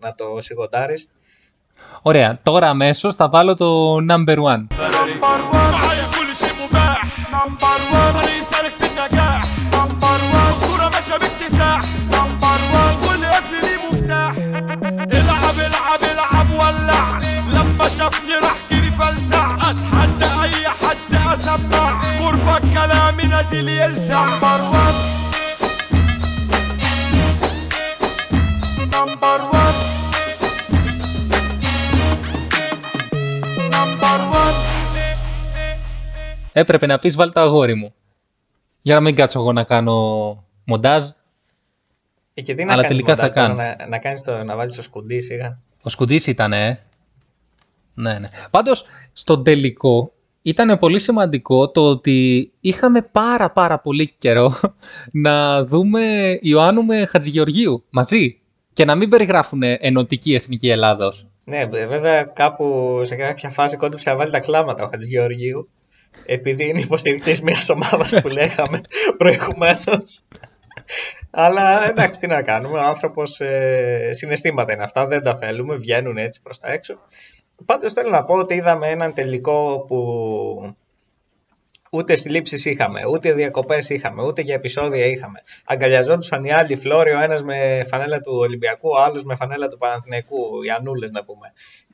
να 0.00 0.14
το 0.14 0.40
σιγοντάρεις. 0.40 1.08
Ωραία, 2.02 2.38
τώρα 2.42 2.68
αμέσω 2.68 3.12
θα 3.12 3.28
βάλω 3.28 3.54
το 3.54 3.96
number 4.10 4.36
one. 4.36 4.66
معايا 5.72 6.06
كل 6.16 6.36
شيء 6.36 6.54
مباح 6.64 7.02
نمبر 7.32 7.78
1 7.92 8.12
طريق 8.14 8.42
سالك 8.50 8.72
في 8.78 8.86
النجاح 8.86 9.42
نمبر 9.74 10.18
1 10.34 10.50
اسطوره 10.52 10.88
ماشيه 10.94 11.16
باكتساح 11.22 11.80
نمبر 12.14 12.58
1 12.74 12.96
كل 13.04 13.24
قفل 13.34 13.54
ليه 13.66 13.78
مفتاح 13.90 14.32
العب 15.20 15.58
العب 15.70 16.02
العب 16.14 16.48
ولع 16.60 17.20
لما 17.54 17.88
شافني 17.88 18.34
راح 18.34 18.56
جري 18.70 18.90
فلسع 18.90 19.46
اتحدى 19.70 20.30
اي 20.44 20.68
حد 20.68 20.83
اسمع 21.34 22.00
قربك 22.20 22.62
كلامي 22.72 23.22
نازل 23.22 23.68
يلسع 23.68 24.24
نمبر 24.24 24.60
1 24.70 25.10
نمبر 28.94 29.40
1 29.40 29.54
نمبر 33.72 34.20
1 34.32 34.70
Έπρεπε 36.52 36.86
να 36.86 36.98
πει 36.98 37.10
βάλει 37.10 37.32
το 37.32 37.40
αγόρι 37.40 37.74
μου. 37.74 37.94
Για 38.82 38.94
να 38.94 39.00
μην 39.00 39.14
κάτσω 39.14 39.38
εγώ 39.40 39.52
να 39.52 39.64
κάνω 39.64 39.94
μοντάζ. 40.64 41.04
Ε, 42.34 42.42
και 42.42 42.54
τι 42.54 42.64
να 42.64 42.72
Αλλά 42.72 42.82
κάνεις 42.82 42.96
τελικά 42.96 43.10
μοντάζ 43.10 43.32
θα 43.32 43.34
τώρα, 43.34 43.54
κάνω. 43.54 43.62
Να, 43.78 43.86
να, 43.88 43.98
κάνεις 43.98 44.22
το, 44.22 44.44
να 44.44 44.56
βάλεις 44.56 44.74
το 44.74 44.82
σκουντί 44.82 45.20
σιγά. 45.20 45.58
Ο 45.82 45.88
Σκουντή 45.88 46.20
ήταν, 46.26 46.52
ε. 46.52 46.80
Ναι, 47.94 48.18
ναι. 48.18 48.28
Πάντω, 48.50 48.72
στον 49.12 49.44
τελικό 49.44 50.12
ήταν 50.45 50.77
πολύ 50.79 50.99
σημαντικό 50.99 51.71
το 51.71 51.89
ότι 51.89 52.51
είχαμε 52.59 53.01
πάρα 53.01 53.51
πάρα 53.51 53.79
πολύ 53.79 54.13
καιρό 54.17 54.59
να 55.25 55.63
δούμε 55.63 56.37
Ιωάννου 56.41 56.85
με 56.85 57.05
Χατζηγεωργίου 57.05 57.83
μαζί 57.89 58.39
και 58.73 58.85
να 58.85 58.95
μην 58.95 59.09
περιγράφουν 59.09 59.61
ενωτική 59.63 60.33
εθνική 60.33 60.69
Ελλάδος. 60.69 61.27
Ναι, 61.43 61.59
ε, 61.59 61.65
βέβαια 61.87 62.23
κάπου 62.23 63.01
σε 63.05 63.15
κάποια 63.15 63.49
φάση 63.49 63.77
κόντυψε 63.77 64.09
να 64.09 64.15
βάλει 64.15 64.31
τα 64.31 64.39
κλάματα 64.39 64.83
ο 64.83 64.87
Χατζηγεωργίου. 64.87 65.69
Επειδή 66.25 66.69
είναι 66.69 66.79
υποστηρικτής 66.79 67.41
μιας 67.41 67.69
ομάδας 67.69 68.21
που 68.21 68.27
λέγαμε 68.39 68.81
προηγουμένως. 69.17 70.23
Αλλά 71.31 71.89
εντάξει, 71.89 72.19
τι 72.19 72.27
να 72.27 72.41
κάνουμε. 72.41 72.77
Ο 72.77 72.83
άνθρωπος 72.83 73.39
ε, 73.39 74.09
συναισθήματα 74.11 74.73
είναι 74.73 74.83
αυτά. 74.83 75.07
Δεν 75.07 75.23
τα 75.23 75.35
θέλουμε. 75.35 75.75
Βγαίνουν 75.75 76.17
έτσι 76.17 76.41
προς 76.41 76.59
τα 76.59 76.71
έξω. 76.71 76.99
Πάντως 77.65 77.93
θέλω 77.93 78.09
να 78.09 78.23
πω 78.23 78.33
ότι 78.33 78.53
είδαμε 78.53 78.87
έναν 78.87 79.13
τελικό 79.13 79.85
που 79.87 80.75
ούτε 81.95 82.15
συλλήψεις 82.15 82.65
είχαμε, 82.65 83.05
ούτε 83.05 83.33
διακοπές 83.33 83.89
είχαμε, 83.89 84.23
ούτε 84.23 84.41
για 84.41 84.53
επεισόδια 84.53 85.05
είχαμε. 85.05 85.43
Αγκαλιαζόντουσαν 85.65 86.43
οι 86.43 86.51
άλλοι 86.51 86.75
φλόροι, 86.75 87.11
ο 87.11 87.19
ένας 87.19 87.43
με 87.43 87.85
φανέλα 87.89 88.21
του 88.21 88.33
Ολυμπιακού, 88.35 88.89
ο 88.89 89.01
άλλος 89.01 89.23
με 89.23 89.35
φανέλα 89.35 89.67
του 89.67 89.77
Παναθηναϊκού, 89.77 90.63
οι 90.65 90.69
Ανούλες 90.69 91.11
να 91.11 91.23
πούμε. 91.23 91.47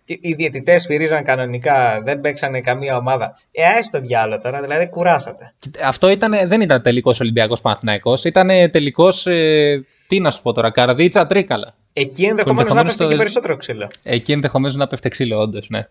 Και 0.03 0.17
Οι 0.21 0.33
διαιτητές 0.33 0.85
φυρίζαν 0.85 1.23
κανονικά, 1.23 2.01
δεν 2.03 2.21
παίξανε 2.21 2.61
καμία 2.61 2.97
ομάδα. 2.97 3.37
Ε, 3.51 3.65
άσε 3.65 3.91
το 3.91 3.99
διάλογο 3.99 4.41
τώρα, 4.41 4.61
δηλαδή 4.61 4.89
κουράσατε. 4.89 5.53
Κοίτα, 5.59 5.87
Αυτό 5.87 6.09
ήταν, 6.09 6.33
δεν 6.47 6.61
ήταν 6.61 6.81
τελικός 6.81 7.19
Ολυμπιακός 7.19 7.61
Παναθηναϊκός, 7.61 8.23
ήταν 8.23 8.47
τελικός, 8.71 9.27
ε, 9.27 9.85
τι 10.07 10.19
να 10.19 10.31
σου 10.31 10.41
πω 10.41 10.51
τώρα, 10.51 10.71
Καρδίτσα 10.71 11.25
Τρίκαλα. 11.25 11.75
Εκεί 11.93 12.23
ενδεχομένως 12.23 12.45
να 12.45 12.61
ενδεχομένως 12.61 12.83
πέφτει 12.95 13.03
το- 13.03 13.09
και 13.09 13.15
περισσότερο 13.17 13.57
ξύλο. 13.57 13.87
Εκεί 14.03 14.31
ενδεχομένως 14.31 14.75
να 14.75 14.87
πέφτε 14.87 15.09
ξύλο, 15.09 15.39
όντως, 15.39 15.69
ναι. 15.69 15.87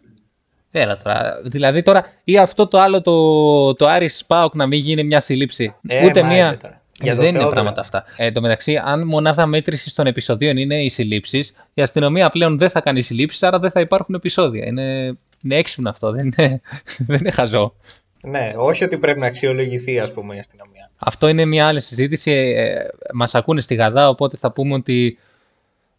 Έλα 0.70 0.96
τώρα. 0.96 1.40
Δηλαδή 1.44 1.82
τώρα, 1.82 2.04
ή 2.24 2.38
αυτό 2.38 2.66
το 2.66 2.78
άλλο 2.80 3.00
το, 3.00 3.74
το 3.74 3.86
Άρης 3.86 4.24
Πάοκ 4.26 4.54
να 4.54 4.66
μην 4.66 4.78
γίνει 4.80 5.04
μια 5.04 5.20
σύλληψη. 5.20 5.74
Ε, 5.88 6.04
Ούτε 6.06 6.22
μα 6.22 6.28
μία. 6.28 6.46
είναι 6.46 6.56
τώρα. 6.56 6.82
Για 7.02 7.12
Ε, 7.12 7.14
το 7.14 7.20
δεν 7.20 7.30
είναι 7.30 7.38
Θεό 7.38 7.48
πράγματα 7.48 7.80
αυτά. 7.80 8.04
Ε, 8.16 8.26
εν 8.26 8.32
τω 8.32 8.40
μεταξύ, 8.40 8.80
αν 8.84 9.06
μονάδα 9.06 9.46
μέτρησης 9.46 9.92
των 9.92 10.06
επεισοδίων 10.06 10.56
είναι 10.56 10.82
οι 10.82 10.88
συλλήψεις, 10.88 11.54
η 11.74 11.82
αστυνομία 11.82 12.28
πλέον 12.28 12.58
δεν 12.58 12.70
θα 12.70 12.80
κάνει 12.80 13.00
συλλήψεις, 13.00 13.42
άρα 13.42 13.58
δεν 13.58 13.70
θα 13.70 13.80
υπάρχουν 13.80 14.14
επεισόδια. 14.14 14.66
Είναι, 14.66 15.16
είναι 15.44 15.54
έξυπνο 15.56 15.90
αυτό, 15.90 16.10
δεν 16.12 16.24
είναι, 16.36 16.60
δεν 17.06 17.18
είναι 17.18 17.30
χαζό. 17.30 17.74
Ναι, 18.22 18.52
όχι 18.56 18.84
ότι 18.84 18.98
πρέπει 18.98 19.20
να 19.20 19.26
αξιολογηθεί, 19.26 19.98
ας 20.00 20.12
πούμε, 20.12 20.36
η 20.36 20.38
αστυνομία. 20.38 20.90
Αυτό 20.98 21.28
είναι 21.28 21.44
μια 21.44 21.66
άλλη 21.66 21.80
συζήτηση. 21.80 22.30
Ε, 22.30 22.74
μας 23.14 23.34
ακούνε 23.34 23.60
στη 23.60 23.74
Γαδά, 23.74 24.08
οπότε 24.08 24.36
θα 24.36 24.52
πούμε 24.52 24.74
ότι 24.74 25.18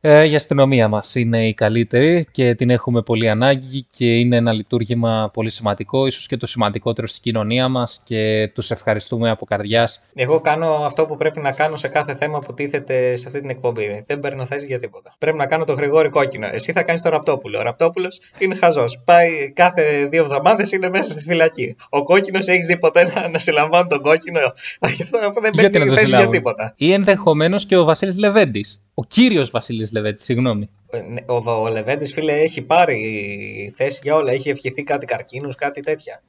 ε, 0.01 0.29
η 0.29 0.35
αστυνομία 0.35 0.87
μας 0.87 1.15
είναι 1.15 1.47
η 1.47 1.53
καλύτερη 1.53 2.27
και 2.31 2.55
την 2.55 2.69
έχουμε 2.69 3.01
πολύ 3.01 3.29
ανάγκη 3.29 3.85
και 3.89 4.17
είναι 4.19 4.35
ένα 4.35 4.53
λειτουργήμα 4.53 5.29
πολύ 5.33 5.49
σημαντικό, 5.49 6.05
ίσως 6.05 6.27
και 6.27 6.37
το 6.37 6.45
σημαντικότερο 6.45 7.07
στην 7.07 7.21
κοινωνία 7.21 7.67
μας 7.67 8.01
και 8.03 8.51
τους 8.53 8.71
ευχαριστούμε 8.71 9.29
από 9.29 9.45
καρδιάς. 9.45 10.03
Εγώ 10.15 10.41
κάνω 10.41 10.73
αυτό 10.73 11.05
που 11.05 11.17
πρέπει 11.17 11.39
να 11.39 11.51
κάνω 11.51 11.75
σε 11.75 11.87
κάθε 11.87 12.15
θέμα 12.15 12.39
που 12.39 12.53
τίθεται 12.53 13.15
σε 13.15 13.27
αυτή 13.27 13.39
την 13.39 13.49
εκπομπή. 13.49 14.03
Δεν 14.07 14.19
παίρνω 14.19 14.45
θέση 14.45 14.65
για 14.65 14.79
τίποτα. 14.79 15.15
Πρέπει 15.17 15.37
να 15.37 15.45
κάνω 15.45 15.63
το 15.63 15.73
Γρηγόρη 15.73 16.09
Κόκκινο. 16.09 16.47
Εσύ 16.51 16.71
θα 16.71 16.83
κάνεις 16.83 17.01
το 17.01 17.09
Ραπτόπουλο. 17.09 17.59
Ο 17.59 17.61
Ραπτόπουλος 17.61 18.21
είναι 18.37 18.55
χαζός. 18.55 19.01
Πάει 19.05 19.51
κάθε 19.51 20.07
δύο 20.11 20.23
εβδομάδες 20.23 20.71
είναι 20.71 20.89
μέσα 20.89 21.11
στη 21.11 21.23
φυλακή. 21.23 21.75
Ο 21.89 22.03
Κόκκινος 22.03 22.47
έχεις 22.47 22.65
δει 22.65 22.77
ποτέ 22.77 23.11
να, 23.15 23.29
να 23.29 23.39
συλλαμβάνει 23.39 23.87
τον 23.87 24.01
Κόκκινο; 24.01 24.39
Αυτό, 24.79 25.17
αυτό 25.27 25.41
δεν 25.41 25.51
Γιατί 25.53 25.63
να 25.63 25.69
παίρνει 25.69 25.87
το 25.89 25.93
θέση 25.93 26.05
για 26.05 26.05
συλλάβουν. 26.05 26.31
τίποτα. 26.31 26.73
Ή 26.75 26.91
ενδεχομένως 26.91 27.65
και 27.65 27.77
ο 27.77 27.83
Βασίλης 27.83 28.17
Λεβέντης. 28.17 28.81
Ο 28.93 29.03
κύριος 29.05 29.49
Βασίλης 29.49 29.91
Λεβέντης, 29.91 30.23
συγγνώμη. 30.23 30.69
Ε, 30.89 31.01
ναι, 31.01 31.21
Ο, 31.27 31.51
ο 31.51 31.67
Λεβέντη, 31.67 32.05
φίλε, 32.05 32.33
έχει 32.33 32.61
πάρει 32.61 33.73
θέση 33.75 33.99
για 34.03 34.15
όλα. 34.15 34.31
Έχει 34.31 34.49
ευχηθεί 34.49 34.83
κάτι 34.83 35.05
καρκίνους, 35.05 35.55
κάτι 35.55 35.81
τέτοια. 35.81 36.23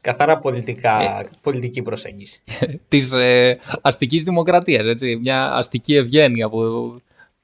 Καθαρά 0.00 0.38
πολιτικά, 0.38 1.00
Ε. 1.20 1.28
πολιτική 1.40 1.82
προσέγγιση. 1.82 2.42
της 2.88 3.12
ε, 3.12 3.58
αστικής 3.80 4.22
δημοκρατίας, 4.22 4.84
έτσι. 4.86 5.16
Μια 5.16 5.52
αστική 5.54 5.94
ευγένεια 5.94 6.48
που, 6.48 6.58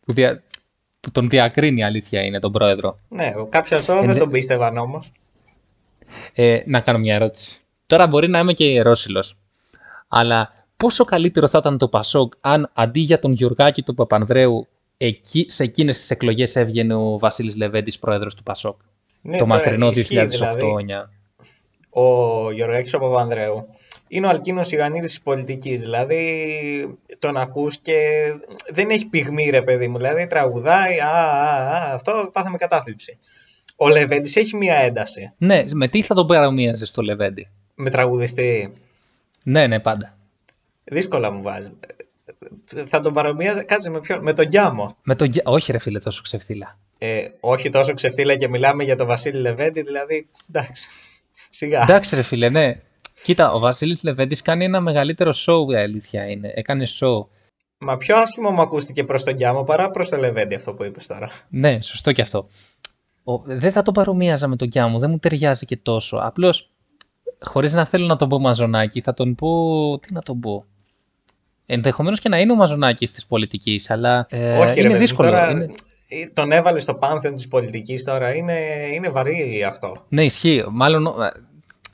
που, 0.00 0.12
δια- 0.12 0.42
που 1.00 1.10
τον 1.10 1.28
διακρίνει 1.28 1.80
η 1.80 1.84
αλήθεια 1.84 2.22
είναι 2.22 2.38
τον 2.38 2.52
πρόεδρο. 2.52 2.98
Ναι, 3.08 3.32
κάποια 3.48 3.78
ζώα 3.78 3.94
δεν 3.96 4.04
Ενδε- 4.04 4.18
τον 4.22 4.30
πίστευαν 4.30 4.76
όμως. 4.76 5.12
Ε, 6.32 6.60
να 6.66 6.80
κάνω 6.80 6.98
μια 6.98 7.14
ερώτηση. 7.14 7.58
Τώρα 7.86 8.06
μπορεί 8.06 8.28
να 8.28 8.38
είμαι 8.38 8.52
και 8.52 8.64
ιερόσιλος, 8.64 9.34
αλλά 10.08 10.61
πόσο 10.76 11.04
καλύτερο 11.04 11.48
θα 11.48 11.58
ήταν 11.58 11.78
το 11.78 11.88
Πασόκ 11.88 12.32
αν 12.40 12.70
αντί 12.74 13.00
για 13.00 13.18
τον 13.18 13.32
Γιουργάκη 13.32 13.82
του 13.82 13.94
Παπανδρέου 13.94 14.66
εκεί, 14.96 15.44
σε 15.48 15.62
εκείνες 15.62 15.98
τις 15.98 16.10
εκλογές 16.10 16.56
έβγαινε 16.56 16.94
ο 16.94 17.18
Βασίλης 17.18 17.56
Λεβέντης 17.56 17.98
πρόεδρος 17.98 18.34
του 18.34 18.42
Πασόκ; 18.42 18.80
Ναι, 19.22 19.38
το 19.38 19.44
τώρα 19.44 19.54
μακρινό 19.58 19.88
2008-2009. 19.88 19.90
ισχύει, 19.96 20.26
δηλαδή. 20.26 20.64
ο 21.90 22.50
Γιωργάκης 22.52 22.94
ο 22.94 22.98
Παπανδρέου 22.98 23.66
είναι 24.08 24.26
ο 24.26 24.28
Αλκίνος 24.28 24.72
Ιωαννίδης 24.72 25.10
της 25.10 25.20
πολιτικής, 25.22 25.80
δηλαδή 25.80 26.98
τον 27.18 27.36
ακούς 27.36 27.78
και 27.78 27.98
δεν 28.70 28.90
έχει 28.90 29.06
πυγμή 29.06 29.50
ρε 29.50 29.62
παιδί 29.62 29.88
μου, 29.88 29.96
δηλαδή 29.96 30.26
τραγουδάει, 30.26 31.00
α, 31.00 31.08
α, 31.08 31.90
α, 31.90 31.92
αυτό 31.94 32.30
πάθαμε 32.32 32.56
κατάθλιψη. 32.56 33.18
Ο 33.76 33.88
Λεβέντης 33.88 34.36
έχει 34.36 34.56
μία 34.56 34.74
ένταση 34.74 35.32
Ναι, 35.38 35.64
με 35.72 35.88
τι 35.88 36.02
θα 36.02 36.14
τον 36.14 36.26
παρομοίαζες 36.26 36.88
στο 36.88 37.02
Λεβέντη; 37.02 37.48
με 37.74 37.90
τραγουδιστή, 37.90 38.72
Ναι, 39.42 39.66
ναι, 39.66 39.80
πάντα. 39.80 40.16
Δύσκολα 40.84 41.30
μου 41.30 41.42
βάζει. 41.42 41.72
Θα 42.86 43.00
τον 43.00 43.12
παρομοίαζε, 43.12 43.62
κάτσε 43.62 43.90
με 43.90 44.00
ποιον, 44.00 44.22
με 44.22 44.32
τον 44.32 44.46
Γιάμο. 44.46 44.96
Με 45.02 45.14
τον... 45.14 45.28
Γε- 45.28 45.48
Όχι 45.48 45.72
ρε 45.72 45.78
φίλε 45.78 45.98
τόσο 45.98 46.22
ξεφτύλα. 46.22 46.78
Ε, 46.98 47.24
όχι 47.40 47.68
τόσο 47.70 47.94
ξεφτύλα 47.94 48.36
και 48.36 48.48
μιλάμε 48.48 48.84
για 48.84 48.96
τον 48.96 49.06
Βασίλη 49.06 49.40
Λεβέντη, 49.40 49.82
δηλαδή, 49.82 50.28
εντάξει, 50.48 50.88
σιγά. 51.50 51.82
Εντάξει 51.82 52.14
ρε 52.14 52.22
φίλε, 52.22 52.48
ναι. 52.48 52.80
Κοίτα, 53.22 53.52
ο 53.52 53.58
Βασίλης 53.58 54.02
Λεβέντης 54.02 54.42
κάνει 54.42 54.64
ένα 54.64 54.80
μεγαλύτερο 54.80 55.30
show, 55.46 55.72
η 55.72 55.76
αλήθεια 55.76 56.26
είναι. 56.26 56.52
Έκανε 56.54 56.86
show. 57.00 57.26
Μα 57.78 57.96
πιο 57.96 58.16
άσχημο 58.16 58.50
μου 58.50 58.60
ακούστηκε 58.60 59.04
προς 59.04 59.24
τον 59.24 59.36
Κιάμο 59.36 59.62
παρά 59.64 59.90
προς 59.90 60.08
το 60.08 60.16
Λεβέντι 60.16 60.54
αυτό 60.54 60.74
που 60.74 60.84
είπες 60.84 61.06
τώρα. 61.06 61.30
Ναι, 61.48 61.80
σωστό 61.80 62.12
και 62.12 62.22
αυτό. 62.22 62.48
Ο, 63.24 63.38
δεν 63.38 63.72
θα 63.72 63.82
το 63.82 63.92
παρομοίαζα 63.92 64.48
με 64.48 64.56
τον 64.56 64.68
Κιάμο, 64.68 64.98
δεν 64.98 65.10
μου 65.10 65.18
ταιριάζει 65.18 65.66
και 65.66 65.76
τόσο. 65.76 66.16
Απλώς, 66.16 66.70
χωρίς 67.40 67.72
να 67.74 67.84
θέλω 67.84 68.06
να 68.06 68.16
τον 68.16 68.28
πω 68.28 68.38
μαζονάκι, 68.38 69.00
θα 69.00 69.14
τον 69.14 69.34
πω. 69.34 69.98
Τι 69.98 70.12
να 70.12 70.22
τον 70.22 70.40
πω. 70.40 70.64
Ενδεχομένως 71.66 72.18
και 72.20 72.28
να 72.28 72.40
είναι 72.40 72.52
ο 72.52 72.54
μαζονάκι 72.54 73.06
της 73.08 73.26
πολιτικής, 73.26 73.90
αλλά 73.90 74.26
ε, 74.30 74.58
Όχι, 74.58 74.64
ρε 74.64 74.70
είναι 74.70 74.74
παιδί 74.74 74.88
μου, 74.92 74.98
δύσκολο. 74.98 75.28
Τώρα, 75.28 75.50
Είναι... 75.50 75.68
ε, 76.08 76.26
Τον 76.34 76.52
έβαλε 76.52 76.78
στο 76.80 76.94
πάνθεον 76.94 77.34
της 77.34 77.48
πολιτικής 77.48 78.04
τώρα. 78.04 78.34
Είναι, 78.34 78.58
είναι 78.92 79.08
βαρύ 79.08 79.64
αυτό. 79.66 80.04
Ναι, 80.08 80.24
ισχύει. 80.24 80.64
Μάλλον. 80.70 81.06
ε, 81.06 81.10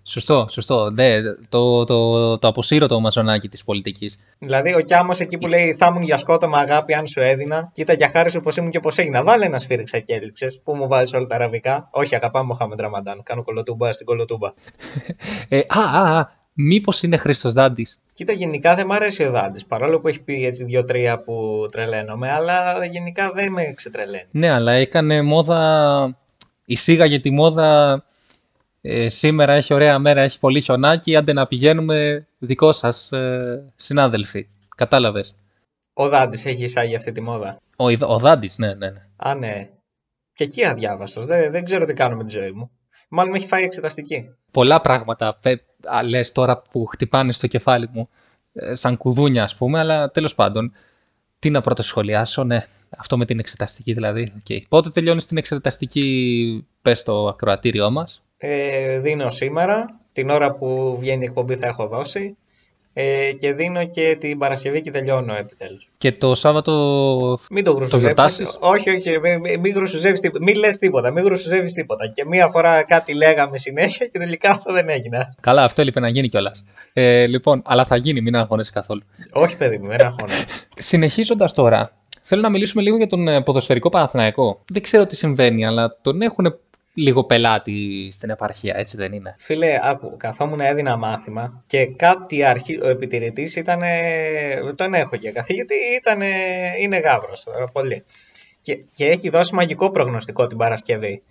Σωστό, 0.03 0.47
σωστό. 0.51 0.91
Ναι, 0.91 1.21
το, 1.49 1.85
το, 1.85 2.39
το 2.39 2.49
αποσύρω 2.49 2.87
το 2.87 3.01
μαζονάκι 3.01 3.49
της 3.49 3.65
πολιτικής. 3.65 4.19
Δηλαδή, 4.39 4.75
ο 4.75 4.81
Κιάμος 4.81 5.21
εκεί 5.21 5.39
που 5.39 5.47
λέει 5.47 5.75
Θα 5.75 5.87
ήμουν 5.87 6.03
για 6.03 6.17
σκότωμα 6.17 6.59
αγάπη 6.59 6.95
αν 6.95 7.07
σου 7.07 7.21
έδινα. 7.21 7.71
Κοίτα 7.73 7.93
για 7.93 8.09
χάρη 8.09 8.31
σου 8.31 8.41
πώ 8.41 8.51
ήμουν 8.59 8.71
και 8.71 8.81
πώ 8.81 8.91
έγινα. 8.97 9.23
Βάλε 9.23 9.45
ένα 9.45 9.59
σφύριξα 9.59 9.99
και 9.99 10.15
έλειξε 10.15 10.61
που 10.65 10.75
μου 10.75 10.89
βάζεις 10.89 11.13
όλα 11.13 11.27
τα 11.27 11.35
αραβικά. 11.35 11.89
Όχι, 11.91 12.15
αγαπάμε 12.15 12.47
Μοχάμεντ 12.47 12.81
Ραμαντάν. 12.81 13.23
Κάνω 13.23 13.43
κολοτούμπα 13.43 13.93
στην 13.93 14.07
κολοτούμπα. 14.07 14.53
Ε, 15.49 15.59
α, 15.59 15.81
α, 15.81 16.19
α, 16.19 16.29
μήπως 16.61 17.03
είναι 17.03 17.17
Χρήστος 17.17 17.53
Δάντης; 17.53 18.01
Κοίτα, 18.13 18.33
γενικά 18.33 18.75
δεν 18.75 18.87
μ' 18.87 18.93
αρέσει 18.93 19.25
ο 19.25 19.31
Δάντης. 19.31 19.65
Παρόλο 19.65 20.01
που 20.01 20.09
έχει 20.09 20.21
πει 20.21 20.47
έτσι 20.47 20.65
δύο-τρία 20.65 21.19
που 21.19 21.67
τρελαίνομαι, 21.71 22.31
αλλά 22.31 22.85
γενικά 22.85 23.33
δεν 23.33 23.53
με 23.53 23.73
ξετρελαίνει. 23.75 24.27
Ναι, 24.31 24.51
αλλά 24.51 24.73
έκανε 24.73 25.23
μόδα. 25.23 26.19
Εισήγαγε 26.65 27.19
τη 27.19 27.31
μόδα. 27.31 28.03
Ε, 28.81 29.09
σήμερα 29.09 29.53
έχει 29.53 29.75
ωραία 29.75 29.99
μέρα, 29.99 30.21
έχει 30.21 30.39
πολύ 30.39 30.61
χιονάκι. 30.61 31.17
Άντε 31.17 31.33
να 31.33 31.47
πηγαίνουμε 31.47 32.27
δικό 32.39 32.73
σας 32.73 33.13
ε, 33.13 33.73
συνάδελφοι. 33.77 34.49
Κατάλαβες. 34.77 35.37
Ο 35.93 36.09
Δάντης 36.09 36.47
έχει 36.47 36.63
εισάγει 36.63 36.97
αυτή 36.97 37.13
τη 37.13 37.21
μόδα. 37.21 37.57
Ο, 37.77 37.89
Ιδ- 37.89 38.03
ο 38.03 38.19
Δάντης, 38.19 38.59
ναι, 38.59 38.75
ναι, 38.75 38.91
ναι. 38.91 39.07
Α, 39.17 39.35
ναι. 39.35 39.69
Και 40.33 40.45
εκεί 40.45 40.65
αδιάβαστος. 40.67 41.27
Δεν, 41.27 41.51
δεν 41.51 41.65
ξέρω 41.65 41.85
τι 41.85 41.93
κάνω 41.95 42.17
με 42.17 42.25
τη 42.25 42.31
ζωή 42.31 42.51
μου. 42.51 42.71
Μάλλον 43.09 43.31
με 43.33 43.39
έχει 43.39 43.47
φάει 43.47 43.63
εξεταστική. 43.63 44.29
Πολλά 44.51 44.81
πράγματα 44.81 45.39
λες 46.05 46.33
τώρα 46.33 46.63
που 46.71 46.87
χτυπάνε 46.87 47.33
στο 47.33 47.47
κεφάλι 47.47 47.89
μου. 47.93 48.09
ε, 48.53 48.75
σαν 48.75 48.97
κουδούνια, 48.97 49.43
ας 49.43 49.57
πούμε, 49.57 49.79
αλλά 49.79 50.11
τέλος 50.11 50.35
πάντων. 50.35 50.73
Τι 51.39 51.51
να 51.51 51.61
πρώτο 51.61 51.83
σχολιάσω, 51.83 52.45
ναι. 52.45 52.65
Αυτό 52.99 53.17
με 53.17 53.25
την 53.25 53.39
εξεταστική 53.39 53.93
δηλαδή. 53.93 54.33
Okay. 54.49 54.59
Πότε 54.69 54.91
τελειώνεις 54.91 55.27
την 55.27 55.37
εξεταστική, 55.37 56.67
πες 56.83 56.99
στο 56.99 57.29
ακροατήριό 57.29 57.91
μας; 57.91 58.25
Ε, 58.37 58.99
δίνω 58.99 59.31
σήμερα, 59.31 60.01
την 60.13 60.31
ώρα 60.31 60.53
που 60.55 60.97
βγαίνει 60.99 61.23
η 61.23 61.27
εκπομπή 61.27 61.57
θα 61.57 61.67
έχω 61.67 61.87
δώσει. 61.87 62.37
Ε, 63.01 63.33
και 63.33 63.53
δίνω 63.53 63.85
και 63.85 64.17
την 64.21 64.39
Παρασκευή 64.39 64.81
και 64.81 64.91
τελειώνω 64.91 65.35
επιτέλους. 65.37 65.89
Και 65.99 66.13
το 66.13 66.35
Σάββατο. 66.35 66.73
Μην 67.51 67.65
το 67.65 67.71
γρουσουζεύεις. 67.73 68.01
γιορτάσεις; 68.05 68.57
Όχι, 68.61 68.91
όχι, 68.91 69.21
μην, 69.21 69.41
μην- 69.41 69.61
μην 69.61 69.75
γρουσουζεύεις 69.75 70.21
τίποτα. 70.21 70.45
Μην 70.45 70.57
λες 70.57 70.79
τίποτα, 70.79 71.11
μην 71.11 71.25
γρουσουζεύεις 71.25 71.73
τίποτα. 71.73 72.07
Και 72.07 72.25
μία 72.27 72.49
φορά 72.49 72.83
κάτι 72.83 73.15
λέγαμε 73.15 73.59
συνέχεια 73.59 74.07
και 74.07 74.19
τελικά 74.19 74.51
αυτό 74.51 74.73
δεν 74.73 74.89
έγινε. 74.89 75.29
Καλά, 75.41 75.65
αυτό 75.65 75.81
έλειπε 75.81 76.01
να 76.01 76.09
γίνει 76.09 76.29
κιόλας. 76.29 76.65
Ε, 76.93 77.27
λοιπόν, 77.27 77.63
αλλά 77.65 77.85
θα 77.85 77.97
γίνει, 77.97 78.21
μην 78.21 78.37
αγχώνεσαι 78.37 78.71
καθόλου. 78.75 79.03
όχι 79.33 79.57
παιδί 79.57 79.79
μου, 79.79 79.89
δεν 79.89 80.01
αγχώνω. 80.01 80.33
Συνεχίζοντας 80.91 81.53
τώρα, 81.53 81.93
θέλω 82.23 82.43
να 82.43 82.49
μιλήσουμε 82.49 82.83
λίγο 82.83 82.97
για 82.97 83.07
τον 83.07 83.29
ε, 83.29 83.43
ποδοσφαιρικό 83.43 83.89
Παναθηναϊκό. 83.89 84.63
Δεν 84.69 84.83
ξέρω 84.83 85.07
τι 85.07 85.17
συμβαίνει, 85.17 85.67
αλλά 85.67 85.97
τον 86.03 86.23
έχουν 86.23 86.59
λίγο 86.99 87.25
πελάτη 87.25 88.09
στην 88.13 88.31
επαρχία, 88.31 88.77
έτσι 88.77 88.97
δεν 88.97 89.13
είναι; 89.13 89.35
Φίλε, 89.39 89.79
άκου, 89.83 90.17
καθόμουν 90.17 90.61
έδινα 90.61 90.97
μάθημα 90.97 91.63
και 91.67 91.87
κάτι 91.87 92.45
αρχή, 92.45 92.81
ο 92.83 92.89
επιτηρητής 92.89 93.57
ήταν, 93.57 93.81
τον 94.75 94.95
έχω 94.95 95.17
και 95.17 95.31
καθηγητή, 95.31 95.75
ήταν, 95.97 96.21
είναι 96.81 96.99
γάβρος, 96.99 97.47
ε, 97.47 97.65
πολύ. 97.73 98.05
Και, 98.61 98.77
και 98.93 99.07
έχει 99.07 99.31
δώσει 99.31 99.55
μαγικό 99.55 99.91
προγνωστικό 99.91 100.47
την 100.47 100.57
Παρασκευή. 100.57 101.23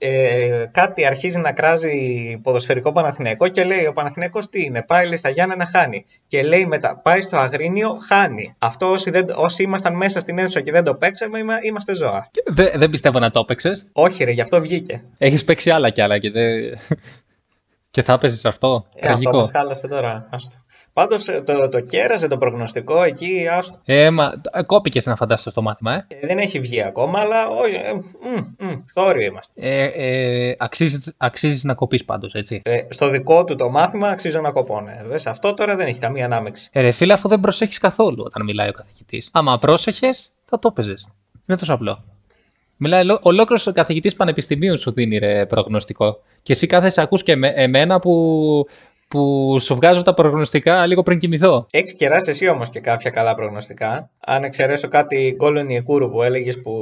Ε, 0.00 0.64
κάτι 0.72 1.06
αρχίζει 1.06 1.38
να 1.38 1.52
κράζει 1.52 2.36
ποδοσφαιρικό 2.42 2.92
Παναθηναϊκό 2.92 3.48
και 3.48 3.64
λέει 3.64 3.86
ο 3.86 3.92
Παναθηναϊκός 3.92 4.48
τι 4.48 4.62
είναι, 4.64 4.82
πάει 4.82 5.06
λέει, 5.06 5.16
στα 5.16 5.28
Γιάννα 5.28 5.66
χάνει. 5.66 6.04
Και 6.26 6.42
λέει 6.42 6.66
μετά, 6.66 6.96
πάει 7.02 7.20
στο 7.20 7.36
Αγρίνιο, 7.36 7.98
χάνει. 8.08 8.54
Αυτό 8.58 8.90
όσοι, 8.90 9.10
δεν, 9.10 9.24
όσοι 9.34 9.62
ήμασταν 9.62 9.96
μέσα 9.96 10.20
στην 10.20 10.38
αίθουσα 10.38 10.60
και 10.60 10.70
δεν 10.72 10.84
το 10.84 10.94
παίξαμε, 10.94 11.38
είμα- 11.38 11.64
είμαστε 11.64 11.94
ζώα. 11.94 12.30
Δε, 12.46 12.70
δεν 12.74 12.90
πιστεύω 12.90 13.18
να 13.18 13.30
το 13.30 13.40
έπαιξες. 13.40 13.88
Όχι 13.92 14.24
ρε, 14.24 14.30
γι' 14.30 14.40
αυτό 14.40 14.60
βγήκε. 14.60 15.04
Έχεις 15.18 15.44
παίξει 15.44 15.70
άλλα 15.70 15.90
κι 15.90 16.00
άλλα 16.00 16.18
και, 16.18 16.30
δεν... 16.30 16.78
και 17.90 18.02
θα 18.02 18.12
έπαιζες 18.12 18.44
αυτό. 18.44 18.86
Ε, 18.94 18.98
αυτό 18.98 19.00
Τραγικό. 19.08 19.38
μας 19.38 19.50
χάλασε 19.52 19.88
τώρα. 19.88 20.26
Άστο. 20.30 20.56
Πάντως 20.98 21.24
το, 21.24 21.68
το 21.68 21.80
κέρασε 21.80 22.28
το 22.28 22.38
προγνωστικό 22.38 23.02
εκεί, 23.02 23.48
άστο. 23.50 23.78
Ε, 23.84 24.10
μα, 24.10 24.32
ε, 24.52 24.62
κόπηκες 24.62 25.06
να 25.06 25.16
φαντάσαι 25.16 25.50
στο 25.50 25.62
μάθημα, 25.62 25.94
ε. 25.94 26.06
Ε, 26.08 26.26
Δεν 26.26 26.38
έχει 26.38 26.60
βγει 26.60 26.82
ακόμα, 26.82 27.20
αλλά 27.20 27.48
όχι. 27.48 27.74
Ε, 27.74 27.92
μ, 27.94 28.64
μ, 28.66 28.72
στο 28.90 29.04
όριο 29.04 29.26
είμαστε. 29.26 29.52
ε, 29.56 29.84
ε 29.84 30.54
αξίζεις, 30.58 31.14
αξίζεις 31.16 31.64
να 31.64 31.74
κοπείς 31.74 32.04
πάντως, 32.04 32.34
έτσι. 32.34 32.60
Ε, 32.64 32.80
στο 32.88 33.08
δικό 33.08 33.44
του 33.44 33.56
το 33.56 33.70
μάθημα 33.70 34.08
αξίζω 34.08 34.40
να 34.40 34.50
κοπώνε. 34.50 35.06
Ε, 35.12 35.18
σε 35.18 35.30
αυτό 35.30 35.54
τώρα 35.54 35.76
δεν 35.76 35.86
έχει 35.86 35.98
καμία 35.98 36.24
ανάμεξη. 36.24 36.68
Ε, 36.72 36.80
ρε 36.80 36.90
φίλε, 36.90 37.12
αφού 37.12 37.28
δεν 37.28 37.40
προσέχεις 37.40 37.78
καθόλου 37.78 38.22
όταν 38.26 38.44
μιλάει 38.44 38.68
ο 38.68 38.72
καθηγητής. 38.72 39.28
Άμα 39.32 39.58
πρόσεχες, 39.58 40.32
θα 40.44 40.58
το 40.58 40.68
έπαιζες. 40.70 41.08
Είναι 41.46 41.58
τόσο 41.58 41.74
απλό. 41.74 42.04
Μιλάει 42.76 43.00
ολο- 43.00 43.20
ολόκληρος 43.22 43.66
ο 43.66 43.72
καθηγητής 43.72 44.14
πανεπιστημίου 44.14 44.78
σου 44.78 44.92
δίνει 44.92 45.18
ρε 45.18 45.46
προγνωστικό. 45.46 46.22
Και 46.42 46.52
εσύ 46.52 46.66
κάθεσαι 46.66 47.00
ακούς 47.00 47.22
και 47.22 47.36
με, 47.36 47.48
εμένα 47.48 47.98
που, 47.98 48.66
που 49.08 49.56
σου 49.60 49.74
βγάζω 49.74 50.02
τα 50.02 50.14
προγνωστικά 50.14 50.86
λίγο 50.86 51.02
πριν 51.02 51.18
κοιμηθώ. 51.18 51.66
Έχεις 51.70 51.94
κεράσει 51.94 52.30
εσύ 52.30 52.48
όμως 52.48 52.70
και 52.70 52.80
κάποια 52.80 53.10
καλά 53.10 53.34
προγνωστικά. 53.34 54.10
Αν 54.20 54.44
εξαιρέσω 54.44 54.88
κάτι 54.88 55.34
γκόλον 55.36 55.68
Ιεκούρου 55.68 56.10
που 56.10 56.22
έλεγες 56.22 56.60
που, 56.60 56.72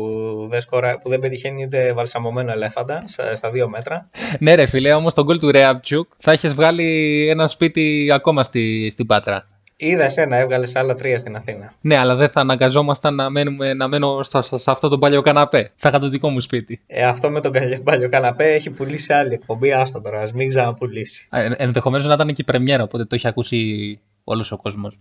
δεν 0.50 0.60
σκορα- 0.60 0.98
που 0.98 1.08
δεν 1.08 1.20
πετυχαίνει 1.20 1.64
ούτε 1.64 1.92
βαλσαμωμένο 1.92 2.52
ελέφαντα 2.52 3.04
στα, 3.06 3.34
στα 3.34 3.50
δύο 3.50 3.68
μέτρα. 3.68 4.10
ναι 4.38 4.54
ρε 4.54 4.66
φίλε, 4.66 4.92
όμως 4.92 5.14
τον 5.14 5.24
γκολ 5.24 5.38
του 5.38 5.50
Ρέαπτσουκ 5.50 6.10
θα 6.18 6.32
έχεις 6.32 6.54
βγάλει 6.54 7.26
ένα 7.30 7.46
σπίτι 7.46 8.10
ακόμα 8.12 8.42
στη, 8.42 8.90
στην 8.90 9.06
Πάτρα. 9.06 9.46
Είδα 9.78 10.04
εσένα, 10.04 10.36
έβγαλες 10.36 10.76
άλλα 10.76 10.94
τρία 10.94 11.18
στην 11.18 11.36
Αθήνα. 11.36 11.72
Ναι, 11.80 11.96
αλλά 11.96 12.14
δεν 12.14 12.28
θα 12.28 12.40
αναγκαζόμασταν 12.40 13.14
να, 13.14 13.30
μένουμε, 13.30 13.74
να 13.74 13.88
μένω 13.88 14.22
στο, 14.22 14.42
σε 14.42 14.70
αυτό 14.70 14.88
το 14.88 14.98
παλιό 14.98 15.22
καναπέ. 15.22 15.72
Θα 15.76 15.88
είχα 15.88 15.98
το 15.98 16.08
δικό 16.08 16.28
μου 16.28 16.40
σπίτι. 16.40 16.80
Ε, 16.86 17.04
αυτό 17.04 17.30
με 17.30 17.40
τον 17.40 17.52
καλιο- 17.52 17.82
παλιό 17.82 18.08
καναπέ 18.08 18.44
έχει 18.44 18.70
πουλήσει 18.70 19.12
άλλη 19.12 19.32
εκπομπή. 19.32 19.72
Άστο 19.72 20.00
τώρα, 20.00 20.20
ας 20.20 20.32
μην 20.32 20.48
ξαναπουλήσει. 20.48 21.28
Ενδεχομένως 21.56 22.06
να 22.06 22.14
ήταν 22.14 22.26
και 22.28 22.34
η 22.38 22.44
πρεμιέρα, 22.44 22.82
οπότε 22.82 23.04
το 23.04 23.14
έχει 23.14 23.28
ακούσει 23.28 24.00
όλος 24.24 24.52
ο 24.52 24.56
κόσμος. 24.56 24.98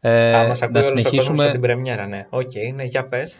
Ε, 0.00 0.34
Α, 0.34 0.46
μας 0.48 0.62
ακούει 0.62 0.72
να 0.74 0.78
όλος 0.80 0.90
ο 0.90 0.94
κόσμος 0.94 1.02
συνεχίσουμε. 1.02 1.42
από 1.42 1.52
την 1.52 1.60
πρεμιέρα, 1.60 2.06
ναι. 2.06 2.26
Οκ, 2.30 2.52
ναι, 2.74 2.84
για 2.84 3.06
πες. 3.08 3.36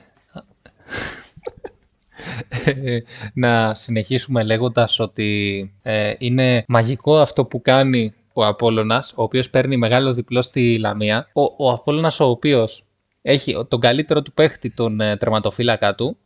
να 3.34 3.74
συνεχίσουμε 3.74 4.42
λέγοντας 4.42 4.98
ότι 5.00 5.72
ε, 5.82 6.12
είναι 6.18 6.64
μαγικό 6.68 7.18
αυτό 7.20 7.44
που 7.44 7.62
κάνει 7.62 8.14
ο 8.38 8.46
Απόλλωνας, 8.46 9.12
ο 9.16 9.22
οποίος 9.22 9.50
παίρνει 9.50 9.76
μεγάλο 9.76 10.12
διπλό 10.12 10.42
στη 10.42 10.78
Λαμία. 10.78 11.28
Ο, 11.32 11.42
ο 11.42 11.70
Απόλλωνας 11.70 12.20
ο 12.20 12.24
οποίος 12.24 12.84
έχει 13.22 13.66
τον 13.68 13.80
καλύτερο 13.80 14.22
του 14.22 14.32
παίχτη, 14.32 14.70
τον 14.70 15.00
ε, 15.00 15.16
τερματοφύλακα 15.16 15.94
του, 15.94 16.16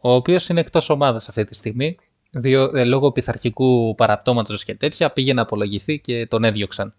ο 0.00 0.12
οποίος 0.12 0.48
είναι 0.48 0.60
εκτός 0.60 0.90
ομάδας 0.90 1.28
αυτή 1.28 1.44
τη 1.44 1.54
στιγμή, 1.54 1.96
διό, 2.30 2.70
ε, 2.74 2.84
λόγω 2.84 3.12
πειθαρχικού 3.12 3.94
παραπτώματος 3.94 4.64
και 4.64 4.74
τέτοια, 4.74 5.10
πήγε 5.10 5.32
να 5.32 5.42
απολογηθεί 5.42 5.98
και 5.98 6.26
τον 6.26 6.44
έδιωξαν. 6.44 6.94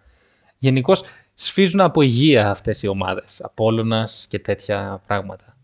Γενικώς 0.58 1.04
σφίζουν 1.34 1.82
από 1.82 2.02
υγεία 2.02 2.50
αυτές 2.50 2.84
οι 2.84 2.88
ομάδες, 2.88 3.42
Απόλλωνας 3.44 4.26
και 4.30 4.40
τέτοια 4.40 5.02
πράγματα. 5.08 5.58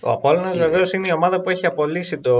Ο 0.00 0.10
Απόλλωνας 0.10 0.56
βεβαίως 0.56 0.92
είναι 0.92 1.08
η 1.08 1.12
ομάδα 1.12 1.40
που 1.40 1.50
έχει 1.50 1.66
απολύσει 1.66 2.18
το 2.18 2.34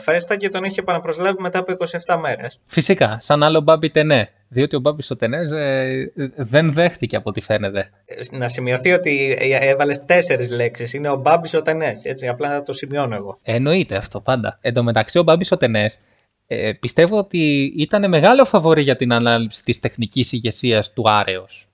Φέστα 0.00 0.36
και 0.36 0.48
τον 0.48 0.64
έχει 0.64 0.80
επαναπροσλάβει 0.80 1.42
μετά 1.42 1.58
από 1.58 1.72
27 2.06 2.18
μέρες. 2.20 2.60
Φυσικά, 2.66 3.16
σαν 3.20 3.42
άλλο 3.42 3.60
Μπάμπι 3.60 3.90
Τενέ. 3.90 4.28
Διότι 4.52 4.76
ο 4.76 4.80
Μπάμπι 4.80 5.02
ο 5.10 5.16
Τενές 5.16 5.50
ε, 5.50 6.12
δεν 6.36 6.72
δέχτηκε 6.72 7.16
από 7.16 7.28
ό,τι 7.28 7.40
φαίνεται. 7.40 7.90
Ε, 8.04 8.36
Να 8.36 8.48
σημειωθεί 8.48 8.92
ότι 8.92 9.36
ε, 9.38 9.68
έβαλες 9.68 10.04
τέσσερις 10.04 10.50
λέξεις. 10.50 10.92
Είναι 10.92 11.08
ο 11.08 11.16
Μπάμπης 11.16 11.54
ο 11.54 11.62
Τενές. 11.62 12.00
Έτσι, 12.04 12.28
απλά 12.28 12.62
το 12.62 12.72
σημειώνω 12.72 13.14
εγώ. 13.14 13.38
Εννοείται 13.42 13.96
αυτό 13.96 14.20
πάντα. 14.20 14.58
Εν 14.60 14.74
τω 14.74 14.82
μεταξύ, 14.82 15.18
ο 15.18 15.22
Μπάμπης 15.22 15.52
ο 15.52 15.56
Τενές 15.56 15.98
ε, 16.46 16.72
πιστεύω 16.72 17.18
ότι 17.18 17.72
ήταν 17.76 18.08
μεγάλο 18.08 18.44
φαβορή 18.44 18.82
για 18.82 18.96
την 18.96 19.12
ανάληψη 19.12 19.64
της 19.64 19.80
τεχνικής 19.80 20.32
ηγεσίας 20.32 20.92
του 20.92 21.10
Άρεος. 21.10 21.66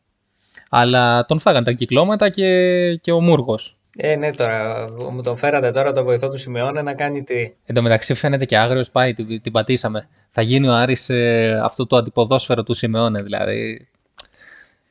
Αλλά 0.71 1.25
τον 1.25 1.39
φάγαν 1.39 1.65
τα 1.65 1.73
κυκλώματα 1.73 2.29
και, 2.29 2.95
και 3.01 3.13
ο 3.13 3.21
Μούργος. 3.21 3.78
Ε, 4.01 4.17
ναι, 4.17 4.31
τώρα 4.31 4.87
μου 5.13 5.23
τον 5.23 5.37
φέρατε 5.37 5.71
τώρα 5.71 5.93
το 5.93 6.05
βοηθό 6.05 6.29
του 6.29 6.39
Σιμεώνα 6.39 6.83
να 6.83 6.95
κάνει 6.95 7.23
τι. 7.23 7.53
Εν 7.65 7.75
τω 7.75 7.83
μεταξύ 7.83 8.15
φαίνεται 8.15 8.45
και 8.45 8.59
άγριος 8.59 8.91
πάει, 8.91 9.15
την, 9.15 9.43
την 9.43 9.53
πατήσαμε. 9.53 10.09
Θα 10.29 10.43
γίνει 10.43 10.69
ο 10.69 10.75
Άρης 10.75 11.09
ε, 11.09 11.61
αυτό 11.65 11.87
το 11.87 11.97
αντιποδόσφαιρο 11.97 12.63
του 12.63 12.75
Σιμεώνε, 12.75 13.23
δηλαδή. 13.23 13.89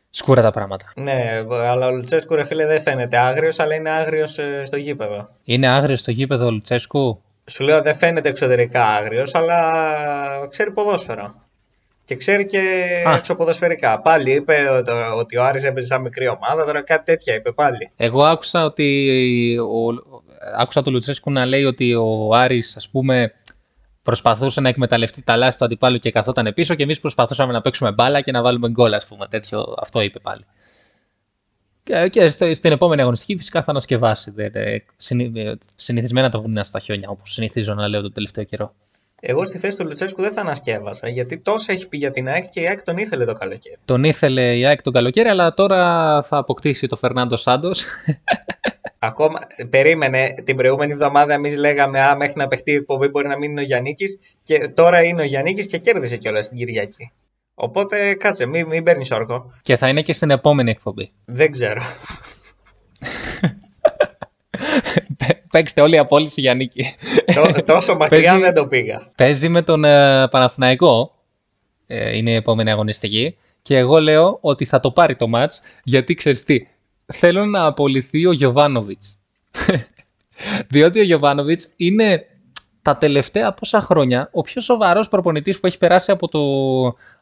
Σκούρα 0.09 0.41
τα 0.41 0.51
πράγματα. 0.51 0.91
Ναι, 0.95 1.45
αλλά 1.67 1.87
ο 1.87 1.91
Λουτσέσκου 1.91 2.35
ρε 2.35 2.43
φίλε 2.43 2.65
δεν 2.65 2.81
φαίνεται 2.81 3.17
άγριος, 3.17 3.59
αλλά 3.59 3.75
είναι 3.75 3.89
άγριος 3.89 4.37
ε, 4.37 4.63
στο 4.65 4.77
γήπεδο. 4.77 5.29
Είναι 5.43 5.67
άγριος 5.67 5.99
στο 5.99 6.11
γήπεδο 6.11 6.45
ο 6.45 6.51
Λουτσέσκου; 6.51 7.21
Σου 7.45 7.63
λέω 7.63 7.81
δεν 7.81 7.95
φαίνεται 7.95 8.29
εξωτερικά 8.29 8.85
άγριος, 8.85 9.35
αλλά 9.35 9.61
ξέρει 10.49 10.71
ποδόσφαιρο. 10.71 11.46
Και 12.07 12.15
ξέρει 12.15 12.45
και 12.45 12.59
Α. 13.07 13.15
εξωποδοσφαιρικά. 13.15 14.01
Πάλι 14.01 14.31
είπε 14.33 14.69
ότι- 14.69 14.91
ότι 15.15 15.37
ο 15.37 15.43
Άρης 15.43 15.63
έπαιζε 15.63 15.87
σαν 15.87 16.01
μικρή 16.01 16.27
ομάδα, 16.27 16.65
τώρα 16.65 16.81
κάτι 16.81 17.03
τέτοια 17.05 17.35
είπε 17.35 17.51
πάλι. 17.51 17.91
Εγώ 17.95 18.23
άκουσα 18.23 18.65
ότι 18.65 19.57
ο, 19.59 19.93
άκουσα 20.57 20.81
τον 20.81 20.93
Λουτσέσκου 20.93 21.31
να 21.31 21.45
λέει 21.45 21.63
ότι 21.63 21.93
ο 21.95 22.33
Άρης 22.35 22.75
ας 22.77 22.89
πούμε 22.89 23.33
προσπαθούσε 24.01 24.61
να 24.61 24.69
εκμεταλλευτεί 24.69 25.21
τα 25.21 25.35
λάθη 25.37 25.57
του 25.57 25.65
αντιπάλου 25.65 25.97
και 25.97 26.11
καθόταν 26.11 26.51
πίσω 26.53 26.75
και 26.75 26.83
εμείς 26.83 26.99
προσπαθούσαμε 26.99 27.51
να 27.53 27.61
παίξουμε 27.61 27.91
μπάλα 27.91 28.21
και 28.21 28.31
να 28.31 28.41
βάλουμε 28.41 28.69
γκολ 28.69 28.93
ας 28.93 29.05
πούμε. 29.05 29.27
Τέτοιο, 29.29 29.75
αυτό 29.81 30.01
είπε 30.01 30.19
πάλι. 30.19 30.41
Και, 31.83 32.07
και 32.11 32.29
στο- 32.29 32.53
στην 32.53 32.71
επόμενη 32.71 33.01
αγωνιστική 33.01 33.37
φυσικά 33.37 33.61
θα 33.61 33.71
ανασκευάσει. 33.71 34.31
Δεν, 34.31 34.51
ε, 34.53 34.83
συνη- 34.95 35.37
ε, 35.37 35.53
συνηθισμένα 35.75 36.29
τα 36.29 36.39
βουνά 36.39 36.63
στα 36.63 36.79
χιόνια 36.79 37.09
όπως 37.09 37.31
συνηθίζω 37.31 37.73
να 37.73 37.87
λέω 37.87 38.01
τον 38.01 38.13
τελευταίο 38.13 38.43
καιρό. 38.43 38.73
Εγώ 39.21 39.45
στη 39.45 39.57
θέση 39.57 39.77
του 39.77 39.85
Λουτσέσκου 39.85 40.21
δεν 40.21 40.31
θα 40.31 40.41
ανασκεύασα, 40.41 41.07
γιατί 41.09 41.37
τόσο 41.37 41.71
έχει 41.71 41.87
πει 41.87 41.97
για 41.97 42.11
την 42.11 42.27
ΑΕΚ 42.27 42.49
και 42.49 42.61
η 42.61 42.67
ΑΕΚ 42.67 42.81
τον 42.83 42.97
ήθελε 42.97 43.25
το 43.25 43.33
καλοκαίρι. 43.33 43.75
Τον 43.85 44.03
ήθελε 44.03 44.57
η 44.57 44.65
ΑΕΚ 44.65 44.81
τον 44.81 44.93
καλοκαίρι 44.93 45.29
αλλά 45.29 45.53
τώρα 45.53 46.21
θα 46.21 46.37
αποκτήσει 46.37 46.87
το 46.87 46.95
Φερνάντο 46.95 47.35
Σάντος. 47.35 47.85
Ακόμα, 48.99 49.39
περίμενε 49.69 50.33
την 50.43 50.55
προηγούμενη 50.55 50.91
εβδομάδα 50.91 51.33
εμείς 51.33 51.55
λέγαμε 51.57 52.01
Α, 52.01 52.15
μέχρι 52.15 52.33
να 52.35 52.47
παιχτεί 52.47 52.71
η 52.71 52.75
εκπομπή 52.75 53.07
μπορεί 53.07 53.27
να 53.27 53.37
μην 53.37 53.51
είναι 53.51 53.61
ο 53.61 53.63
Γιάννη 53.63 53.95
και 54.43 54.67
τώρα 54.67 55.03
είναι 55.03 55.21
ο 55.21 55.25
Γιάννη 55.25 55.53
και 55.53 55.77
κέρδισε 55.77 56.17
κιόλας 56.17 56.47
την 56.47 56.57
Κυριακή. 56.57 57.11
Οπότε 57.55 58.13
κάτσε, 58.13 58.45
μην, 58.45 58.67
μην 58.67 58.83
παίρνεις 58.83 59.11
όρκο. 59.11 59.53
και 59.61 59.75
θα 59.75 59.87
είναι 59.87 60.01
και 60.01 60.13
στην 60.13 60.29
επόμενη 60.29 60.69
εκπομπή. 60.69 61.11
Δεν 61.25 61.51
ξέρω. 61.51 61.81
Παι- 65.17 65.41
Παίξτε 65.51 65.81
όλη 65.81 65.95
η 65.95 65.97
απόλυση 65.97 66.41
για 66.41 66.53
νίκη. 66.53 66.85
Τό- 67.33 67.63
τόσο 67.65 67.95
μακριά 67.95 68.29
Παίζει- 68.31 68.43
δεν 68.43 68.53
το 68.53 68.67
πήγα. 68.67 69.07
Παίζει 69.17 69.49
με 69.49 69.61
τον 69.61 69.83
ε, 69.83 70.27
Παναθηναϊκό. 70.27 71.11
Ε, 71.87 72.17
είναι 72.17 72.31
η 72.31 72.33
επόμενη 72.33 72.71
αγωνιστική. 72.71 73.37
Και 73.61 73.77
εγώ 73.77 73.99
λέω 73.99 74.37
ότι 74.41 74.65
θα 74.65 74.79
το 74.79 74.91
πάρει 74.91 75.15
το 75.15 75.27
μάτς 75.27 75.61
γιατί 75.83 76.13
ξέρεις 76.13 76.43
τι. 76.43 76.67
Θέλω 77.05 77.45
να 77.45 77.65
απολυθεί 77.65 78.25
ο 78.25 78.31
Γιωβάνοβιτς. 78.31 79.19
Διότι 80.67 80.99
ο 80.99 81.03
Γιωβάνοβιτς 81.03 81.67
είναι 81.75 82.25
τα 82.81 82.97
τελευταία 82.97 83.53
πόσα 83.53 83.81
χρόνια 83.81 84.29
ο 84.31 84.41
πιο 84.41 84.61
σοβαρός 84.61 85.07
προπονητής 85.09 85.59
που 85.59 85.67
έχει 85.67 85.77
περάσει 85.77 86.11
από 86.11 86.27
το, 86.27 86.39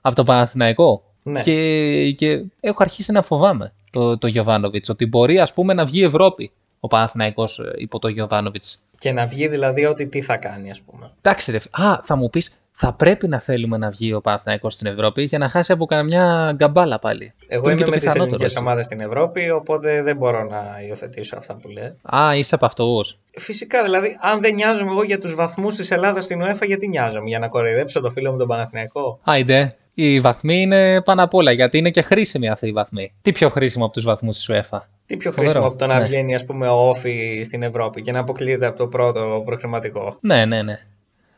από 0.01 0.15
το 0.15 0.23
Παναθηναϊκό. 0.23 1.03
Ναι. 1.23 1.39
Και, 1.39 2.11
και 2.17 2.43
έχω 2.59 2.83
αρχίσει 2.83 3.11
να 3.11 3.21
φοβάμαι 3.21 3.73
το, 3.91 4.17
το 4.17 4.27
Γιωβάνοβιτς 4.27 4.89
ότι 4.89 5.05
μπορεί 5.05 5.39
ας 5.39 5.53
πούμε 5.53 5.73
να 5.73 5.85
βγει 5.85 6.03
Ευρώπη 6.03 6.51
ο 6.79 6.87
Παναθηναϊκός 6.87 7.59
ε, 7.59 7.73
υπό 7.77 7.99
το 7.99 8.07
Γιωβάνοβιτς. 8.07 8.77
Και 8.99 9.11
να 9.11 9.25
βγει 9.25 9.47
δηλαδή 9.47 9.85
ότι 9.85 10.07
τι 10.07 10.21
θα 10.21 10.37
κάνει, 10.37 10.69
ας 10.69 10.81
πούμε. 10.81 11.11
Εντάξει, 11.21 11.51
ρε. 11.51 11.59
φι- 11.59 11.79
Α, 11.79 11.99
θα 12.03 12.15
μου 12.15 12.29
πεις, 12.29 12.51
θα 12.71 12.93
πρέπει 12.93 13.27
να 13.27 13.39
θέλουμε 13.39 13.77
να 13.77 13.89
βγει 13.89 14.13
ο 14.13 14.21
Παναθηναϊκός 14.21 14.73
στην 14.73 14.87
Ευρώπη 14.87 15.23
για 15.23 15.37
να 15.37 15.49
χάσει 15.49 15.71
από 15.71 15.85
καμιά 15.85 16.51
γκαμπάλα 16.55 16.99
πάλι. 16.99 17.33
Εγώ 17.47 17.61
Που 17.61 17.69
είναι 17.69 17.71
είμαι 17.71 17.77
και 17.79 17.83
το 17.85 17.89
με 17.89 17.95
τις 17.97 18.05
πιθανότερο, 18.05 18.35
ελληνικές 18.35 18.51
έτσι. 18.51 18.63
ομάδες 18.63 18.85
στην 18.85 18.99
Ευρώπη, 19.01 19.49
οπότε 19.49 20.01
δεν 20.01 20.17
μπορώ 20.17 20.43
να 20.43 20.63
υιοθετήσω 20.87 21.35
αυτά 21.37 21.55
που 21.55 21.69
λέει. 21.69 21.93
Α, 22.15 22.35
είσαι 22.35 22.55
από 22.55 22.65
αυτού. 22.65 22.99
Φυσικά, 23.37 23.83
δηλαδή, 23.83 24.17
αν 24.21 24.41
δεν 24.41 24.53
νοιάζομαι 24.53 24.91
εγώ 24.91 25.03
για 25.03 25.19
τους 25.19 25.35
βαθμούς 25.35 25.75
της 25.75 25.91
Ελλάδας 25.91 26.23
στην 26.23 26.43
UEFA, 26.43 26.65
γιατί 26.65 26.87
νοιάζομαι, 26.87 27.27
για 27.27 27.39
να 27.39 27.47
κοροϊδέψω 27.47 28.01
το 28.01 28.09
φίλο 28.09 28.31
μου 28.31 28.37
τον 28.37 28.47
Παναθηναϊκό; 28.47 29.19
Άιντε. 29.23 29.75
Οι 29.97 30.19
βαθμοί 30.19 30.61
είναι 30.61 31.01
πάνω 31.01 31.23
απ' 31.23 31.33
όλα 31.33 31.51
γιατί 31.51 31.77
είναι 31.77 31.89
και 31.89 32.01
χρήσιμοι 32.01 32.49
αυτοί 32.49 32.67
οι 32.67 32.71
βαθμοί. 32.71 33.13
Τι 33.21 33.31
πιο 33.31 33.49
χρήσιμο 33.49 33.85
από 33.85 33.93
τους 33.93 34.03
βαθμούς 34.03 34.35
της 34.35 34.49
UEFA; 34.51 34.79
Τι 35.05 35.17
πιο 35.17 35.31
Φοβερό, 35.31 35.49
χρήσιμο 35.51 35.67
από 35.67 35.77
το 35.77 35.87
να 35.87 35.99
ναι. 35.99 36.05
βγαίνει, 36.05 36.35
ας 36.35 36.45
πούμε, 36.45 36.67
ο 36.67 36.89
Όφη 36.89 37.41
στην 37.45 37.63
Ευρώπη 37.63 38.01
και 38.01 38.11
να 38.11 38.19
αποκλείεται 38.19 38.65
από 38.65 38.77
το 38.77 38.87
πρώτο 38.87 39.41
προκριματικό. 39.45 40.17
Ναι, 40.21 40.45
ναι, 40.45 40.61
ναι. 40.61 40.73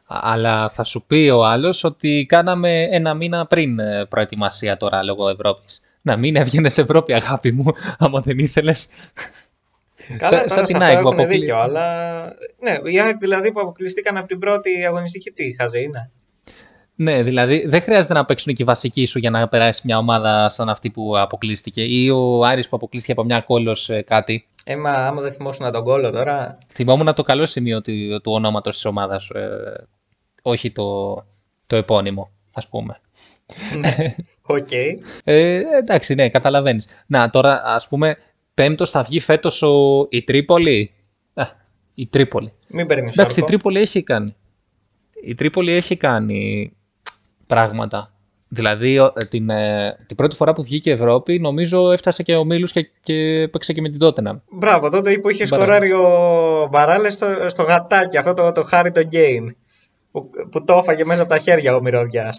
Α- 0.06 0.20
Αλλά 0.24 0.70
θα 0.70 0.84
σου 0.84 1.04
πει 1.08 1.30
ο 1.30 1.46
άλλος 1.46 1.84
ότι 1.84 2.26
κάναμε 2.30 2.82
ένα 2.92 3.14
μήνα 3.14 3.46
πριν 3.46 3.80
ε, 3.80 4.06
προετοιμασία 4.10 4.78
τώρα 4.78 5.04
λόγω 5.04 5.30
Ευρώπης. 5.30 5.82
Να 6.02 6.18
μην 6.18 6.36
έβγαινες 6.36 6.78
Ευρώπη, 6.78 7.14
αγάπη 7.14 7.52
μου, 7.52 7.66
άμα 8.00 8.20
δεν 8.22 8.38
ήθελες. 8.38 8.88
Καλά, 10.18 10.30
Σαν- 10.30 10.38
τώρα 10.38 10.48
σαν 10.50 10.66
σε 10.66 10.74
την 10.74 10.76
αυτό 10.84 10.88
ΑΕΚ 10.94 11.02
που 11.02 11.08
έχουν 11.08 11.20
αποκλεί- 11.20 11.40
δίκιο, 11.40 11.58
αλλά... 11.60 12.24
Ναι, 12.60 12.92
οι 12.92 13.00
ΑΕΚ 13.00 13.18
δηλαδή 13.18 13.52
που 13.52 13.60
αποκλειστήκαν 13.60 14.18
από 14.18 14.28
την 14.28 14.40
πρώτη 14.40 14.86
αγωνιστική, 14.86 15.32
τι 15.32 15.56
χαζή 15.60 15.84
είναι; 15.84 16.12
Ναι, 17.00 17.24
δηλαδή 17.24 17.68
δεν 17.68 17.82
χρειάζεται 17.82 18.14
να 18.14 18.26
παίξουν 18.26 18.54
και 18.54 18.62
οι 18.62 18.66
βασικοί 18.66 19.06
σου 19.06 19.20
για 19.20 19.30
να 19.30 19.48
περάσει 19.48 19.82
μια 19.84 19.98
ομάδα 19.98 20.50
σαν 20.50 20.70
αυτή 20.70 20.90
που 20.90 21.18
αποκλείστηκε 21.18 21.84
ή 21.84 22.10
ο 22.10 22.44
Άρης 22.46 22.70
που 22.70 22.76
αποκλείστηκε 22.76 23.14
από 23.14 23.24
μια 23.24 23.40
Κολός 23.40 23.90
ε, 23.90 24.02
κάτι. 24.02 24.48
Ε 24.64 24.71
μα, 24.71 24.92
άμα 24.92 25.22
δεν 25.22 25.32
θυμόσουν 25.32 25.72
τον 25.72 25.84
Κολός 25.84 26.12
τώρα, 26.12 26.58
Θυμόμουν 26.74 27.14
το 27.14 27.22
καλό 27.24 27.46
σημείο 27.46 27.82
του, 27.82 27.92
του 28.24 28.32
ονόματος 28.32 28.76
της 28.76 28.86
ομάδας, 28.86 29.30
ε, 29.30 29.88
όχι 30.42 30.72
το, 30.72 31.16
το 31.68 31.76
επώνυμο, 31.76 32.32
ας 32.54 32.68
πούμε. 32.68 33.00
ναι, 33.80 34.16
οκ. 34.42 34.72
Ε, 35.24 35.62
εντάξει, 35.78 36.16
ναι, 36.16 36.30
καταλαβαίνεις. 36.30 36.88
Να, 37.08 37.30
τώρα 37.30 37.62
ας 37.66 37.88
πούμε, 37.88 38.16
πέμπτος 38.54 38.90
θα 38.90 39.04
βγει 39.04 39.20
φέτος 39.20 39.62
ο, 39.62 40.06
η 40.10 40.24
Τρίπολη; 40.24 40.92
Α, 41.34 41.44
η 41.94 42.08
Τρίπολη. 42.08 42.54
Μην 42.68 42.88
παίρνει 42.88 43.10
Εντάξει, 43.14 43.40
η 43.40 43.42
όρκο. 43.42 43.46
Τρίπολη 43.46 43.80
έχει 43.80 44.04
κάνει. 44.04 44.36
Η 45.24 45.34
Τρίπολη 45.34 45.72
έχει 45.72 45.98
κάνει 45.98 46.72
πράγματα. 47.48 48.12
Δηλαδή, 48.50 49.00
ο- 49.00 49.12
την, 49.30 49.50
ε, 49.50 49.96
την 50.06 50.16
πρώτη 50.16 50.36
φορά 50.36 50.54
που 50.54 50.64
βγήκε 50.64 50.90
η 50.90 50.94
Ευρώπη, 50.94 51.40
νομίζω 51.40 51.92
έφτασε 51.92 52.24
και 52.24 52.36
ο 52.36 52.44
Μίλους 52.46 52.72
και, 52.72 52.90
και 53.02 53.48
παίξε 53.52 53.74
και 53.74 53.82
με 53.82 53.90
την 53.90 54.00
Τότενα. 54.00 54.42
Μπράβο, 54.52 54.90
τότε 54.90 55.18
που 55.18 55.30
είχε 55.30 55.46
Μπράβο. 55.46 55.64
σκοράρει 55.64 55.92
ο 55.94 56.68
Μπαράλε 56.72 57.10
στο, 57.10 57.28
στο 57.50 57.64
γατάκι, 57.64 58.18
αυτό 58.18 58.34
το, 58.34 58.52
το 58.52 58.64
Χάρι 58.64 58.92
το 58.92 59.02
Γκέιν. 59.02 59.56
Που, 60.12 60.30
που 60.52 60.64
το 60.64 60.74
έφαγε 60.74 61.06
μέσα 61.06 61.22
από 61.22 61.30
τα 61.32 61.38
χέρια 61.40 61.76
ο 61.76 61.82
Μυρωδιά. 61.82 62.34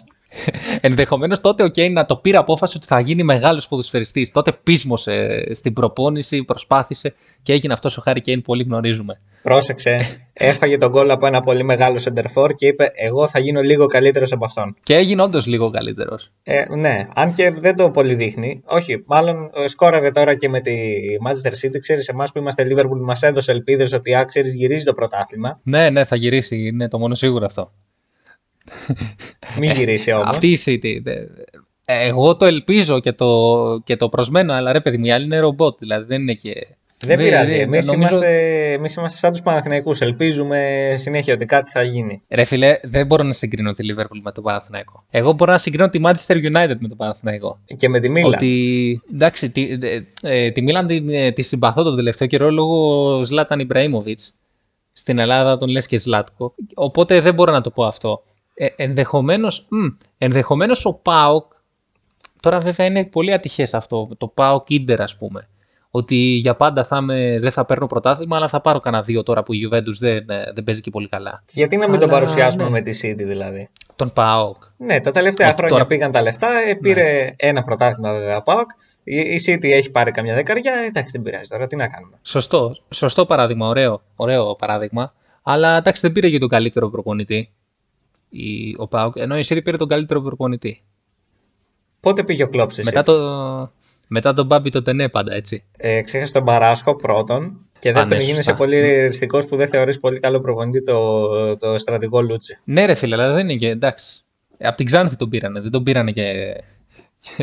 Ενδεχομένως 0.81 1.41
τότε 1.41 1.63
ο 1.63 1.67
Κέιν 1.67 1.93
να 1.93 2.05
το 2.05 2.15
πήρε 2.15 2.37
απόφαση 2.37 2.77
ότι 2.77 2.85
θα 2.85 2.99
γίνει 2.99 3.23
μεγάλος 3.23 3.67
ποδοσφαιριστής. 3.67 4.31
Τότε 4.31 4.51
πείσμωσε 4.63 5.43
στην 5.53 5.73
προπόνηση, 5.73 6.43
προσπάθησε 6.43 7.13
και 7.41 7.53
έγινε 7.53 7.73
αυτός 7.73 7.97
ο 7.97 8.01
Χάρη 8.01 8.21
Κέιν 8.21 8.41
που 8.41 8.51
όλοι 8.51 8.63
γνωρίζουμε. 8.63 9.21
Πρόσεξε, 9.41 9.99
έφαγε 10.33 10.77
τον 10.77 10.91
κόλλο 10.91 11.13
από 11.13 11.25
ένα 11.25 11.41
πολύ 11.41 11.63
μεγάλο 11.63 11.97
σεντερφόρ 11.97 12.53
και 12.53 12.67
είπε: 12.67 12.91
Εγώ 12.95 13.27
θα 13.27 13.39
γίνω 13.39 13.61
λίγο 13.61 13.85
καλύτερος 13.85 14.31
από 14.31 14.45
αυτόν. 14.45 14.75
Και 14.83 14.95
έγινε 14.95 15.21
όντως 15.21 15.45
λίγο 15.45 15.69
καλύτερος. 15.69 16.31
Ε, 16.43 16.65
ναι, 16.75 17.07
αν 17.15 17.33
και 17.33 17.51
δεν 17.51 17.75
το 17.75 17.91
πολύ 17.91 18.15
δείχνει. 18.15 18.61
Όχι, 18.65 19.03
μάλλον 19.05 19.51
ε, 19.55 19.67
σκόραρε 19.67 20.11
τώρα 20.11 20.35
και 20.35 20.49
με 20.49 20.59
τη 20.59 20.75
Manchester 21.27 21.65
City. 21.65 21.79
Ξέρεις, 21.79 22.07
εμάς 22.07 22.31
που 22.31 22.39
είμαστε 22.39 22.67
Liverpool, 22.69 22.99
μας 23.01 23.21
έδωσε 23.21 23.51
ελπίδες 23.51 23.93
ότι 23.93 24.15
α, 24.15 24.25
ξέρεις, 24.25 24.53
γυρίζει 24.53 24.83
το 24.83 24.93
πρωτάθλημα. 24.93 25.59
Ναι, 25.63 25.89
ναι, 25.89 26.03
θα 26.03 26.15
γυρίσει. 26.15 26.55
Είναι 26.55 26.87
το 26.87 26.99
μόνο 26.99 27.15
σίγουρο 27.15 27.45
αυτό. 27.45 27.71
Μην 29.59 29.71
γυρίσει 29.71 30.11
όμως. 30.11 30.25
Αυτή 30.27 30.47
η 30.51 30.57
City. 30.65 30.99
δε- 31.03 31.25
Εγώ 31.85 32.35
το 32.35 32.45
ελπίζω 32.45 32.99
και 32.99 33.11
το, 33.13 33.81
και 33.83 33.95
το 33.95 34.09
προσμένω, 34.09 34.53
αλλά 34.53 34.71
ρε 34.71 34.79
παιδί 34.79 34.97
μου, 34.97 35.05
οι 35.05 35.11
άλλοι 35.11 35.25
είναι 35.25 35.39
ρομπότ, 35.39 35.77
δηλαδή 35.79 36.05
δεν 36.05 36.21
είναι 36.21 36.33
και. 36.33 36.53
Δεν 37.05 37.17
δε- 37.17 37.23
πειράζει. 37.23 37.51
δε- 37.51 37.61
Εμείς 37.61 37.85
νομίζω- 37.85 38.11
είμαστε, 38.11 38.71
εμείς 38.71 38.93
είμαστε 38.93 39.17
σαν 39.17 39.31
τους 39.31 39.41
Παναθηναϊκούς. 39.41 40.01
Ελπίζουμε 40.01 40.93
συνέχεια 40.97 41.33
ότι 41.33 41.45
κάτι 41.45 41.71
θα 41.71 41.83
γίνει. 41.83 42.21
Ρε 42.29 42.43
φιλέ, 42.43 42.77
δεν 42.83 43.05
μπορώ 43.05 43.23
να 43.23 43.31
συγκρίνω 43.33 43.73
τη 43.73 43.87
Liverpool 43.93 44.19
με 44.23 44.31
τον 44.31 44.43
Παναθηναϊκό. 44.43 45.03
Εγώ 45.09 45.31
μπορώ 45.31 45.51
να 45.51 45.57
συγκρίνω 45.57 45.89
τη 45.89 45.99
Manchester 46.03 46.35
United 46.35 46.75
με 46.79 46.87
τον 46.87 46.97
Παναθηναϊκό. 46.97 47.59
Και 47.77 47.89
με 47.89 47.99
τη 47.99 48.09
Μίλα. 48.09 48.27
Ότι 48.27 49.01
εντάξει, 49.13 49.49
τη, 49.49 49.77
ε, 49.81 49.99
ε, 50.21 50.51
τη 50.51 50.61
Μίλαν 50.61 50.87
τη, 50.87 51.03
ε, 51.09 51.31
τη 51.31 51.41
συμπαθώ 51.41 51.83
τον 51.83 51.95
τελευταίο 51.95 52.27
καιρό 52.27 52.51
λόγω 52.51 53.21
Ζλάταν 53.21 53.59
Ιμπραήμοβιτ. 53.59 54.19
Στην 54.93 55.19
Ελλάδα 55.19 55.57
τον 55.57 55.69
λες 55.69 55.87
και 55.87 55.97
Ζλάτκο. 55.97 56.53
Οπότε 56.75 57.21
δεν 57.21 57.33
μπορώ 57.33 57.51
να 57.51 57.61
το 57.61 57.69
πω 57.71 57.83
αυτό. 57.83 58.23
Ε, 58.61 58.67
ενδεχομένως, 58.75 59.67
μ, 59.69 59.85
ενδεχομένως 60.17 60.85
ο 60.85 60.99
ΠΑΟΚ, 61.01 61.51
τώρα 62.39 62.59
βέβαια 62.59 62.85
είναι 62.85 63.05
πολύ 63.05 63.33
ατυχές 63.33 63.73
αυτό, 63.73 64.09
το 64.17 64.27
ΠΑΟΚ 64.27 64.69
Ίντερ 64.69 65.01
ας 65.01 65.17
πούμε. 65.17 65.47
Ότι 65.91 66.15
για 66.15 66.55
πάντα 66.55 66.83
θα 66.83 66.97
είμαι, 66.97 67.37
δεν 67.39 67.51
θα 67.51 67.65
παίρνω 67.65 67.85
πρωτάθλημα, 67.87 68.35
αλλά 68.35 68.47
θα 68.47 68.61
πάρω 68.61 68.79
κανένα 68.79 69.03
δύο 69.03 69.23
τώρα 69.23 69.43
που 69.43 69.53
η 69.53 69.69
Juventus 69.71 69.97
δεν, 69.99 70.29
ε, 70.29 70.51
δεν 70.53 70.63
παίζει 70.63 70.81
και 70.81 70.89
πολύ 70.89 71.07
καλά. 71.09 71.43
Γιατί 71.51 71.77
να 71.77 71.89
μην 71.89 71.99
τον 71.99 72.09
Αλλά, 72.09 72.19
παρουσιάσουμε 72.19 72.63
ναι. 72.63 72.69
με 72.69 72.81
τη 72.81 72.99
City 73.03 73.23
δηλαδή; 73.27 73.69
Τον 73.95 74.13
ΠΑΟΚ. 74.13 74.63
Ναι, 74.77 74.99
τα 74.99 75.11
τελευταία 75.11 75.47
Όχι, 75.47 75.55
χρόνια 75.55 75.75
τώρα- 75.75 75.87
πήγαν 75.89 76.11
τα 76.11 76.21
λεφτά, 76.21 76.47
ε, 76.67 76.73
πήρε 76.73 77.33
ένα 77.35 77.61
πρωτάθλημα 77.61 78.13
βέβαια 78.13 78.37
ο 78.37 78.41
ΠΑΟΚ. 78.43 78.69
Η, 79.03 79.19
η 79.19 79.39
City 79.47 79.63
έχει 79.71 79.91
πάρει 79.91 80.11
καμιά 80.11 80.35
δεκαριά, 80.35 80.73
ε, 80.83 80.87
εντάξει 80.87 81.11
δεν 81.11 81.21
πειράζει 81.21 81.49
τώρα, 81.49 81.67
τι 81.67 81.75
να 81.75 81.87
κάνουμε. 81.87 82.17
Σωστό, 82.21 82.75
σωστό 82.89 83.25
παράδειγμα, 83.25 83.67
ωραίο, 83.67 84.01
ωραίο 84.15 84.55
παράδειγμα. 84.55 85.13
Αλλά 85.43 85.77
εντάξει 85.77 86.01
δεν 86.01 86.11
πήρε 86.11 86.29
και 86.29 86.37
τον 86.37 86.49
καλύτερο 86.49 86.89
προπονητή. 86.89 87.51
Η, 88.29 88.75
ο 88.77 88.87
ΠΑΟΚ, 88.87 89.15
ενώ 89.17 89.37
η 89.37 89.43
City 89.47 89.63
πήρε 89.63 89.77
τον 89.77 89.87
καλύτερο 89.87 90.21
προπονητή. 90.21 90.83
Πότε 91.99 92.23
πήγε 92.23 92.43
ο 92.43 92.49
Κλόπς 92.49 92.73
στη 92.73 92.83
Μετά, 92.83 93.01
City? 93.01 93.03
το, 93.03 93.71
μετά 94.07 94.33
τον 94.33 94.45
Μπάμπι 94.45 94.69
το 94.69 94.81
Τενέ 94.81 95.09
πάντα 95.09 95.33
έτσι. 95.33 95.63
Ε, 95.77 96.01
ξέχασε 96.01 96.33
τον 96.33 96.43
Παράσχο 96.43 96.95
πρώτον. 96.95 97.57
Και 97.79 97.91
δεύτερον, 97.91 98.17
ναι, 98.17 98.23
γίνεσαι 98.23 98.43
σωστά. 98.43 98.55
πολύ 98.55 98.79
ρεαλιστικός 98.79 99.45
που 99.45 99.55
δεν 99.55 99.67
θεωρείς 99.67 99.99
πολύ 99.99 100.19
καλό 100.19 100.41
προπονητή 100.41 100.83
το, 100.83 101.57
το 101.57 101.77
στρατηγό 101.77 102.21
Λούτσε. 102.21 102.59
Ναι 102.63 102.85
ρε 102.85 102.93
φίλε, 102.93 103.15
αλλά 103.15 103.33
δεν 103.33 103.49
είναι 103.49 103.57
και 103.57 103.69
εντάξει. 103.69 104.21
Ε, 104.57 104.67
απ' 104.67 104.75
την 104.75 104.85
Ξάνθη 104.85 105.15
τον 105.15 105.29
πήρανε, 105.29 105.59
δεν 105.61 105.71
τον 105.71 105.83
πήρανε 105.83 106.11
και, 106.11 106.55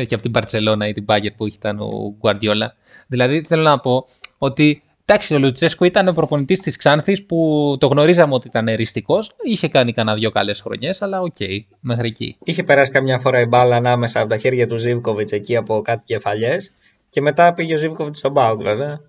και 0.07 0.13
από 0.13 0.21
την 0.21 0.31
Μπαρτσελόνα 0.31 0.87
ή 0.87 0.91
την 0.91 1.03
Μπάγερν 1.03 1.31
που 1.31 1.47
ήταν 1.47 1.79
ο 1.79 2.15
Γκουαρδιόλα. 2.17 2.75
Δηλαδή 3.07 3.43
θέλω 3.47 3.63
να 3.63 3.79
πω 3.79 4.05
ότι 4.37 4.83
Εντάξει, 5.09 5.33
ο 5.35 5.39
Λουτσέσκου 5.39 5.85
ήταν 5.85 6.13
προπονητής 6.13 6.59
της 6.59 6.77
Ξάνθης 6.77 7.25
που 7.25 7.75
το 7.79 7.87
γνωρίζαμε 7.87 8.33
ότι 8.33 8.47
ήταν 8.47 8.67
εριστικός. 8.67 9.35
Είχε 9.43 9.67
κάνει 9.67 9.91
κανένα 9.91 10.17
δυο 10.17 10.29
καλές 10.29 10.61
χρονιές, 10.61 11.01
αλλά 11.01 11.21
OK, 11.21 11.35
okay, 11.39 11.59
μέχρι 11.79 12.07
εκεί. 12.07 12.37
Είχε 12.43 12.63
περάσει 12.63 12.91
καμιά 12.91 13.19
φορά 13.19 13.39
η 13.39 13.45
μπάλα 13.45 13.75
ανάμεσα 13.75 14.19
από 14.19 14.29
τα 14.29 14.37
χέρια 14.37 14.67
του 14.67 14.77
Ζήβκοβιτς 14.77 15.31
εκεί 15.31 15.55
από 15.55 15.81
κάτι 15.81 16.05
κεφαλιές. 16.05 16.71
Και 17.09 17.21
μετά 17.21 17.53
πήγε 17.53 17.73
ο 17.73 17.77
Ζήβκοβιτς 17.77 18.17
στον 18.17 18.31
ΠΑΟΚ, 18.31 18.61
βέβαια. 18.61 19.01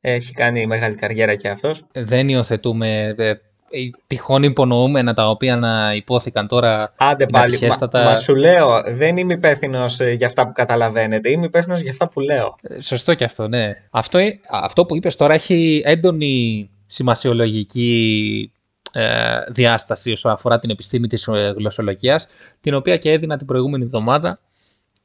Έχει 0.00 0.32
κάνει 0.32 0.66
μεγάλη 0.66 0.94
καριέρα 0.94 1.34
και 1.34 1.48
αυτός. 1.48 1.84
Δεν 1.92 2.28
υιοθετούμε 2.28 3.14
ε, 3.16 3.32
τυχόν 4.06 4.42
υπονοούμενα 4.42 5.12
τα 5.12 5.28
οποία 5.28 5.56
να 5.56 5.94
ειπώθηκαν 5.94 6.46
τώρα. 6.46 6.92
Άντε 6.96 7.26
πάλι. 7.26 7.58
Μα, 7.92 8.02
μα, 8.02 8.16
σου 8.16 8.34
λέω, 8.34 8.82
δεν 8.86 9.16
είμαι 9.16 9.34
υπεύθυνος 9.34 10.00
ε, 10.00 10.10
για 10.10 10.26
αυτά 10.26 10.46
που 10.46 10.52
καταλαβαίνετε. 10.52 11.30
Είμαι 11.30 11.46
υπεύθυνος 11.46 11.80
για 11.80 11.90
αυτά 11.90 12.08
που 12.08 12.20
λέω. 12.20 12.56
Ε, 12.62 12.80
σωστό 12.80 13.14
και 13.14 13.24
αυτό, 13.24 13.48
ναι. 13.48 13.70
Αυτό, 13.90 14.18
αυτό 14.62 14.84
που 14.84 14.96
είπες 14.96 15.16
τώρα 15.16 15.34
έχει 15.34 15.82
έντονη 15.84 16.70
σημασιολογική 16.86 18.52
ε, 18.92 19.04
διάσταση 19.48 20.12
όσον 20.12 20.32
αφορά 20.32 20.58
την 20.58 20.70
επιστήμη 20.70 21.06
της 21.06 21.28
γλωσσολογίας, 21.56 22.26
την 22.60 22.74
οποία 22.74 22.96
και 22.96 23.10
έδινα 23.10 23.36
την 23.36 23.46
προηγούμενη 23.46 23.84
εβδομάδα 23.84 24.38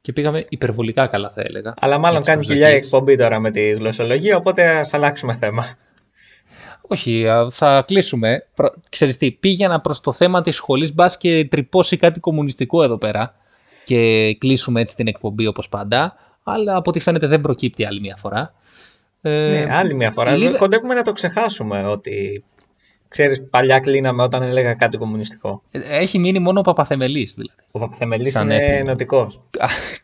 και 0.00 0.12
πήγαμε 0.12 0.44
υπερβολικά 0.48 1.06
καλά 1.06 1.30
θα 1.30 1.42
έλεγα. 1.44 1.74
Αλλά 1.80 1.98
μάλλον 1.98 2.22
κάνει 2.22 2.44
χιλιά 2.44 2.68
εκπομπή 2.68 3.16
τώρα 3.16 3.40
με 3.40 3.50
τη 3.50 3.70
γλωσσολογία, 3.70 4.36
οπότε 4.36 4.68
ας 4.68 4.94
αλλάξουμε 4.94 5.34
θέμα. 5.34 5.76
Όχι, 6.92 7.26
θα 7.50 7.84
κλείσουμε. 7.86 8.46
Ξέρεις 8.88 9.16
τι, 9.16 9.30
πήγαινα 9.30 9.80
προς 9.80 10.00
το 10.00 10.12
θέμα 10.12 10.40
της 10.40 10.56
σχολής 10.56 10.94
μπας 10.94 11.16
και 11.16 11.46
τρυπώσει 11.50 11.96
κάτι 11.96 12.20
κομμουνιστικό 12.20 12.82
εδώ 12.82 12.98
πέρα 12.98 13.34
και 13.84 14.34
κλείσουμε 14.38 14.80
έτσι 14.80 14.96
την 14.96 15.06
εκπομπή 15.06 15.46
όπως 15.46 15.68
πάντα, 15.68 16.16
αλλά 16.42 16.76
από 16.76 16.90
ό,τι 16.90 17.00
φαίνεται 17.00 17.26
δεν 17.26 17.40
προκύπτει 17.40 17.84
άλλη 17.84 18.00
μια 18.00 18.16
φορά. 18.16 18.54
Ε, 19.22 19.30
ναι, 19.30 19.66
άλλη 19.70 19.94
μια 19.94 20.10
φορά. 20.10 20.36
Λίβε... 20.36 20.58
Κοντεύουμε 20.58 20.94
να 20.94 21.02
το 21.02 21.12
ξεχάσουμε 21.12 21.86
ότι 21.86 22.44
Ξέρεις, 23.10 23.42
παλιά 23.50 23.78
κλείναμε 23.78 24.22
όταν 24.22 24.42
έλεγα 24.42 24.74
κάτι 24.74 24.96
κομμουνιστικό. 24.96 25.62
Ε, 25.70 25.78
έχει 25.98 26.18
μείνει 26.18 26.38
μόνο 26.38 26.58
ο 26.58 26.62
Παπαθεμελής 26.62 27.34
δηλαδή. 27.34 27.52
Ο 27.70 27.78
Παπαθεμελής 27.78 28.34
είναι 28.34 28.56
ενωτικός. 28.56 29.40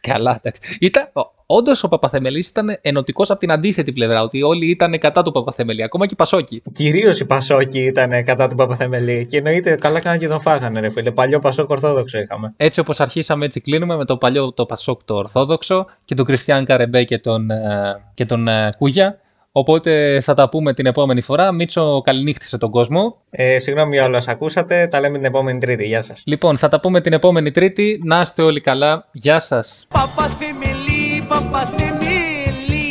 Καλά, 0.01 0.41
εντάξει. 0.43 0.77
Ήταν, 0.81 1.11
Όντως 1.47 1.83
ο 1.83 1.89
Παπαθεμελής 1.89 2.49
ήταν 2.49 2.79
ενωτικός 2.81 3.31
από 3.31 3.39
την 3.39 3.51
αντίθετη 3.51 3.93
πλευρά, 3.93 4.23
ότι 4.23 4.43
όλοι 4.43 4.71
ήταν 4.71 4.99
κατά 4.99 5.23
του 5.23 5.33
Παπαθεμελή, 5.33 5.83
ακόμα 5.83 6.05
και 6.07 6.13
οι 6.13 6.17
Πασόκοι. 6.17 6.63
Κυρίως 6.73 7.21
οι 7.21 7.25
Πασόκοι 7.25 7.81
ήταν 7.81 8.25
κατά 8.25 8.49
του 8.49 8.55
Παπαθεμελή. 8.55 9.27
Και 9.27 9.37
εννοείται 9.37 9.75
καλά 9.75 10.01
κάνανε 10.01 10.21
και 10.21 10.29
τον 10.29 10.41
φάγανε, 10.41 10.81
ρε 10.81 10.91
φίλε. 10.91 11.11
Παλιό 11.11 11.39
Πασόκ 11.39 11.71
Ορθόδοξο 11.71 12.19
είχαμε. 12.19 12.53
Έτσι 12.57 12.81
όπως 12.81 13.01
αρχίσαμε, 13.01 13.45
έτσι 13.45 13.61
κλείνουμε 13.61 13.97
με 13.97 14.05
το 14.05 14.17
παλιό 14.17 14.53
το 14.53 14.67
Πασόκ 14.67 15.01
το 15.05 15.15
Ορθόδοξο 15.15 15.87
και 16.05 16.15
τον 16.15 16.25
Κριστιαν 16.25 16.65
Καρεμπέ 16.65 17.05
και 17.05 17.19
τον, 17.19 17.51
ε, 17.51 18.03
και 18.15 18.25
τον 18.25 18.49
ε, 18.49 18.71
Κούγια. 18.79 19.21
Οπότε 19.59 20.21
θα 20.21 20.35
τα 20.35 20.49
πούμε 20.49 20.73
την 20.73 20.87
επόμενη 20.87 21.21
φορά. 21.21 21.53
Μίτσο, 21.53 22.01
καληνύχτησε 22.05 22.59
τον 22.59 22.71
κόσμο. 22.71 23.17
Ε, 23.31 23.59
συγγνώμη 23.59 23.97
για 23.97 24.05
όλα 24.05 24.23
ακούσατε. 24.27 24.87
Τα 24.91 25.01
λέμε 25.01 25.17
την 25.17 25.27
επόμενη 25.27 25.59
Τρίτη. 25.59 25.85
Γεια 25.85 26.01
σας. 26.01 26.23
Λοιπόν, 26.27 26.57
θα 26.57 26.69
τα 26.69 26.81
πούμε 26.81 27.01
την 27.01 27.13
επόμενη 27.13 27.51
Τρίτη. 27.51 28.01
Να 28.05 28.21
είστε 28.21 28.43
όλοι 28.43 28.61
καλά. 28.61 29.09
Γεια 29.13 29.41
σας. 29.41 29.87
Παπαθεμελή, 29.89 31.25
παπαθεμελή. 31.29 32.89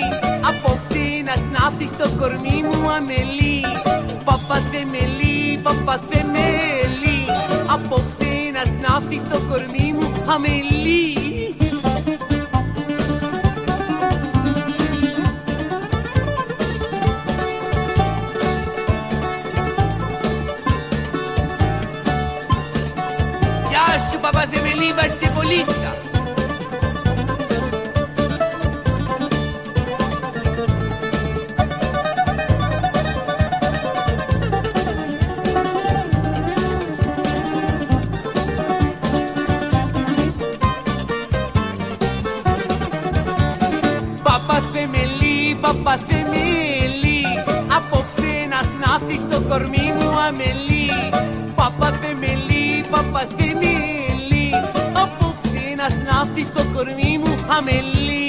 Απόψε 0.50 1.06
να 1.26 1.36
σνάφτεις 1.36 1.90
στο 1.90 2.10
κορμί 2.20 2.58
μου 2.64 2.90
αμελή. 2.90 3.62
Παπαθεμελή, 4.24 5.60
παπαθεμελή. 5.64 7.20
Απόψε 7.74 8.32
να 8.54 8.64
σνάφτεις 8.72 9.22
στο 9.22 9.38
κορμί 9.50 9.94
μου 9.98 10.32
αμελή. 10.34 10.75
Παπαθεμελή 24.26 24.94
βαστιβολίστα. 24.96 25.94
Παπαθεμελή, 44.24 45.56
παπαθεμελή 45.62 47.24
Απόψε 47.76 48.48
να 48.50 48.62
σνάφτει 48.70 49.18
στο 49.18 49.42
κορμί 49.48 49.94
μου 50.00 50.20
αμελή 50.20 50.90
Παπαθεμελή, 51.56 52.86
παπαθεμελή 52.90 53.85
ένας 55.88 56.02
ναύτης 56.04 56.48
στο 56.48 56.64
κορμί 56.74 57.18
μου 57.18 57.46
αμελή 57.58 58.25